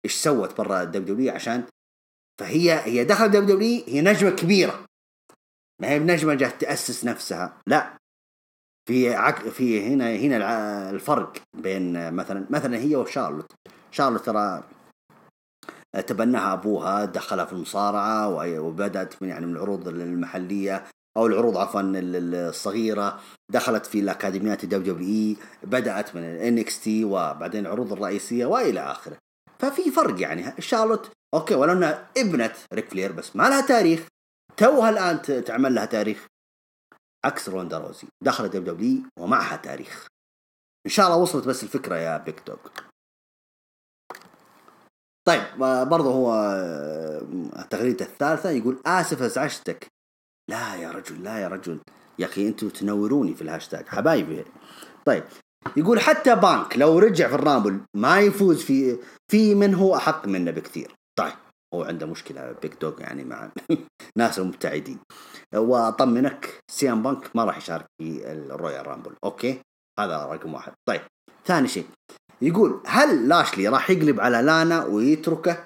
إيش 0.05 0.13
سوت 0.13 0.57
برا 0.57 0.81
ال 0.81 1.15
WWE 1.15 1.33
عشان 1.33 1.63
فهي 2.41 2.71
هي 2.73 3.03
دخلت 3.03 3.29
WWE 3.29 3.83
هي 3.87 4.01
نجمة 4.01 4.29
كبيرة. 4.29 4.85
ما 5.81 5.89
هي 5.89 5.99
بنجمة 5.99 6.33
جات 6.33 6.61
تأسس 6.61 7.05
نفسها. 7.05 7.53
لا. 7.67 7.93
في 8.87 9.15
عك... 9.15 9.49
في 9.49 9.87
هنا 9.87 10.15
هنا 10.15 10.89
الفرق 10.89 11.37
بين 11.57 12.13
مثلا 12.13 12.45
مثلا 12.49 12.77
هي 12.77 12.95
وشارلوت. 12.95 13.51
شارلوت 13.91 14.25
ترى 14.25 14.63
تبناها 16.07 16.53
أبوها 16.53 17.05
دخلها 17.05 17.45
في 17.45 17.53
المصارعة 17.53 18.27
وبدأت 18.59 19.23
من 19.23 19.29
يعني 19.29 19.45
من 19.45 19.55
العروض 19.55 19.87
المحلية 19.87 20.85
أو 21.17 21.27
العروض 21.27 21.57
عفوا 21.57 21.81
الصغيرة. 21.85 23.19
دخلت 23.51 23.85
في 23.85 23.99
الأكاديميات 23.99 24.65
WWE 24.65 25.37
بدأت 25.63 26.15
من 26.15 26.23
ال 26.23 26.59
NXT 26.59 27.03
وبعدين 27.05 27.65
العروض 27.65 27.91
الرئيسية 27.91 28.45
وإلى 28.45 28.79
آخره. 28.79 29.17
ففي 29.61 29.91
فرق 29.91 30.21
يعني. 30.21 30.61
شارلوت 30.61 31.11
أوكي 31.33 31.55
ولو 31.55 31.73
انها 31.73 32.09
ابنة 32.17 32.53
ريك 32.73 32.89
فلير 32.89 33.11
بس 33.11 33.35
ما 33.35 33.43
لها 33.43 33.61
تاريخ 33.61 34.07
توها 34.57 34.89
الآن 34.89 35.43
تعمل 35.43 35.75
لها 35.75 35.85
تاريخ. 35.85 36.27
عكس 37.25 37.49
روندا 37.49 37.77
روزي 37.77 38.07
دخلت 38.23 38.55
WWE 38.55 39.03
ومعها 39.19 39.55
تاريخ. 39.55 40.07
إن 40.85 40.91
شاء 40.91 41.07
الله 41.07 41.17
وصلت 41.17 41.47
بس 41.47 41.63
الفكرة 41.63 41.95
يا 41.95 42.17
Big 42.17 42.39
Dog 42.47 42.57
طيب 45.27 45.43
برضه 45.89 46.11
هو 46.11 46.33
التغريده 47.59 48.05
الثالثة 48.05 48.49
يقول 48.49 48.81
آسف 48.85 49.21
ازعجتك 49.21 49.87
لا 50.49 50.75
يا 50.75 50.91
رجل 50.91 51.23
لا 51.23 51.39
يا 51.39 51.47
رجل. 51.47 51.79
يا 52.19 52.25
أخي 52.25 52.47
أنتم 52.47 52.69
تنوروني 52.69 53.35
في 53.35 53.41
الهاشتاج 53.41 53.87
حبايبي. 53.87 54.45
طيب 55.05 55.23
يقول 55.77 55.99
حتى 55.99 56.35
بانك 56.35 56.77
لو 56.77 56.99
رجع 56.99 57.27
في 57.27 57.35
ال 57.35 57.42
Rumble 57.42 57.81
ما 57.95 58.19
يفوز 58.19 58.63
في 58.63 58.97
في 59.31 59.55
من 59.55 59.73
هو 59.75 59.95
أحق 59.95 60.27
منه 60.27 60.51
بكثير. 60.51 60.91
طيب 61.19 61.33
هو 61.73 61.83
عنده 61.83 62.05
مشكلة 62.05 62.51
Big 62.61 62.81
Dog 62.81 63.01
يعني 63.01 63.23
مع 63.23 63.51
ناس 64.17 64.39
المبتعدين. 64.39 64.99
وأطمنك 65.55 66.59
سي 66.71 66.92
إم 66.92 67.03
بانك 67.03 67.35
ما 67.35 67.45
راح 67.45 67.57
يشارك 67.57 67.85
في 68.01 68.31
ال 68.31 68.87
Royal 68.87 68.97
Rumble. 68.97 69.11
أوكي؟ 69.23 69.59
هذا 69.99 70.25
رقم 70.25 70.53
واحد. 70.53 70.73
طيب 70.87 71.01
ثاني 71.45 71.67
شيء. 71.67 71.85
يقول 72.41 72.81
هل 72.85 73.27
لاشلي 73.27 73.67
راح 73.67 73.89
يقلب 73.89 74.19
على 74.19 74.41
لانا 74.41 74.85
ويتركه؟ 74.85 75.65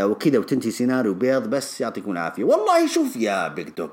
وكذا 0.00 0.38
وتنتهي 0.38 0.70
سيناريو 0.70 1.14
بيض 1.14 1.50
بس 1.50 1.80
يعطيكم 1.80 2.10
العافية. 2.10 2.44
والله 2.44 2.86
شوف 2.86 3.16
يا 3.16 3.48
Big 3.48 3.68
Dog 3.68 3.90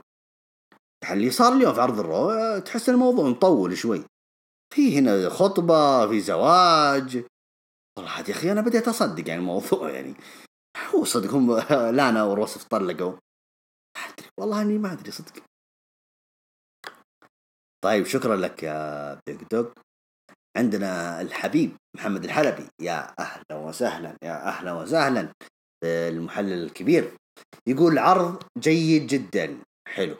اللي 1.12 1.32
صار 1.32 1.54
اليوم 1.54 1.74
في 1.74 1.82
عرض 1.82 2.00
ال 2.00 2.15
Raw 2.15 2.60
تحس 2.60 2.89
الموضوع 2.89 3.30
مطول 3.30 3.78
شوي. 3.78 4.04
في 4.74 5.00
هنا 5.00 5.30
خطبة 5.30 6.08
في 6.08 6.20
زواج. 6.22 7.26
والله 7.98 8.20
يا 8.20 8.32
أخي 8.32 8.52
أنا 8.52 8.62
بديت 8.62 8.88
أصدق 8.88 9.28
يعني 9.30 9.42
الموضوع 9.42 9.90
يعني. 9.96 10.14
هو 10.96 11.04
صدق 11.04 11.34
هم 11.34 11.52
لانا 11.98 12.24
وروسف 12.24 12.64
طلقوا 12.64 13.12
ما 13.12 14.02
أدري 14.14 14.28
والله 14.40 14.62
إني 14.62 14.78
ما 14.78 14.94
أدري 14.94 15.12
صدق. 15.12 15.44
طيب 17.84 18.06
شكرا 18.06 18.36
لك 18.36 18.64
يا 18.64 19.14
Big 19.28 19.44
Dog 19.52 19.68
عندنا 20.58 21.22
الحبيب 21.22 21.78
محمد 21.96 22.24
الحلبي. 22.24 22.68
يا 22.82 23.14
أهلا 23.20 23.56
وسهلا 23.56 24.18
يا 24.24 24.48
أهلا 24.48 24.74
وسهلا. 24.74 25.34
المحلل 25.84 26.64
الكبير. 26.64 27.18
يقول 27.68 27.98
عرض 28.00 28.44
جيد 28.58 29.08
جدا. 29.08 29.60
حلو. 29.88 30.18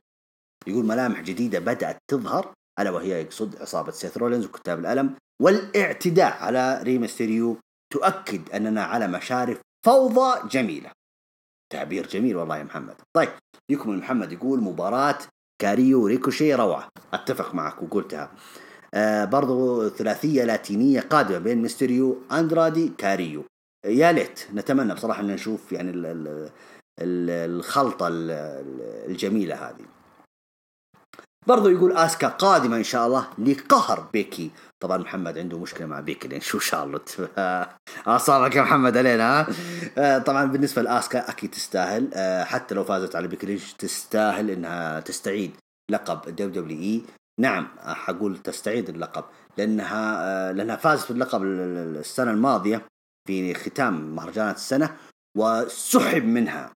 يقول 0.68 0.86
ملامح 0.86 1.22
جديدة 1.22 1.60
بدأت 1.60 1.98
تظهر. 2.12 2.54
ألا 2.80 2.90
وهي 2.90 3.22
يقصد 3.22 3.62
عصابة 3.62 3.92
سيث 3.92 4.18
رولينز 4.18 4.46
وكتاب 4.46 4.80
الألم 4.80 5.16
والاعتداء 5.42 6.38
على 6.44 6.80
ري 6.84 7.00
مستيريو 7.00 7.58
تؤكد 7.94 8.50
أننا 8.50 8.84
على 8.84 9.08
مشارف 9.08 9.62
فوضى 9.86 10.50
جميلة. 10.50 10.92
تعبير 11.74 12.08
جميل 12.08 12.38
والله 12.38 12.58
يا 12.58 12.64
محمد. 12.64 12.96
طيب 13.14 13.30
يكمل 13.72 13.98
محمد 13.98 14.32
يقول 14.32 14.60
مباراة 14.60 15.18
كاريو 15.62 16.08
ريكوشي 16.08 16.56
روعة. 16.56 16.90
أتفق 17.14 17.56
معك 17.56 17.84
وقلتها. 17.84 18.32
آه 18.94 19.26
برضو 19.26 19.90
ثلاثية 19.90 20.44
لاتينية 20.44 21.00
قادمة 21.00 21.38
بين 21.38 21.62
ميستيريو 21.62 22.22
أندرادي 22.32 22.92
كاريو. 22.98 23.44
يا 23.86 24.12
ليت 24.12 24.48
نتمنى 24.54 24.94
بصراحة 24.94 25.22
أن 25.22 25.28
نشوف 25.28 25.72
يعني 25.72 25.92
الخلطة 27.00 28.08
الجميلة 29.08 29.56
هذه. 29.56 29.86
برضو 31.48 31.70
يقول 31.70 31.92
آسكا 31.92 32.28
قادمة 32.28 32.78
إن 32.78 32.84
شاء 32.84 33.08
الله 33.08 33.28
لقهر 33.38 34.00
بيكي. 34.14 34.52
طبعا 34.80 34.98
محمد 34.98 35.38
عنده 35.38 35.60
مشكلة 35.60 35.88
مع 35.88 36.00
بيكي 36.00 36.28
لأن 36.28 36.42
شو 36.42 36.60
شارلوت؟ 36.60 37.30
أصابك 38.08 38.56
يا 38.56 38.62
محمد 38.62 38.98
علينا 38.98 39.48
آه، 39.98 40.18
طبعا 40.18 40.46
بالنسبة 40.46 40.82
لآسكا 40.82 41.30
أكيد 41.30 41.52
تستاهل 41.52 42.10
آه، 42.14 42.44
حتى 42.44 42.76
لو 42.76 42.84
فازت 42.84 43.16
على 43.16 43.28
بيكي 43.28 43.48
ليش 43.48 43.74
تستاهل 43.74 44.50
إنها 44.50 45.00
تستعيد 45.00 45.52
لقب 45.92 46.22
WWE. 46.22 47.04
نعم 47.40 47.68
حقول 47.78 48.38
تستعيد 48.38 48.90
اللقب 48.90 49.24
لأنها 49.58 50.22
آه، 50.24 50.52
لأنها 50.52 50.76
فازت 50.76 51.12
باللقب 51.12 51.44
السنة 51.44 52.32
الماضية 52.32 52.86
في 53.28 53.54
ختام 53.54 54.16
مهرجانات 54.16 54.56
السنة 54.56 54.96
وسحب 55.38 56.26
منها. 56.26 56.72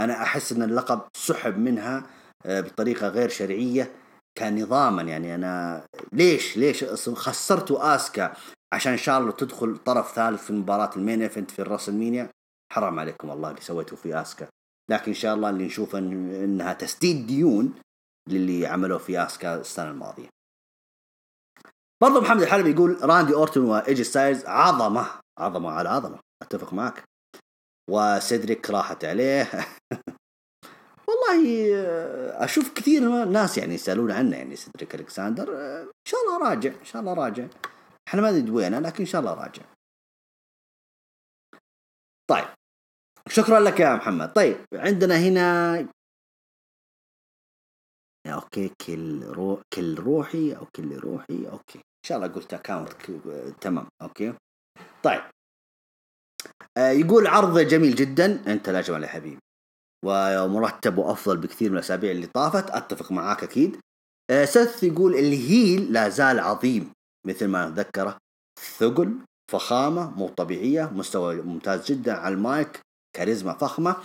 أنا 0.00 0.22
أحس 0.22 0.52
إن 0.52 0.62
اللقب 0.62 1.00
سحب 1.16 1.58
منها 1.58 2.06
بطريقة 2.44 3.08
غير 3.08 3.28
شرعية 3.28 3.92
كنظاما 4.38 5.02
يعني 5.02 5.34
أنا 5.34 5.84
ليش 6.12 6.56
ليش 6.56 6.84
خسرتوا 6.84 7.94
اسكا 7.94 8.34
عشان 8.74 8.96
شارلوت 8.96 9.40
تدخل 9.40 9.76
طرف 9.76 10.14
ثالث 10.14 10.42
في 10.44 10.52
مباراة 10.52 10.90
ال 10.96 11.01
main 11.01 11.22
event 11.22 11.50
في 11.50 11.58
ال 11.62 11.67
WrestleMania 11.67 12.30
حرام 12.72 13.00
عليكم 13.00 13.28
والله 13.28 13.50
اللي 13.50 13.60
سويته 13.60 13.96
في 13.96 14.20
آسكا. 14.20 14.48
لكن 14.90 15.04
إن 15.06 15.14
شاء 15.14 15.34
الله 15.34 15.50
اللي 15.50 15.64
نشوف 15.66 15.96
إن 15.96 16.34
إنها 16.34 16.72
تسديد 16.72 17.26
ديون 17.26 17.74
للي 18.28 18.66
عملوه 18.66 18.98
في 18.98 19.22
آسكا 19.22 19.60
السنة 19.60 19.90
الماضية. 19.90 20.28
برضو 22.02 22.20
محمد 22.20 22.42
الحلبي 22.42 22.70
يقول 22.70 22.98
راندي 23.02 23.34
أورتون 23.34 23.64
و 23.64 23.77
AJ 23.77 24.04
ستايلز 24.04 24.46
عظمة 24.46 25.06
عظمة 25.38 25.70
على 25.70 25.88
عظمة. 25.88 26.18
أتفق 26.42 26.72
معك. 26.72 27.04
وسيدريك 27.90 28.70
راحت 28.70 29.04
عليه. 29.04 29.50
والله 31.10 31.44
أشوف 32.44 32.74
كثير 32.74 33.24
ناس 33.24 33.58
يعني 33.58 33.74
يسألون 33.74 34.10
عنه 34.10 34.36
يعني 34.36 34.56
سيدريك 34.56 34.94
الكساندر 34.94 35.48
إن 35.82 36.08
شاء 36.08 36.20
الله 36.20 36.48
راجع 36.48 36.70
إن 36.70 36.84
شاء 36.84 37.02
الله 37.02 37.14
راجع. 37.14 37.46
إحنا 38.08 38.20
ما 38.20 38.30
ندري 38.30 38.50
وينه 38.50 38.78
لكن 38.78 38.98
إن 38.98 39.06
شاء 39.06 39.20
الله 39.20 39.34
راجع. 39.34 39.62
طيب 42.30 42.48
شكرا 43.28 43.60
لك 43.60 43.80
يا 43.80 43.94
محمد. 43.94 44.32
طيب 44.32 44.56
عندنا 44.74 45.18
هنا 45.18 45.88
أوكي 48.26 48.70
كل 48.86 49.22
رو... 49.22 49.62
كل 49.72 49.94
روحي 49.94 50.56
أو 50.56 50.66
كل 50.76 50.96
روحي 50.96 51.48
أوكي. 51.48 51.78
إن 51.78 52.06
شاء 52.06 52.18
الله 52.18 52.28
قلت 52.28 52.54
account 52.54 52.92
تمام 53.60 53.88
أوكي. 54.02 54.34
طيب 55.02 55.22
آه 56.76 56.90
يقول 56.90 57.26
عرض 57.26 57.58
جميل 57.58 57.94
جدا. 57.94 58.52
أنت 58.52 58.68
لا 58.68 58.80
جمال 58.80 59.02
يا 59.02 59.08
حبيبي. 59.08 59.38
ومرتب 60.04 60.98
وأفضل 60.98 61.36
بكثير 61.36 61.70
من 61.70 61.74
الأسابيع 61.74 62.10
اللي 62.10 62.26
طافت. 62.26 62.70
أتفق 62.70 63.12
معاك 63.12 63.42
أكيد. 63.42 63.80
آه 64.30 64.44
سث 64.44 64.84
يقول 64.84 65.14
ال 65.14 65.30
heel 65.30 65.92
لا 65.92 66.08
زال 66.08 66.40
عظيم 66.40 66.92
مثل 67.26 67.48
ما 67.48 67.68
نذكره 67.68 68.16
ثقل 68.78 69.18
فخامة 69.52 70.10
مو 70.10 70.28
طبيعية 70.28 70.90
مستوى 70.94 71.36
ممتاز 71.36 71.86
جدا 71.86 72.12
على 72.12 72.34
المايك 72.34 72.80
كاريزما 73.16 73.52
فخمة. 73.52 73.96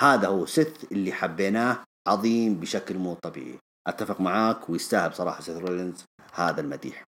هذا 0.00 0.28
هو 0.28 0.46
سث 0.46 0.92
اللي 0.92 1.12
حبيناه 1.12 1.84
عظيم 2.08 2.54
بشكل 2.54 2.98
مو 2.98 3.14
طبيعي. 3.14 3.58
أتفق 3.86 4.20
معاك 4.20 4.70
ويستاهل 4.70 5.10
بصراحة 5.10 5.40
سيث 5.40 5.56
رولينز 5.56 6.04
هذا 6.32 6.60
المديح. 6.60 7.04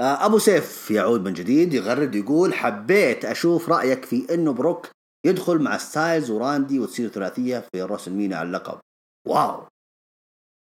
آه، 0.00 0.26
أبو 0.26 0.38
سيف 0.38 0.90
يعود 0.90 1.24
من 1.24 1.34
جديد 1.34 1.74
يغرد 1.74 2.14
يقول 2.14 2.54
حبيت 2.54 3.24
أشوف 3.24 3.68
رأيك 3.68 4.04
في 4.04 4.34
إنه 4.34 4.52
بروك 4.52 4.90
يدخل 5.26 5.58
مع 5.58 5.78
ستايلز 5.78 6.30
وراندي 6.30 6.80
وتصير 6.80 7.08
ثلاثية 7.08 7.58
في 7.58 7.82
WrestleMania 7.82 8.36
على 8.36 8.46
اللقب. 8.46 8.80
Wow! 9.28 9.68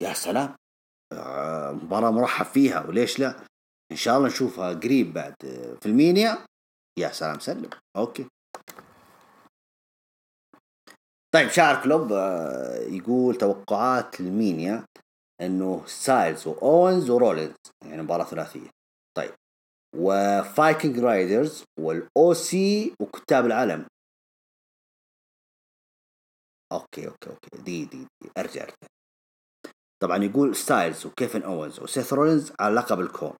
يا 0.03 0.13
سلام! 0.13 0.55
آه، 1.13 1.71
مباراة 1.71 2.11
مرحب 2.11 2.45
فيها 2.45 2.87
وليش 2.87 3.19
لا؟ 3.19 3.35
إن 3.91 3.97
شاء 3.97 4.17
الله 4.17 4.27
نشوفها 4.27 4.73
قريب 4.73 5.13
بعد 5.13 5.35
آه، 5.45 5.73
في 5.81 5.85
ال 5.85 5.94
Mania. 5.94 6.45
يا 6.99 7.09
سلام 7.09 7.39
سلم. 7.39 7.69
أوكي. 7.97 8.27
طيب 11.33 11.49
شاعر 11.49 11.83
كلوب 11.83 12.11
آه، 12.13 12.75
يقول 12.77 13.35
توقعات 13.35 14.19
ال 14.19 14.30
Mania 14.30 14.85
إنه 15.41 15.85
ستايلز 15.85 16.47
واونز 16.47 17.09
ورولينز 17.09 17.55
يعني 17.85 18.01
مباراة 18.01 18.25
ثلاثية. 18.25 18.69
طيب. 19.17 19.33
و 19.95 20.10
Viking 20.10 20.99
Raiders 20.99 21.63
وال 21.79 22.33
OC 22.33 22.95
وكتاب 23.01 23.45
الألم. 23.45 23.85
أوكي 26.73 27.07
أوكي 27.07 27.29
أوكي. 27.29 27.63
دي 27.63 27.85
دي, 27.85 28.07
دي. 28.21 28.31
أرجع 28.37 28.63
أرجع. 28.63 28.75
طبعا 30.03 30.23
يقول 30.23 30.55
ستايلز 30.55 31.05
وكيفن 31.05 31.41
أوينز 31.41 31.79
وسيث 31.79 32.13
رولينز 32.13 32.51
على 32.59 32.75
لقب 32.75 32.99
الكون. 32.99 33.33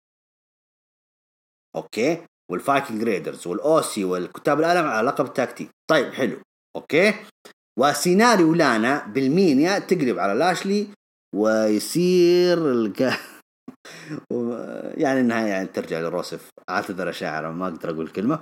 أوكي؟ 1.75 2.25
وال 2.51 2.64
Viking 2.64 3.03
Raiders 3.03 3.47
وال 3.47 3.75
OC 3.75 4.03
والكتاب 4.03 4.59
الألم 4.59 4.87
على 4.87 5.07
لقب 5.07 5.25
ال 5.25 5.31
tag 5.31 5.47
team 5.47 5.69
طيب 5.89 6.13
حلو. 6.13 6.37
أوكي؟ 6.75 7.13
وسيناريو 7.79 8.53
لانا 8.53 9.07
بال 9.07 9.28
Mania 9.28 9.79
تقلب 9.79 10.19
على 10.19 10.33
لاشلي 10.33 10.87
ويصير 11.35 12.71
الك... 12.71 13.01
يعني 15.03 15.19
النهاية 15.19 15.47
يعني 15.47 15.67
ترجع 15.67 15.99
لروسف 15.99 16.49
أعتذر 16.69 17.11
شاعر 17.11 17.51
ما 17.51 17.67
أقدر 17.67 17.89
أقول 17.89 18.07
كلمة. 18.07 18.39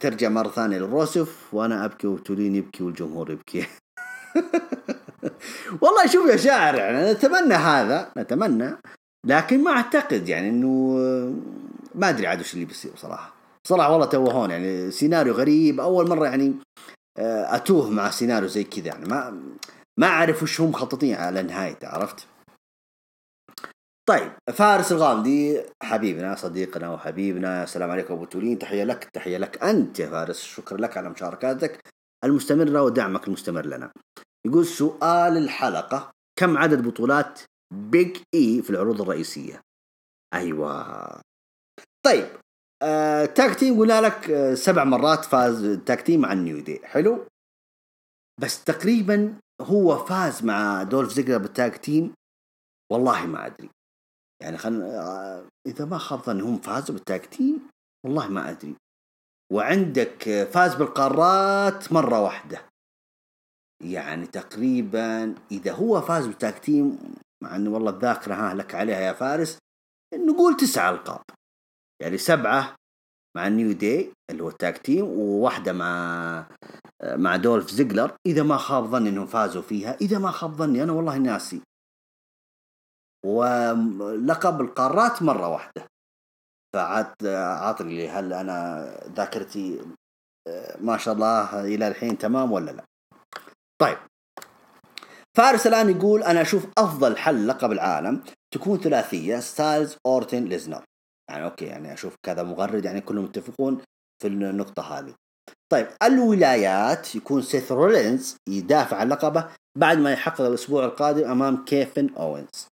ترجع 0.00 0.28
مرة 0.28 0.48
ثانية 0.48 0.78
لروسف 0.78 1.54
وأنا 1.54 1.84
أبكي 1.84 2.06
وتولين 2.06 2.54
يبكي 2.54 2.82
والجمهور 2.82 3.30
يبكي. 3.30 3.66
والله 5.82 6.06
شوف 6.06 6.30
يا 6.30 6.36
شاعر 6.36 6.74
يعني 6.74 7.12
نتمنى 7.12 7.54
هذا 7.54 8.12
نتمنى 8.18 8.76
لكن 9.26 9.64
ما 9.64 9.70
أعتقد 9.70 10.28
يعني 10.28 10.48
إنه 10.48 10.96
ما 11.94 12.08
أدري 12.08 12.26
عاد 12.26 12.40
وش 12.40 12.54
اللي 12.54 12.64
بيصير 12.64 12.92
صراحة 12.96 13.34
صراحة 13.68 13.92
والله 13.92 14.06
توهون 14.06 14.50
يعني 14.50 14.90
سيناريو 14.90 15.34
غريب 15.34 15.80
أول 15.80 16.08
مرة 16.08 16.24
يعني 16.24 16.54
آه، 17.18 17.56
أتوه 17.56 17.90
مع 17.90 18.10
سيناريو 18.10 18.48
زي 18.48 18.64
كذا 18.64 18.86
يعني 18.86 19.04
ما 19.08 19.42
ما 19.98 20.06
أعرف 20.06 20.42
وش 20.42 20.60
هم 20.60 20.70
مخططين 20.70 21.14
على 21.14 21.42
نهايته 21.42 21.88
عرفت؟ 21.88 22.26
طيب 24.08 24.32
فارس 24.52 24.92
الغامدي 24.92 25.62
حبيبنا 25.82 26.34
صديقنا 26.36 26.90
وحبيبنا 26.90 27.64
السلام 27.64 27.90
عليكم 27.90 28.14
أبو 28.14 28.24
تولين 28.24 28.58
تحية 28.58 28.84
لك 28.84 29.04
تحية 29.04 29.38
لك 29.38 29.62
أنت 29.62 30.00
يا 30.00 30.06
فارس 30.06 30.42
شكرا 30.42 30.78
لك 30.78 30.96
على 30.96 31.08
مشاركاتك. 31.08 31.80
المستمرة 32.24 32.82
ودعمك 32.82 33.26
المستمر 33.26 33.66
لنا. 33.66 33.92
يقول 34.46 34.66
سؤال 34.66 35.36
الحلقة 35.36 36.10
كم 36.38 36.58
عدد 36.58 36.88
بطولات 36.88 37.40
Big 37.74 38.16
E 38.34 38.62
في 38.62 38.70
العروض 38.70 39.00
الرئيسية؟ 39.00 39.60
أيوه. 40.34 41.20
طيب 42.06 42.28
آه 42.82 43.24
tag 43.24 43.54
team 43.58 43.78
قلنا 43.78 44.00
لك 44.00 44.30
آه 44.30 44.54
سبع 44.54 44.84
مرات 44.84 45.24
فاز 45.24 45.78
tag 45.86 46.00
team 46.02 46.20
مع 46.20 46.32
ال 46.32 46.39
New 46.39 46.60
Day 46.60 46.86
حلو؟ 46.86 47.26
بس 48.40 48.64
تقريبا 48.64 49.38
هو 49.60 50.04
فاز 50.04 50.44
مع 50.44 50.82
دولف 50.82 51.12
زيجلر 51.12 51.38
بال 51.38 51.53
tag 51.53 51.76
team 51.76 52.14
والله 52.92 53.26
ما 53.26 53.46
أدري. 53.46 53.70
يعني 54.42 54.58
خل 54.58 54.82
آه 54.82 55.48
إذا 55.66 55.84
ما 55.84 55.98
خاب 55.98 56.22
ظني 56.22 56.42
هم 56.42 56.58
فازوا 56.58 56.94
بال 56.96 57.08
tag 57.08 57.26
team 57.26 57.68
والله 58.06 58.28
ما 58.28 58.50
أدري. 58.50 58.76
وعندك 59.52 60.48
فاز 60.52 60.74
بالقارات 60.74 61.92
مرة 61.92 62.20
واحدة. 62.20 62.66
يعني 63.84 64.26
تقريبا 64.26 65.34
إذا 65.50 65.72
هو 65.72 66.00
فاز 66.00 66.26
بال 66.26 66.39
tag 66.39 66.58
team 66.58 66.98
مع 67.42 67.56
إنه 67.56 67.70
والله 67.70 67.90
الذاكرة 67.90 68.34
ها 68.34 68.54
لك 68.54 68.74
عليها 68.74 69.00
يا 69.00 69.12
فارس 69.12 69.58
نقول 70.14 70.56
تسعة 70.56 70.90
ألقاب. 70.90 71.22
يعني 72.02 72.18
سبعة 72.18 72.74
مع 73.36 73.46
ال 73.46 73.53
New 73.53 73.72
Day 73.72 74.12
اللي 74.30 74.42
هو 74.42 74.48
ال 74.48 74.55
tag 74.55 74.78
team 74.78 75.04
وواحدة 75.04 75.72
مع 75.72 76.46
مع 77.04 77.36
دولف 77.36 77.70
زيجلر. 77.70 78.16
إذا 78.26 78.42
ما 78.42 78.56
خاب 78.56 78.84
ظني 78.84 79.08
إنهم 79.08 79.26
فازوا 79.26 79.62
فيها 79.62 79.96
إذا 80.00 80.18
ما 80.18 80.30
خاب 80.30 80.54
ظني 80.54 80.82
أنا 80.82 80.92
والله 80.92 81.18
ناسي. 81.18 81.60
ولقب 83.26 84.60
القارات 84.60 85.22
مرة 85.22 85.48
واحدة. 85.48 85.89
فعاد 86.74 87.26
عاطني 87.26 87.96
لي 87.96 88.08
هل 88.08 88.32
أنا 88.32 88.90
ذاكرتي 89.16 89.80
ما 90.80 90.96
شاء 90.96 91.14
الله 91.14 91.60
إلى 91.64 91.88
الحين 91.88 92.18
تمام 92.18 92.52
ولا 92.52 92.70
لا 92.70 92.84
طيب 93.80 93.98
فارس 95.36 95.66
الآن 95.66 95.90
يقول 95.90 96.22
أنا 96.22 96.40
أشوف 96.40 96.66
أفضل 96.78 97.16
حل 97.16 97.48
لقب 97.48 97.72
العالم 97.72 98.22
تكون 98.54 98.78
ثلاثية 98.78 99.38
ستايلز 99.38 99.96
أورتن 100.06 100.44
ليزنر 100.44 100.84
يعني 101.30 101.44
okay 101.44 101.64
يعني 101.64 101.92
أشوف 101.92 102.16
كذا 102.22 102.42
مغرد 102.42 102.84
يعني 102.84 103.00
كلهم 103.00 103.24
متفقون 103.24 103.82
في 104.22 104.28
النقطة 104.28 104.98
هذه. 104.98 105.14
طيب 105.72 105.88
الولايات 106.02 107.14
يكون 107.14 107.42
سيث 107.42 107.72
رولينز 107.72 108.36
يدافع 108.48 108.96
عن 108.96 109.08
لقبه 109.08 109.48
بعد 109.78 109.98
ما 109.98 110.12
يحقق 110.12 110.40
الأسبوع 110.40 110.84
القادم 110.84 111.30
أمام 111.30 111.64
كيفن 111.64 112.14
أوينز. 112.14 112.68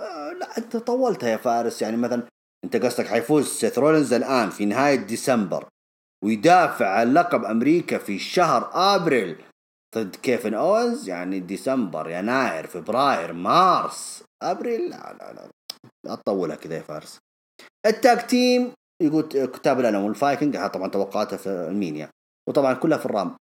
آه 0.00 0.32
لا 0.32 0.58
أنت 0.58 0.76
طولتها 0.76 1.28
يا 1.28 1.36
فارس 1.36 1.82
يعني 1.82 1.96
مثلا 1.96 2.22
انت 2.64 2.76
قصدك 2.76 3.06
حيفوز 3.06 3.46
سيث 3.46 3.78
رولينز 3.78 4.12
الآن 4.12 4.50
في 4.50 4.64
نهاية 4.64 4.94
ديسمبر 4.94 5.68
ويدافع 6.24 6.88
عن 6.88 7.14
لقب 7.14 7.44
أمريكا 7.44 7.98
في 7.98 8.18
شهر 8.18 8.70
آبريل. 8.72 9.42
ضد 9.96 10.16
كيفن 10.16 10.54
أوينز؟ 10.54 11.08
يعني 11.08 11.40
ديسمبر 11.40 12.10
يناير 12.10 12.66
فبراير 12.66 13.32
مارس 13.32 14.24
آبريل؟ 14.42 14.90
لا 14.90 15.16
لا 15.20 15.32
لا 15.32 15.48
لا 16.06 16.14
تطولها 16.14 16.56
كذا 16.56 16.76
يا 16.76 16.82
فارس. 16.82 17.18
ال 17.86 17.97
tag 17.97 18.30
team 18.30 18.72
يقول 19.02 19.22
كتاب 19.46 19.80
الألم 19.80 20.04
والفايكنج 20.04 20.66
طبعا 20.66 20.88
توقعاتها 20.88 21.36
في 21.36 21.48
المينيا 21.48 22.10
وطبعا 22.48 22.74
كلها 22.74 22.98
في 22.98 23.06
الرامبل. 23.06 23.36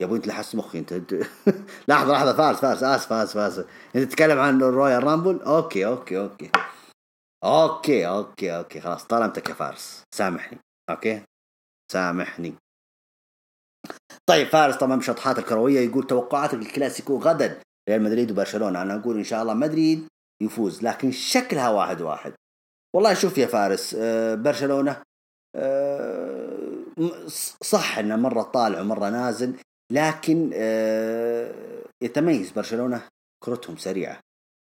يا 0.00 0.06
أبوي 0.06 0.18
أنت 0.18 0.26
لحست 0.26 0.54
مخي 0.56 0.78
انت 0.78 0.92
لحظة 1.88 2.12
لحظة 2.12 2.32
فارس 2.32 2.60
فارس 2.60 2.82
آسف 2.82 3.12
اسف 3.12 3.36
اسف 3.36 3.66
أنت 3.96 4.10
تتكلم 4.10 4.38
عن 4.38 4.62
الرويال 4.62 5.04
رامبل؟ 5.04 5.42
okay 5.42 5.86
okay 5.86 6.18
okay. 6.18 6.50
okay 7.44 8.08
okay 8.08 8.56
okay 8.56 8.80
خلاص 8.80 9.04
ظلمتك 9.04 9.48
يا 9.48 9.54
فارس 9.54 10.02
سامحني 10.14 10.58
okay؟ 10.90 11.22
سامحني. 11.92 12.54
طيب 14.26 14.46
فارس 14.46 14.76
طبعا 14.76 14.96
بشطحات 14.96 15.38
الكروية 15.38 15.80
يقول 15.80 16.06
توقعات 16.06 16.54
الكلاسيكو 16.54 17.18
غدا. 17.18 17.60
ريال 17.88 18.02
مدريد 18.02 18.30
وبرشلونة. 18.30 18.82
أنا 18.82 18.94
أقول 18.94 19.16
إن 19.16 19.24
شاء 19.24 19.42
الله 19.42 19.54
مدريد 19.54 20.06
يفوز 20.42 20.82
لكن 20.82 21.12
شكلها 21.12 21.70
واحد 21.70 22.00
واحد. 22.00 22.34
والله 22.94 23.14
شوف 23.14 23.38
يا 23.38 23.46
فارس 23.46 23.96
آه، 23.98 24.34
برشلونة 24.34 25.02
آه، 25.56 26.82
صح 27.62 27.98
انه 27.98 28.16
مرة 28.16 28.42
طالع 28.42 28.80
ومرة 28.80 29.08
نازل 29.08 29.54
لكن 29.92 30.50
آه، 30.54 31.54
يتميز 32.02 32.50
برشلونة 32.50 33.08
كرتهم 33.44 33.76
سريعة. 33.76 34.20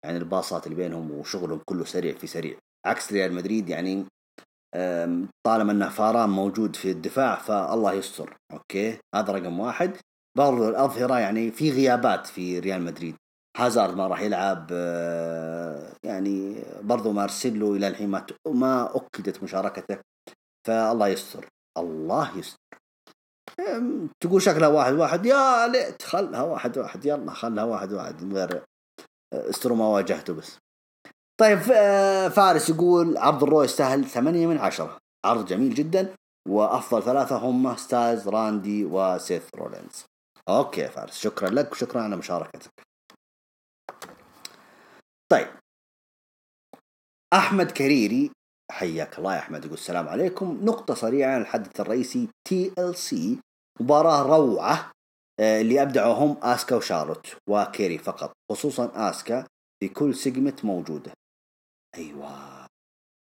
يعني 0.05 0.19
الباصات 0.19 0.66
اللي 0.66 0.77
بينهم 0.77 1.11
وشغلهم 1.11 1.61
كله 1.65 1.85
سريع 1.85 2.15
في 2.15 2.27
سريع. 2.27 2.59
عكس 2.87 3.12
ريال 3.12 3.33
مدريد 3.33 3.69
يعني 3.69 4.07
طالما 5.47 5.73
أنه 5.73 5.89
فاران 5.89 6.31
موجود 6.31 6.77
في 6.77 6.91
الدفاع 6.91 7.37
فالله 7.37 7.93
يستر 7.93 8.37
okay؟ 8.52 8.98
هذا 9.15 9.33
رقم 9.33 9.61
واحد. 9.61 9.97
برضو 10.39 10.69
الأظهرة 10.69 11.19
يعني 11.19 11.51
في 11.51 11.70
غيابات 11.70 12.27
في 12.27 12.59
ريال 12.59 12.83
مدريد. 12.83 13.16
هازارد 13.57 13.97
ما 13.97 14.07
راح 14.07 14.20
يلعب 14.20 14.66
آه، 14.73 15.93
يعني 16.05 16.62
برضو 16.83 17.12
مارسيلو 17.12 17.77
إلى 17.77 17.89
الحين 17.89 18.09
ما 18.09 18.27
ما 18.47 18.97
أكدت 18.97 19.43
مشاركته. 19.43 19.99
فالله 20.66 21.09
يستر 21.09 21.49
الله 21.79 22.39
يستر. 22.39 22.62
تقول 24.20 24.43
شكلها 24.43 24.69
واحد 24.69 24.93
واحد 24.93 25.27
يا 25.27 25.66
ليت 25.66 26.03
خلها 26.03 26.43
واحد 26.43 26.79
واحد 26.79 27.07
يلا 27.07 27.31
خلها 27.31 27.65
واحد 27.65 27.93
واحد 27.93 28.24
من 28.24 28.37
غير 28.37 28.62
استروا 29.32 29.76
ما 29.76 29.86
واجهته 29.86 30.34
بس. 30.34 30.59
طيب 31.40 31.59
فارس 32.28 32.68
يقول 32.68 33.16
عرض 33.16 33.42
ال 33.43 33.48
Raw 33.48 33.62
يستاهل 33.62 34.04
ثمانية 34.04 34.46
من 34.46 34.59
عشرة. 34.59 34.98
عرض 35.24 35.46
جميل 35.46 35.74
جدا. 35.74 36.14
وأفضل 36.48 37.02
ثلاثة 37.02 37.36
هم 37.36 37.76
ستايلز 37.76 38.28
راندي 38.28 38.84
وسيث 38.84 39.48
رولينز. 39.54 40.04
okay 40.48 40.89
فارس 40.88 41.18
شكرا 41.18 41.50
لك 41.50 41.72
وشكرا 41.72 42.02
على 42.02 42.16
مشاركتك. 42.16 42.82
طيب. 45.32 45.48
أحمد 47.32 47.70
كريري 47.70 48.30
حياك 48.70 49.18
الله 49.18 49.34
يا 49.34 49.38
أحمد 49.38 49.64
يقول 49.64 49.76
السلام 49.76 50.09
عليكم. 50.09 50.60
نقطة 50.62 50.94
سريعة 50.94 51.34
عن 51.34 51.40
الحدث 51.40 51.80
الرئيسي 51.80 52.28
TLC 52.48 53.39
مباراة 53.80 54.22
روعة. 54.22 54.92
اللي 55.40 55.82
ابدعوا 55.82 56.14
هم 56.14 56.36
آسكا 56.42 56.76
وشارلوت 56.76 57.36
وكيري 57.48 57.98
فقط 57.98 58.32
خصوصا 58.52 58.92
آسكا 59.10 59.46
في 59.80 59.88
كل 59.88 60.14
segment 60.14 60.64
موجودة. 60.64 61.12
أيوه. 61.94 62.66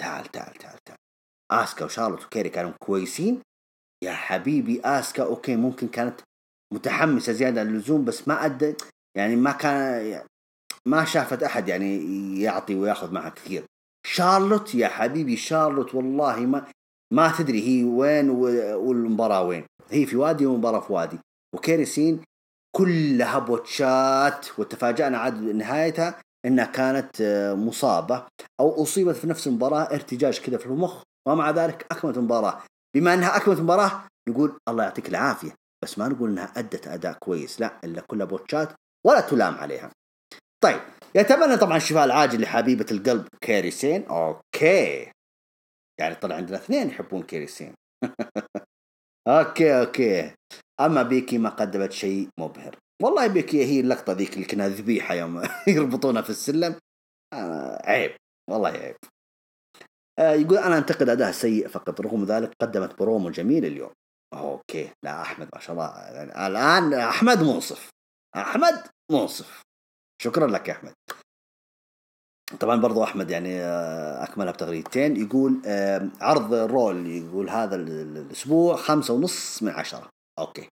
تعال 0.01 0.25
تعال 0.25 0.55
تعال 0.55 0.79
تعال. 0.85 0.99
آسكا 1.51 1.85
وشارلوت 1.85 2.25
وكيري 2.25 2.49
كانوا 2.49 2.73
كويسين؟ 2.83 3.43
يا 4.05 4.13
حبيبي 4.13 4.81
آسكا 4.85 5.25
okay 5.25 5.57
ممكن 5.57 5.89
كانت 5.89 6.21
متحمسة 6.75 7.33
زيادة 7.33 7.61
عن 7.61 7.69
اللزوم 7.69 8.05
بس 8.05 8.29
ما 8.29 8.45
ادى 8.45 8.75
يعني 9.17 9.37
ما 9.37 9.53
كان 9.53 10.27
ما 10.87 11.05
شافت 11.05 11.43
أحد 11.43 11.69
يعني 11.69 12.41
يعطي 12.41 12.75
وياخذ 12.75 13.13
معها 13.13 13.29
كثير. 13.29 13.65
شارلوت 14.07 14.75
يا 14.75 14.89
حبيبي 14.89 15.37
شارلوت 15.37 15.95
والله 15.95 16.37
ما 16.41 16.73
ما 17.13 17.33
تدري 17.39 17.63
هي 17.69 17.85
وين 17.85 18.31
والمباراة 18.31 19.43
وين. 19.43 19.65
هي 19.91 20.07
في 20.07 20.17
وادي 20.17 20.47
والمباراه 20.47 20.81
في 20.81 20.93
وادي. 20.93 21.19
وكيريسين 21.55 22.21
كلها 22.77 23.39
بوتشات 23.39 24.59
وتفاجأنا 24.59 25.19
عاد 25.19 25.43
نهايتها 25.43 26.21
إنها 26.47 26.65
كانت 26.65 27.21
آه، 27.21 27.55
مصابة 27.55 28.27
أو 28.61 28.83
أصيبت 28.83 29.17
في 29.17 29.27
نفس 29.27 29.47
المباراة 29.47 29.83
ارتجاج 29.83 30.41
كذا 30.41 30.59
في 30.59 30.67
المخ 30.67 31.03
ومع 31.29 31.51
ذلك 31.51 31.87
أكملت 31.93 32.19
مباراه 32.19 32.63
بما 32.97 33.15
إنها 33.15 33.37
أكملت 33.37 33.61
مباراه 33.61 34.03
نقول 34.29 34.59
الله 34.69 34.85
يعطيك 34.85 35.09
العافية 35.09 35.55
بس 35.85 35.99
ما 35.99 36.09
نقول 36.09 36.31
إنها 36.31 36.53
أدت 36.57 36.87
أداء 36.87 37.13
كويس 37.13 37.61
لا 37.61 37.81
إلا 37.85 38.01
كلها 38.01 38.27
botch 38.27 38.65
ات 38.65 38.73
ولا 39.07 39.21
تلام 39.21 39.55
عليها. 39.55 39.91
طيب 40.63 40.81
يتمنى 41.15 41.57
طبعا 41.57 41.77
الشفاء 41.77 42.05
العاجل 42.05 42.43
لحبيبة 42.43 42.87
القلب 42.91 43.29
كيري 43.41 43.71
سين 43.71 44.07
okay. 44.07 45.13
يعني 46.01 46.15
طلع 46.15 46.37
عندنا 46.37 46.57
اثنين 46.57 46.89
يحبون 46.89 47.23
كيري 47.23 47.47
سين 47.47 47.75
okay 49.31 49.81
okay. 49.81 50.35
أما 50.81 51.03
بيكي 51.03 51.39
ما 51.39 51.49
قدمت 51.49 51.93
شيء 51.93 52.29
مبهر. 52.41 52.77
والله 53.03 53.27
بيكي 53.27 53.65
هي 53.65 53.81
اللقطة 53.81 54.13
ذيك 54.13 54.35
اللي 54.35 54.45
كانها 54.45 54.69
ذبيحة 54.69 55.15
يوم 55.15 55.43
يربطونها 55.77 56.23
في 56.23 56.31
السلم. 56.31 56.75
آه 57.33 57.91
عيب. 57.91 58.17
والله 58.51 58.69
عيب. 58.69 58.97
آه 60.19 60.33
يقول 60.33 60.59
أنا 60.59 60.79
أنتقد 60.79 61.09
أداء 61.09 61.33
سيء 61.33 61.69
فقط. 61.69 62.01
رغم 62.01 62.25
ذلك 62.25 62.51
قدمت 62.61 62.99
برومو 62.99 63.31
جميل 63.31 63.65
اليوم. 63.65 63.91
okay. 64.35 64.91
لا 65.05 65.23
أحمد 65.23 65.49
ما 65.55 65.61
شاء 65.61 65.73
الله. 65.73 65.99
يعني 65.99 66.47
الآن 66.47 66.95
أحمد 66.95 67.43
منصف. 67.43 67.91
أحمد 68.37 68.87
منصف. 69.13 69.63
شكرا 70.23 70.47
لك 70.47 70.69
يا 70.69 70.73
أحمد. 70.73 70.93
طبعا 72.61 72.81
برضو 72.81 73.03
أحمد 73.03 73.31
يعني 73.31 73.61
آه، 73.61 74.25
اكملها 74.25 74.53
بتغريدتين. 74.53 75.17
يقول 75.17 75.63
آه، 75.67 76.09
عرض 76.21 76.55
Raw 76.55 77.07
يقول 77.07 77.51
هذا 77.51 77.77
الأسبوع 77.77 78.77
خمسة 78.77 79.15
ونص 79.15 79.63
من 79.63 79.69
عشرة. 79.69 80.09
okay. 80.39 80.69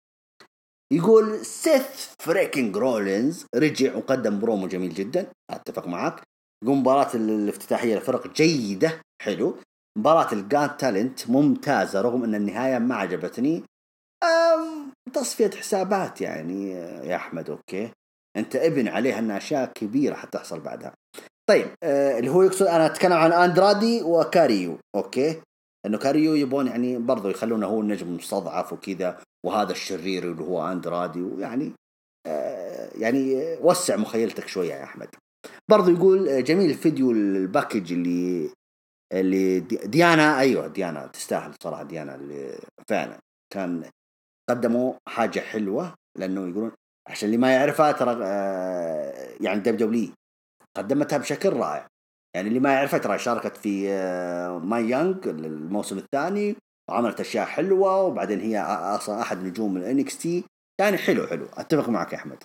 يقول 0.92 1.44
سيث 1.44 2.12
freaking 2.22 2.76
رولينز 2.76 3.46
رجع 3.54 3.96
وقدم 3.96 4.40
برومو 4.40 4.68
جميل 4.68 4.94
جدا. 4.94 5.26
أتفق 5.50 5.86
معك. 5.86 6.22
مباراة 6.64 7.14
الافتتاحية 7.14 7.94
للفرق 7.94 8.32
جيدة. 8.34 9.00
حلو. 9.22 9.56
مباراة 9.98 10.32
ال 10.32 10.76
gauntlet 10.76 11.30
ممتازة 11.30 12.00
رغم 12.00 12.24
أن 12.24 12.34
النهاية 12.34 12.78
ما 12.78 12.94
عجبتني. 12.94 13.62
تصفية 15.12 15.50
حسابات 15.50 16.20
يعني 16.20 16.70
يا 16.70 17.16
أحمد. 17.16 17.50
okay. 17.50 17.90
أنت 18.36 18.56
ابن 18.56 18.88
عليها 18.88 19.18
ان 19.18 19.30
أشياء 19.30 19.72
كبيرة 19.72 20.14
حتحصل 20.14 20.60
بعدها. 20.60 20.94
طيب 21.48 21.66
آه 21.82 22.18
اللي 22.18 22.30
هو 22.30 22.42
يقصد 22.42 22.66
أنا 22.66 22.86
أتكلم 22.86 23.12
عن 23.12 23.32
أندرادي 23.32 24.02
وكاريو 24.02 24.78
okay؟ 24.94 25.42
إنه 25.86 25.98
كاريو 25.98 26.34
يبون 26.34 26.66
يعني 26.66 26.98
برضه 26.98 27.30
يخلونه 27.30 27.66
هو 27.66 27.80
النجم 27.80 28.06
المستضعف 28.06 28.72
وكذا 28.72 29.18
وهذا 29.46 29.72
الشرير 29.72 30.24
اللي 30.24 30.42
هو 30.42 30.72
أندرادي 30.72 31.22
ويعني 31.22 31.72
آه 32.26 32.90
يعني 32.98 33.34
وسع 33.60 33.96
مخيلتك 33.96 34.48
شوية 34.48 34.74
يا 34.74 34.84
أحمد. 34.84 35.08
برضه 35.70 35.92
يقول 35.92 36.28
آه، 36.28 36.40
جميل 36.40 36.70
الفيديو 36.70 37.10
ال 37.10 37.20
package 37.21 37.92
اللي 37.92 38.50
اللي 39.12 39.60
ديانا 39.60 40.38
أيوه 40.40 40.66
ديانا 40.66 41.06
تستاهل 41.06 41.54
صراحة 41.62 41.82
ديانا 41.82 42.14
اللي 42.14 42.58
فعلا 42.88 43.18
كان 43.52 43.84
قدموا 44.50 44.94
حاجة 45.08 45.40
حلوة 45.40 45.94
لأنه 46.18 46.48
يقولون 46.48 46.72
عشان 47.08 47.26
اللي 47.26 47.38
ما 47.38 47.52
يعرفها 47.54 47.92
ترى 47.92 48.18
آه، 48.22 49.28
يعني 49.40 49.60
WWE 49.60 50.08
قدمتها 50.76 51.18
بشكل 51.18 51.52
رائع. 51.52 51.88
يعني 52.34 52.48
اللي 52.48 52.60
ما 52.60 52.72
يعرفها 52.72 52.98
ترى 52.98 53.18
شاركت 53.18 53.56
في 53.56 53.90
آه، 53.90 54.58
Mae 54.58 54.88
Young 54.90 55.28
الموسم 55.28 55.98
الثاني 55.98 56.56
وعملت 56.90 57.20
أشياء 57.20 57.46
حلوة 57.46 58.02
وبعدين 58.02 58.40
هي 58.40 58.60
أصلا 58.60 59.20
أحد 59.20 59.38
نجوم 59.38 59.76
ال 59.76 60.18
NXT. 60.18 60.44
يعني 60.80 60.98
حلو 60.98 61.26
حلو. 61.26 61.46
أتفق 61.56 61.88
معك 61.88 62.12
يا 62.12 62.18
أحمد. 62.18 62.44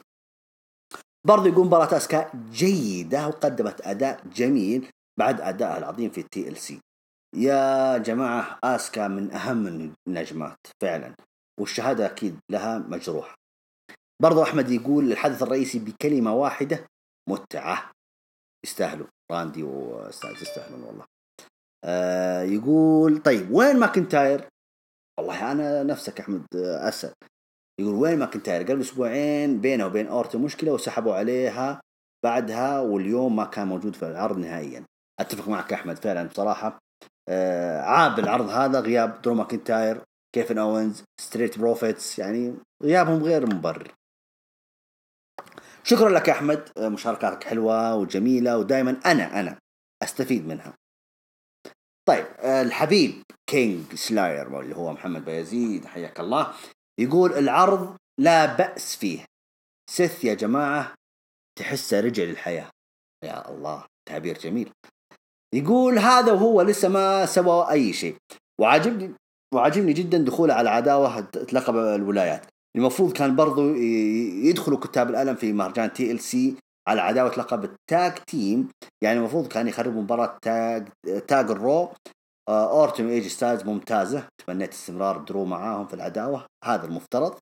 برضو 1.27 1.47
يقول 1.47 1.65
مباراة 1.65 1.97
أسكا 1.97 2.31
جيدة 2.51 3.27
وقدمت 3.27 3.87
أداء 3.87 4.23
جميل 4.35 4.89
بعد 5.19 5.41
ادائها 5.41 5.77
العظيم 5.77 6.09
في 6.09 6.21
ال 6.21 6.57
TLC 6.57 6.79
يا 7.35 7.97
جماعة 7.97 8.59
أسكا 8.63 9.07
من 9.07 9.31
أهم 9.31 9.91
النجمات 10.07 10.57
فعلا. 10.81 11.15
والشهادة 11.59 12.05
أكيد 12.05 12.39
لها 12.51 12.77
مجروحة. 12.77 13.35
برضو 14.21 14.43
أحمد 14.43 14.71
يقول 14.71 15.11
الحدث 15.11 15.43
الرئيسي 15.43 15.79
بكلمة 15.79 16.33
واحدة 16.33 16.85
متعة. 17.29 17.91
يستاهلوا. 18.67 19.07
راندي 19.31 19.63
وستايلز 19.63 20.41
يستاهلون 20.41 20.83
والله. 20.83 21.05
آه 21.85 22.41
يقول 22.41 23.21
طيب 23.21 23.51
وين 23.51 23.79
ماكنتاير؟ 23.79 24.47
والله 25.19 25.51
أنا 25.51 25.83
نفسك 25.83 26.19
أحمد 26.19 26.45
أسأل. 26.55 27.13
يقول 27.79 27.93
وين 27.93 28.19
ماكنتاير؟ 28.19 28.61
قبل 28.61 28.81
أسبوعين 28.81 29.61
بينه 29.61 29.85
وبين 29.85 30.07
أورتون 30.07 30.39
مشكلة 30.39 30.71
وسحبوا 30.73 31.13
عليها. 31.13 31.81
بعدها 32.25 32.79
واليوم 32.79 33.35
ما 33.35 33.45
كان 33.45 33.67
موجود 33.67 33.95
في 33.95 34.05
العرض 34.05 34.37
نهائيا. 34.37 34.85
أتفق 35.19 35.47
معك 35.49 35.73
أحمد 35.73 35.97
فعلا 35.97 36.27
بصراحة. 36.27 36.79
آه 37.29 37.81
عاب 37.81 38.19
العرض 38.19 38.49
هذا 38.49 38.79
غياب 38.79 39.21
درو 39.21 39.33
ماكنتاير 39.33 40.01
كيفن 40.35 40.57
أوينز 40.57 41.03
Street 41.21 41.59
Profits 41.59 42.19
يعني 42.19 42.55
غيابهم 42.83 43.23
غير 43.23 43.45
مبرر. 43.45 43.91
شكرا 45.89 46.09
لك 46.09 46.27
يا 46.27 46.33
أحمد. 46.33 46.69
مشاركاتك 46.79 47.43
حلوة 47.43 47.95
وجميلة 47.95 48.57
ودائما 48.57 48.99
أنا 49.05 49.39
أنا 49.39 49.57
أستفيد 50.03 50.47
منها. 50.47 50.73
طيب 52.07 52.25
الحبيب 52.43 53.23
كينج 53.49 53.95
سلاير 53.95 54.59
اللي 54.59 54.75
هو 54.75 54.93
محمد 54.93 55.25
بايزيد 55.25 55.85
حياك 55.85 56.19
الله 56.19 56.53
يقول 56.99 57.33
العرض 57.33 57.97
لا 58.19 58.45
بأس 58.45 58.95
فيه. 58.95 59.25
سيث 59.89 60.23
يا 60.23 60.33
جماعة 60.33 60.93
تحسه 61.59 61.99
رجع 61.99 62.23
للحياة. 62.23 62.69
يا 63.23 63.49
الله 63.49 63.85
تعبير 64.09 64.37
جميل. 64.37 64.71
يقول 65.53 65.99
هذا 65.99 66.31
وهو 66.31 66.61
لسه 66.61 66.89
ما 66.89 67.25
سوى 67.25 67.71
أي 67.71 67.93
شيء. 67.93 68.17
وعجبني 68.61 69.13
وعجبني 69.53 69.93
جدا 69.93 70.17
دخوله 70.17 70.53
على 70.53 70.69
عداوة 70.69 71.19
لقب 71.53 71.75
الولايات. 71.77 72.45
المفروض 72.77 73.11
كان 73.11 73.35
برضو 73.35 73.75
يدخلوا 74.45 74.79
كتاب 74.79 75.09
الألم 75.09 75.35
في 75.35 75.53
مهرجان 75.53 75.93
TLC 75.93 76.55
على 76.87 77.01
عداوة 77.01 77.29
لقب 77.29 77.63
ال 77.63 77.76
tag 77.76 78.13
team. 78.13 78.69
يعني 79.03 79.19
المفروض 79.19 79.47
كان 79.47 79.67
يخربوا 79.67 80.01
مباراة 80.01 80.37
tag 80.41 80.87
tag 81.27 81.51
ال 81.51 81.59
Raw. 81.59 81.89
أورتون 82.49 83.09
إيه 83.09 83.18
جي 83.18 83.27
ستايلز 83.27 83.63
ممتازة. 83.63 84.27
تمنيت 84.45 84.73
استمرار 84.73 85.17
درو 85.17 85.45
معاهم 85.45 85.87
في 85.87 85.93
العداوة. 85.93 86.45
هذا 86.63 86.85
المفترض. 86.85 87.35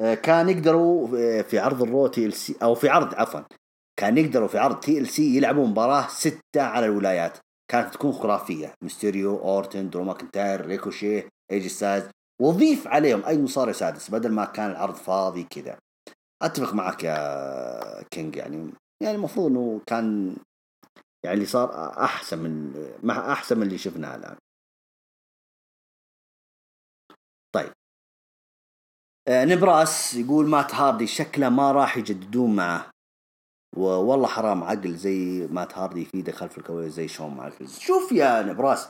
آه، 0.00 0.14
كان 0.14 0.48
يقدروا 0.48 1.08
آه، 1.18 1.42
في 1.42 1.58
عرض 1.58 1.82
ال 1.82 1.88
Raw 1.88 2.06
TLC 2.06 2.56
أو 2.62 2.74
في 2.74 2.88
عرض 2.88 3.14
عفوا. 3.14 3.40
كان 4.00 4.18
يقدروا 4.18 4.48
في 4.48 4.58
عرض 4.58 4.80
TLC 4.80 5.36
يلعبوا 5.36 5.66
مباراة 5.66 6.08
ستة 6.08 6.62
على 6.62 6.86
الولايات. 6.86 7.38
كانت 7.70 7.94
تكون 7.94 8.12
خرافية. 8.12 8.72
ميستيريو 8.82 9.38
أورتون 9.38 9.90
درو 9.90 10.04
ماكنتاير 10.04 10.66
ريكوشي 10.66 11.22
إيه 11.50 11.58
جي 11.58 11.66
ستايلز. 11.66 12.04
وضيف 12.42 12.88
عليهم 12.88 13.24
أي 13.24 13.42
مصارع 13.42 13.72
سادس 13.72 14.10
بدل 14.10 14.32
ما 14.32 14.44
كان 14.44 14.70
العرض 14.70 14.94
فاضي 14.94 15.44
كذا. 15.44 15.78
أتفق 16.42 16.74
معك 16.74 17.04
يا 17.04 18.02
كينج 18.02 18.36
يعني 18.36 18.72
يعني 19.02 19.16
المفروض 19.16 19.46
إنه 19.50 19.80
كان 19.86 20.36
يعني 21.24 21.34
اللي 21.34 21.46
صار 21.46 21.92
أحسن 22.04 22.38
من 22.38 22.74
مع 23.02 23.32
أحسن 23.32 23.56
من 23.56 23.62
اللي 23.62 23.78
شفناه 23.78 24.16
الآن. 24.16 24.36
طيب. 27.54 27.72
آه 29.28 29.44
نبراس 29.44 30.14
يقول 30.14 30.48
مات 30.48 30.74
هاردي 30.74 31.06
شكله 31.06 31.48
ما 31.48 31.72
راح 31.72 31.96
يجددون 31.96 32.56
معه. 32.56 32.90
والله 33.76 34.26
حرام 34.26 34.64
عقل 34.64 34.94
زي 34.94 35.46
مات 35.50 35.78
هاردي 35.78 36.02
يفيدك 36.02 36.34
خلف 36.34 36.58
الكواليس 36.58 36.92
زي 36.92 37.08
شون 37.08 37.34
مايكلز. 37.34 37.78
شوف 37.78 38.12
يا 38.12 38.42
نبراس 38.42 38.88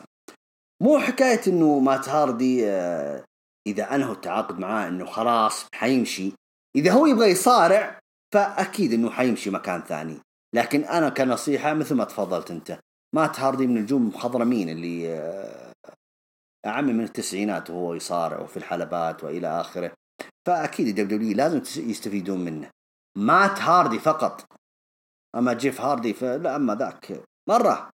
مو 0.83 0.99
حكاية 0.99 1.41
إنه 1.47 1.79
مات 1.79 2.09
هاردي 2.09 2.71
آه 2.71 3.25
إذا 3.67 3.95
انهوا 3.95 4.15
التعاقد 4.15 4.59
معاه 4.59 4.89
إنه 4.89 5.07
خلاص 5.07 5.67
حيمشي. 5.75 6.33
إذا 6.77 6.93
هو 6.93 7.07
يبغى 7.07 7.31
يصارع 7.31 7.99
فأكيد 8.35 8.93
إنه 8.93 9.11
حيمشي 9.11 9.51
مكان 9.51 9.81
ثاني. 9.83 10.21
لكن 10.55 10.85
أنا 10.85 11.09
كنصيحة 11.09 11.75
مثل 11.75 11.95
ما 11.95 12.05
تفضلت 12.05 12.51
أنت 12.51 12.79
مات 13.15 13.41
هاردي 13.41 13.67
من 13.67 13.77
النجوم 13.77 14.03
المخضرمين 14.03 14.69
اللي 14.69 15.15
آه، 15.15 15.73
عمي 16.67 16.93
من 16.93 17.05
التسعينات 17.05 17.71
وهو 17.71 17.95
يصارع 17.95 18.41
وفي 18.41 18.57
الحلبات 18.57 19.25
وإلى 19.25 19.61
آخره. 19.61 19.93
فأكيد 20.47 20.99
ال 20.99 21.18
W 21.18 21.37
لازم 21.37 21.63
يستفيدون 21.91 22.41
منه. 22.41 22.71
مات 23.19 23.61
هاردي 23.61 23.99
فقط. 23.99 24.45
أما 25.35 25.53
جيف 25.53 25.81
هاردي 25.81 26.15
فلا 26.15 26.57
أما 26.57 26.75
ذاك 26.75 27.23
مرة. 27.49 27.91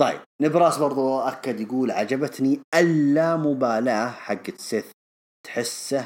طيب 0.00 0.20
نبراس 0.42 0.78
برضو 0.78 1.18
أكد 1.20 1.60
يقول 1.60 1.90
عجبتني 1.90 2.60
اللامبالاة 2.74 4.10
حقت 4.10 4.60
سيث. 4.60 4.90
تحسه؟ 5.46 6.04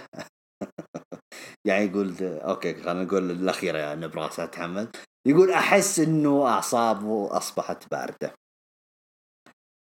يعني 1.69 1.85
يقول 1.85 2.15
okay 2.23 2.75
خلينا 2.83 3.05
نقول 3.05 3.31
الأخيرة 3.31 3.79
يا 3.79 3.95
نبراس 3.95 4.41
اتحمل 4.41 4.89
يقول 5.27 5.51
أحس 5.51 5.99
إنه 5.99 6.47
أعصابه 6.47 7.37
أصبحت 7.37 7.91
باردة. 7.91 8.35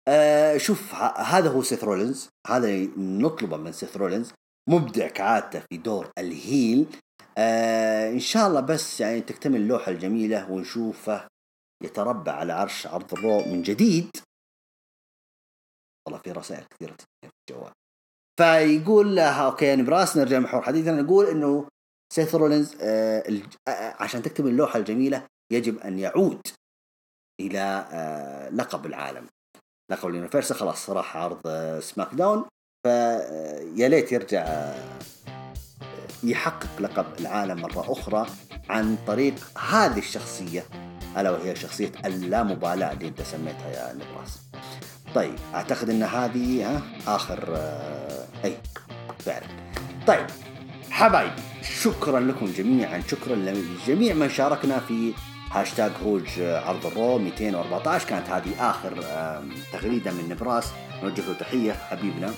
أه 0.08 0.58
شوف 0.58 0.96
هذا 1.18 1.50
هو 1.50 1.62
سيث 1.62 1.84
رولينز. 1.84 2.30
هذا 2.48 2.88
نطلبه 2.98 3.58
من 3.58 3.72
سيث 3.72 3.98
رولينز. 3.98 4.34
مبدع 4.70 5.08
كعادته 5.08 5.60
في 5.60 5.78
دور 5.78 6.12
ال 6.18 6.30
heel. 6.30 6.88
أه 7.38 8.10
إن 8.10 8.20
شاء 8.20 8.48
الله 8.48 8.62
بس 8.62 9.02
يعني 9.02 9.22
تكتمل 9.22 9.56
اللوحة 9.56 9.92
الجميلة 9.92 10.52
ونشوفه 10.52 11.28
يتربع 11.82 12.32
على 12.32 12.54
عرش 12.54 12.88
عرض 12.88 13.14
ال 13.14 13.20
Raw 13.20 13.40
من 13.46 13.62
جديد. 13.62 14.10
والله 16.06 16.20
في 16.22 16.32
رسائل 16.32 16.66
كثيرة 16.66 16.96
في 16.98 17.30
الجوال. 17.50 17.72
فيقول 18.40 19.16
لها 19.16 19.46
okay 19.46 19.76
نبراس 19.76 20.18
نرجع 20.18 20.40
محور 20.40 20.62
حديثنا 20.62 21.02
نقول 21.02 21.26
إنه 21.26 21.68
سيث 22.14 22.36
رولينز 22.36 22.76
آه 22.82 23.24
عشان 24.00 24.22
تكتمل 24.22 24.48
اللوحة 24.48 24.80
الجميلة 24.80 25.28
يجب 25.52 25.78
أن 25.78 26.00
يعود 26.00 26.42
إلى 27.42 27.88
آه 27.92 28.50
لقب 28.50 28.86
العالم. 28.86 29.28
لقب 29.92 30.10
ال 30.10 30.14
Universal 30.14 30.56
خلاص 30.58 30.90
راح 30.90 31.18
عرض 31.18 31.42
آه 31.46 31.80
SmackDown. 31.80 32.46
فيا 32.84 33.90
ليت 33.90 34.12
يرجع 34.12 34.42
آه 34.42 35.00
يحقق 36.24 36.82
لقب 36.82 37.20
العالم 37.20 37.62
مرة 37.62 37.92
أخرى 37.92 38.30
عن 38.70 38.98
طريق 39.08 39.58
هذه 39.58 40.00
الشخصية 40.00 40.91
ألا 41.18 41.32
وهي 41.32 41.56
شخصية 41.56 41.92
اللامبالاة 42.06 42.92
اللي 42.92 43.08
أنت 43.08 43.22
سميتها 43.22 43.70
يا 43.70 43.94
نبراس. 43.94 44.40
طيب 45.16 45.36
أعتقد 45.54 45.90
أن 45.90 46.04
هذه 46.04 46.66
ها 46.68 46.82
آخر 47.08 47.44
آه 47.56 48.26
أي 48.46 48.58
فعلا. 49.20 49.46
طيب 50.08 50.28
حبايبي 50.90 51.42
شكرا 51.82 52.20
لكم 52.20 52.46
جميعا 52.46 53.02
شكرا 53.12 53.36
لجميع 53.36 54.14
من 54.14 54.30
شاركنا 54.30 54.80
في 54.80 55.14
هاشتاج 55.52 55.92
هروج 56.06 56.40
عرض 56.40 56.86
ال 56.86 56.94
Raw 56.94 57.18
214 57.18 58.08
كانت 58.08 58.30
هذه 58.30 58.70
آخر 58.70 59.04
تغريدة 59.74 60.12
من 60.12 60.30
نبراس. 60.30 60.66
نوجه 61.04 61.22
له 61.28 61.34
تحية 61.34 61.74
حبيبنا. 61.74 62.34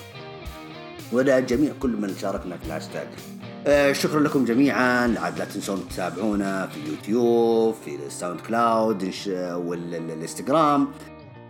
ولجميع 1.12 1.72
كل 1.80 1.90
من 1.90 2.16
شاركنا 2.20 2.56
في 2.56 2.66
الهاشتاج 2.66 3.06
آه 3.06 3.43
شكرا 3.92 4.20
لكم 4.20 4.44
جميعا. 4.44 5.14
عاد 5.18 5.38
لا 5.38 5.44
تنسون 5.44 5.88
تتابعونا 5.88 6.66
في 6.66 6.76
اليوتيوب 6.80 7.74
في 7.84 7.96
ال 8.06 8.40
SoundCloud 8.40 9.14
والانستغرام 9.38 10.88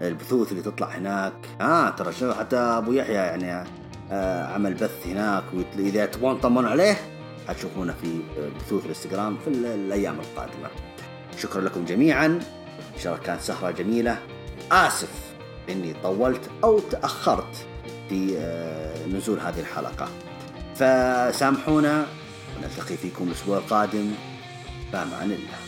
البثوث 0.03 0.53
اللي 0.53 0.63
تطلع 0.63 0.87
هناك. 0.87 1.33
آه 1.61 1.91
ترى 1.91 2.13
شو 2.13 2.33
حتى 2.33 2.57
أبو 2.57 2.93
يحيى 2.93 3.15
يعني 3.15 3.69
آه 4.11 4.47
عمل 4.47 4.75
بث 4.75 5.07
هناك. 5.07 5.45
واذا 5.77 6.07
تبغون 6.07 6.41
تطمنوا 6.41 6.71
عليه 6.71 6.97
حتشوفونا 7.49 7.93
في 7.93 8.21
بثوث 8.61 8.85
الإنستغرام 8.85 9.37
في 9.45 9.51
الأيام 9.51 10.17
القادمة. 10.21 10.69
شكرا 11.39 11.61
لكم 11.61 11.85
جميعا. 11.85 12.27
إن 12.27 13.01
شاء 13.03 13.13
الله 13.13 13.25
كانت 13.25 13.41
سهرة 13.41 13.71
جميلة. 13.71 14.19
آسف 14.73 15.35
إني 15.69 15.95
طولت 16.03 16.51
أو 16.65 16.79
تأخرت 16.79 17.67
في 18.09 18.39
آه 18.39 19.07
نزول 19.07 19.41
هذه 19.41 19.61
الحلقة. 19.61 20.09
فسامحونا. 20.75 22.07
ونلتقي 22.59 22.97
فيكم 22.97 23.25
الأسبوع 23.29 23.59
القادم. 23.59 24.13
فامان 24.93 25.33
الله 25.33 25.64